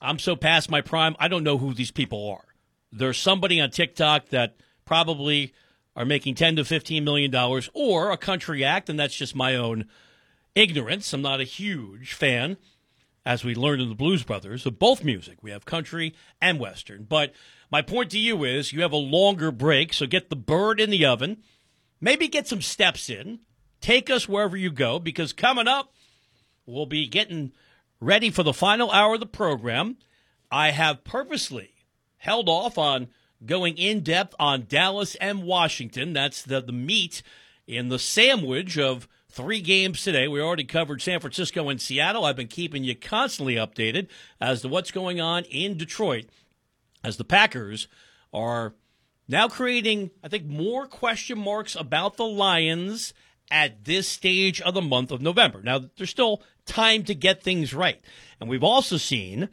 I'm 0.00 0.18
so 0.18 0.34
past 0.34 0.70
my 0.70 0.80
prime, 0.80 1.14
I 1.18 1.28
don't 1.28 1.44
know 1.44 1.58
who 1.58 1.74
these 1.74 1.90
people 1.90 2.28
are. 2.30 2.44
There's 2.90 3.18
somebody 3.18 3.60
on 3.60 3.70
TikTok 3.70 4.30
that 4.30 4.56
probably 4.84 5.52
are 5.94 6.06
making 6.06 6.34
10 6.36 6.56
to 6.56 6.64
15 6.64 7.04
million 7.04 7.30
dollars 7.30 7.68
or 7.74 8.10
a 8.10 8.16
country 8.16 8.64
act 8.64 8.88
and 8.88 8.98
that's 8.98 9.16
just 9.16 9.34
my 9.34 9.54
own 9.56 9.84
ignorance. 10.54 11.12
I'm 11.12 11.20
not 11.20 11.40
a 11.40 11.44
huge 11.44 12.14
fan 12.14 12.56
as 13.28 13.44
we 13.44 13.54
learned 13.54 13.82
in 13.82 13.90
the 13.90 13.94
Blues 13.94 14.22
Brothers 14.22 14.64
of 14.64 14.78
both 14.78 15.04
music. 15.04 15.42
We 15.42 15.50
have 15.50 15.66
country 15.66 16.14
and 16.40 16.58
western. 16.58 17.04
But 17.04 17.34
my 17.70 17.82
point 17.82 18.10
to 18.12 18.18
you 18.18 18.42
is 18.42 18.72
you 18.72 18.80
have 18.80 18.92
a 18.92 18.96
longer 18.96 19.52
break, 19.52 19.92
so 19.92 20.06
get 20.06 20.30
the 20.30 20.34
bird 20.34 20.80
in 20.80 20.88
the 20.88 21.04
oven. 21.04 21.42
Maybe 22.00 22.26
get 22.26 22.48
some 22.48 22.62
steps 22.62 23.10
in. 23.10 23.40
Take 23.82 24.08
us 24.08 24.30
wherever 24.30 24.56
you 24.56 24.70
go 24.70 24.98
because 24.98 25.34
coming 25.34 25.68
up 25.68 25.92
we'll 26.64 26.86
be 26.86 27.06
getting 27.06 27.52
ready 28.00 28.30
for 28.30 28.42
the 28.42 28.54
final 28.54 28.90
hour 28.90 29.12
of 29.12 29.20
the 29.20 29.26
program. 29.26 29.98
I 30.50 30.70
have 30.70 31.04
purposely 31.04 31.74
held 32.16 32.48
off 32.48 32.78
on 32.78 33.08
going 33.44 33.76
in 33.76 34.00
depth 34.00 34.34
on 34.38 34.64
Dallas 34.66 35.16
and 35.16 35.42
Washington. 35.42 36.14
That's 36.14 36.42
the, 36.42 36.62
the 36.62 36.72
meat 36.72 37.22
in 37.66 37.90
the 37.90 37.98
sandwich 37.98 38.78
of 38.78 39.06
three 39.38 39.60
games 39.60 40.02
today. 40.02 40.26
We 40.26 40.40
already 40.40 40.64
covered 40.64 41.00
San 41.00 41.20
Francisco 41.20 41.68
and 41.68 41.80
Seattle. 41.80 42.24
I've 42.24 42.34
been 42.34 42.48
keeping 42.48 42.82
you 42.82 42.96
constantly 42.96 43.54
updated 43.54 44.08
as 44.40 44.62
to 44.62 44.68
what's 44.68 44.90
going 44.90 45.20
on 45.20 45.44
in 45.44 45.76
Detroit 45.76 46.24
as 47.04 47.18
the 47.18 47.24
Packers 47.24 47.86
are 48.34 48.74
now 49.28 49.46
creating, 49.46 50.10
I 50.24 50.28
think, 50.28 50.46
more 50.46 50.88
question 50.88 51.38
marks 51.38 51.76
about 51.76 52.16
the 52.16 52.24
Lions 52.24 53.14
at 53.48 53.84
this 53.84 54.08
stage 54.08 54.60
of 54.60 54.74
the 54.74 54.82
month 54.82 55.12
of 55.12 55.22
November. 55.22 55.62
Now, 55.62 55.82
there's 55.96 56.10
still 56.10 56.42
time 56.66 57.04
to 57.04 57.14
get 57.14 57.40
things 57.40 57.72
right. 57.72 58.00
And 58.40 58.50
we've 58.50 58.64
also 58.64 58.96
seen 58.96 59.50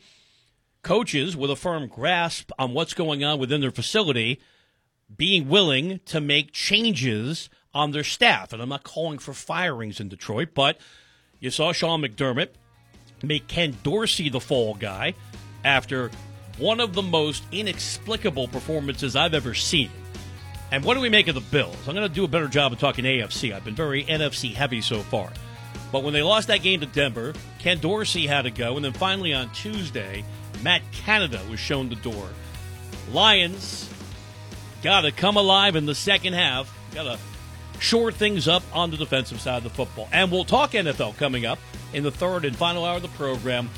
coaches 0.81 1.37
with 1.37 1.51
a 1.51 1.55
firm 1.55 1.87
grasp 1.87 2.49
on 2.57 2.73
what's 2.73 2.95
going 2.95 3.23
on 3.23 3.37
within 3.37 3.61
their 3.61 3.69
facility 3.69 4.41
being 5.15 5.47
willing 5.47 5.99
to 6.05 6.19
make 6.19 6.51
changes 6.53 7.51
on 7.75 7.91
their 7.91 8.03
staff. 8.03 8.53
And 8.53 8.61
I'm 8.61 8.69
not 8.69 8.83
calling 8.83 9.19
for 9.19 9.33
firings 9.33 9.99
in 9.99 10.07
Detroit, 10.07 10.49
but 10.55 10.79
you 11.39 11.51
saw 11.51 11.73
Sean 11.73 12.01
McDermott 12.01 12.49
make 13.21 13.47
Ken 13.47 13.77
Dorsey 13.83 14.29
the 14.29 14.39
fall 14.39 14.73
guy 14.73 15.13
after 15.63 16.09
one 16.57 16.79
of 16.79 16.93
the 16.93 17.01
most 17.01 17.43
inexplicable 17.51 18.47
performances 18.47 19.15
I've 19.15 19.33
ever 19.33 19.53
seen. 19.53 19.91
And 20.71 20.83
what 20.83 20.95
do 20.95 21.01
we 21.01 21.09
make 21.09 21.27
of 21.27 21.35
the 21.35 21.41
Bills? 21.41 21.75
I'm 21.87 21.93
going 21.93 22.07
to 22.07 22.13
do 22.13 22.23
a 22.23 22.27
better 22.27 22.47
job 22.47 22.71
of 22.71 22.79
talking 22.79 23.05
AFC. 23.05 23.53
I've 23.53 23.65
been 23.65 23.75
very 23.75 24.03
NFC 24.05 24.53
heavy 24.53 24.81
so 24.81 25.01
far. 25.01 25.31
But 25.91 26.03
when 26.03 26.13
they 26.13 26.23
lost 26.23 26.47
that 26.47 26.63
game 26.63 26.79
to 26.79 26.85
Denver, 26.85 27.33
Ken 27.59 27.79
Dorsey 27.79 28.25
had 28.25 28.43
to 28.43 28.51
go. 28.51 28.75
And 28.75 28.83
then 28.83 28.93
finally 28.93 29.33
on 29.33 29.51
Tuesday, 29.51 30.23
Matt 30.63 30.81
Canada 30.91 31.41
was 31.49 31.59
shown 31.59 31.89
the 31.89 31.95
door. 31.95 32.27
Lions 33.11 33.89
got 34.81 35.01
to 35.01 35.11
come 35.11 35.37
alive 35.37 35.75
in 35.75 35.85
the 35.85 35.95
second 35.95 36.33
half. 36.33 36.73
Got 36.93 37.03
to 37.03 37.19
shore 37.85 38.11
things 38.11 38.47
up 38.47 38.63
on 38.73 38.89
the 38.89 38.97
defensive 38.97 39.39
side 39.39 39.57
of 39.57 39.63
the 39.63 39.69
football. 39.69 40.09
And 40.11 40.31
we'll 40.31 40.43
talk 40.43 40.71
NFL 40.71 41.17
coming 41.17 41.45
up 41.45 41.59
in 41.93 42.01
the 42.01 42.09
third 42.09 42.43
and 42.43 42.55
final 42.55 42.83
hour 42.83 42.95
of 42.95 43.03
the 43.03 43.07
program 43.09 43.69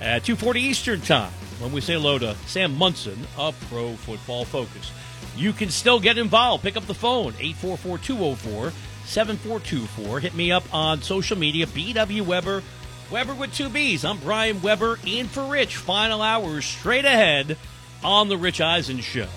at 0.00 0.22
2.40 0.22 0.56
Eastern 0.56 1.00
Time 1.00 1.32
when 1.58 1.72
we 1.72 1.80
say 1.80 1.94
hello 1.94 2.16
to 2.18 2.36
Sam 2.46 2.78
Monson 2.78 3.18
of 3.36 3.58
Pro 3.68 3.94
Football 3.94 4.44
Focus. 4.44 4.92
You 5.36 5.52
can 5.52 5.68
still 5.70 5.98
get 5.98 6.16
involved. 6.16 6.62
Pick 6.62 6.76
up 6.76 6.86
the 6.86 6.94
phone, 6.94 7.34
844 7.40 7.98
204 7.98 8.72
7424. 9.06 10.20
Hit 10.20 10.34
me 10.34 10.52
up 10.52 10.64
on 10.72 11.02
social 11.02 11.36
media, 11.36 11.66
BW 11.66 12.22
Webber, 12.22 12.62
Webber 13.10 13.34
with 13.34 13.52
two 13.52 13.68
B's. 13.68 14.04
I'm 14.04 14.18
Brian 14.18 14.62
Webber, 14.62 14.98
in 15.04 15.26
for 15.26 15.44
Rich. 15.44 15.76
Final 15.76 16.22
hours 16.22 16.64
straight 16.64 17.04
ahead 17.04 17.58
on 18.02 18.28
The 18.28 18.36
Rich 18.36 18.60
Eisen 18.60 19.00
Show. 19.00 19.28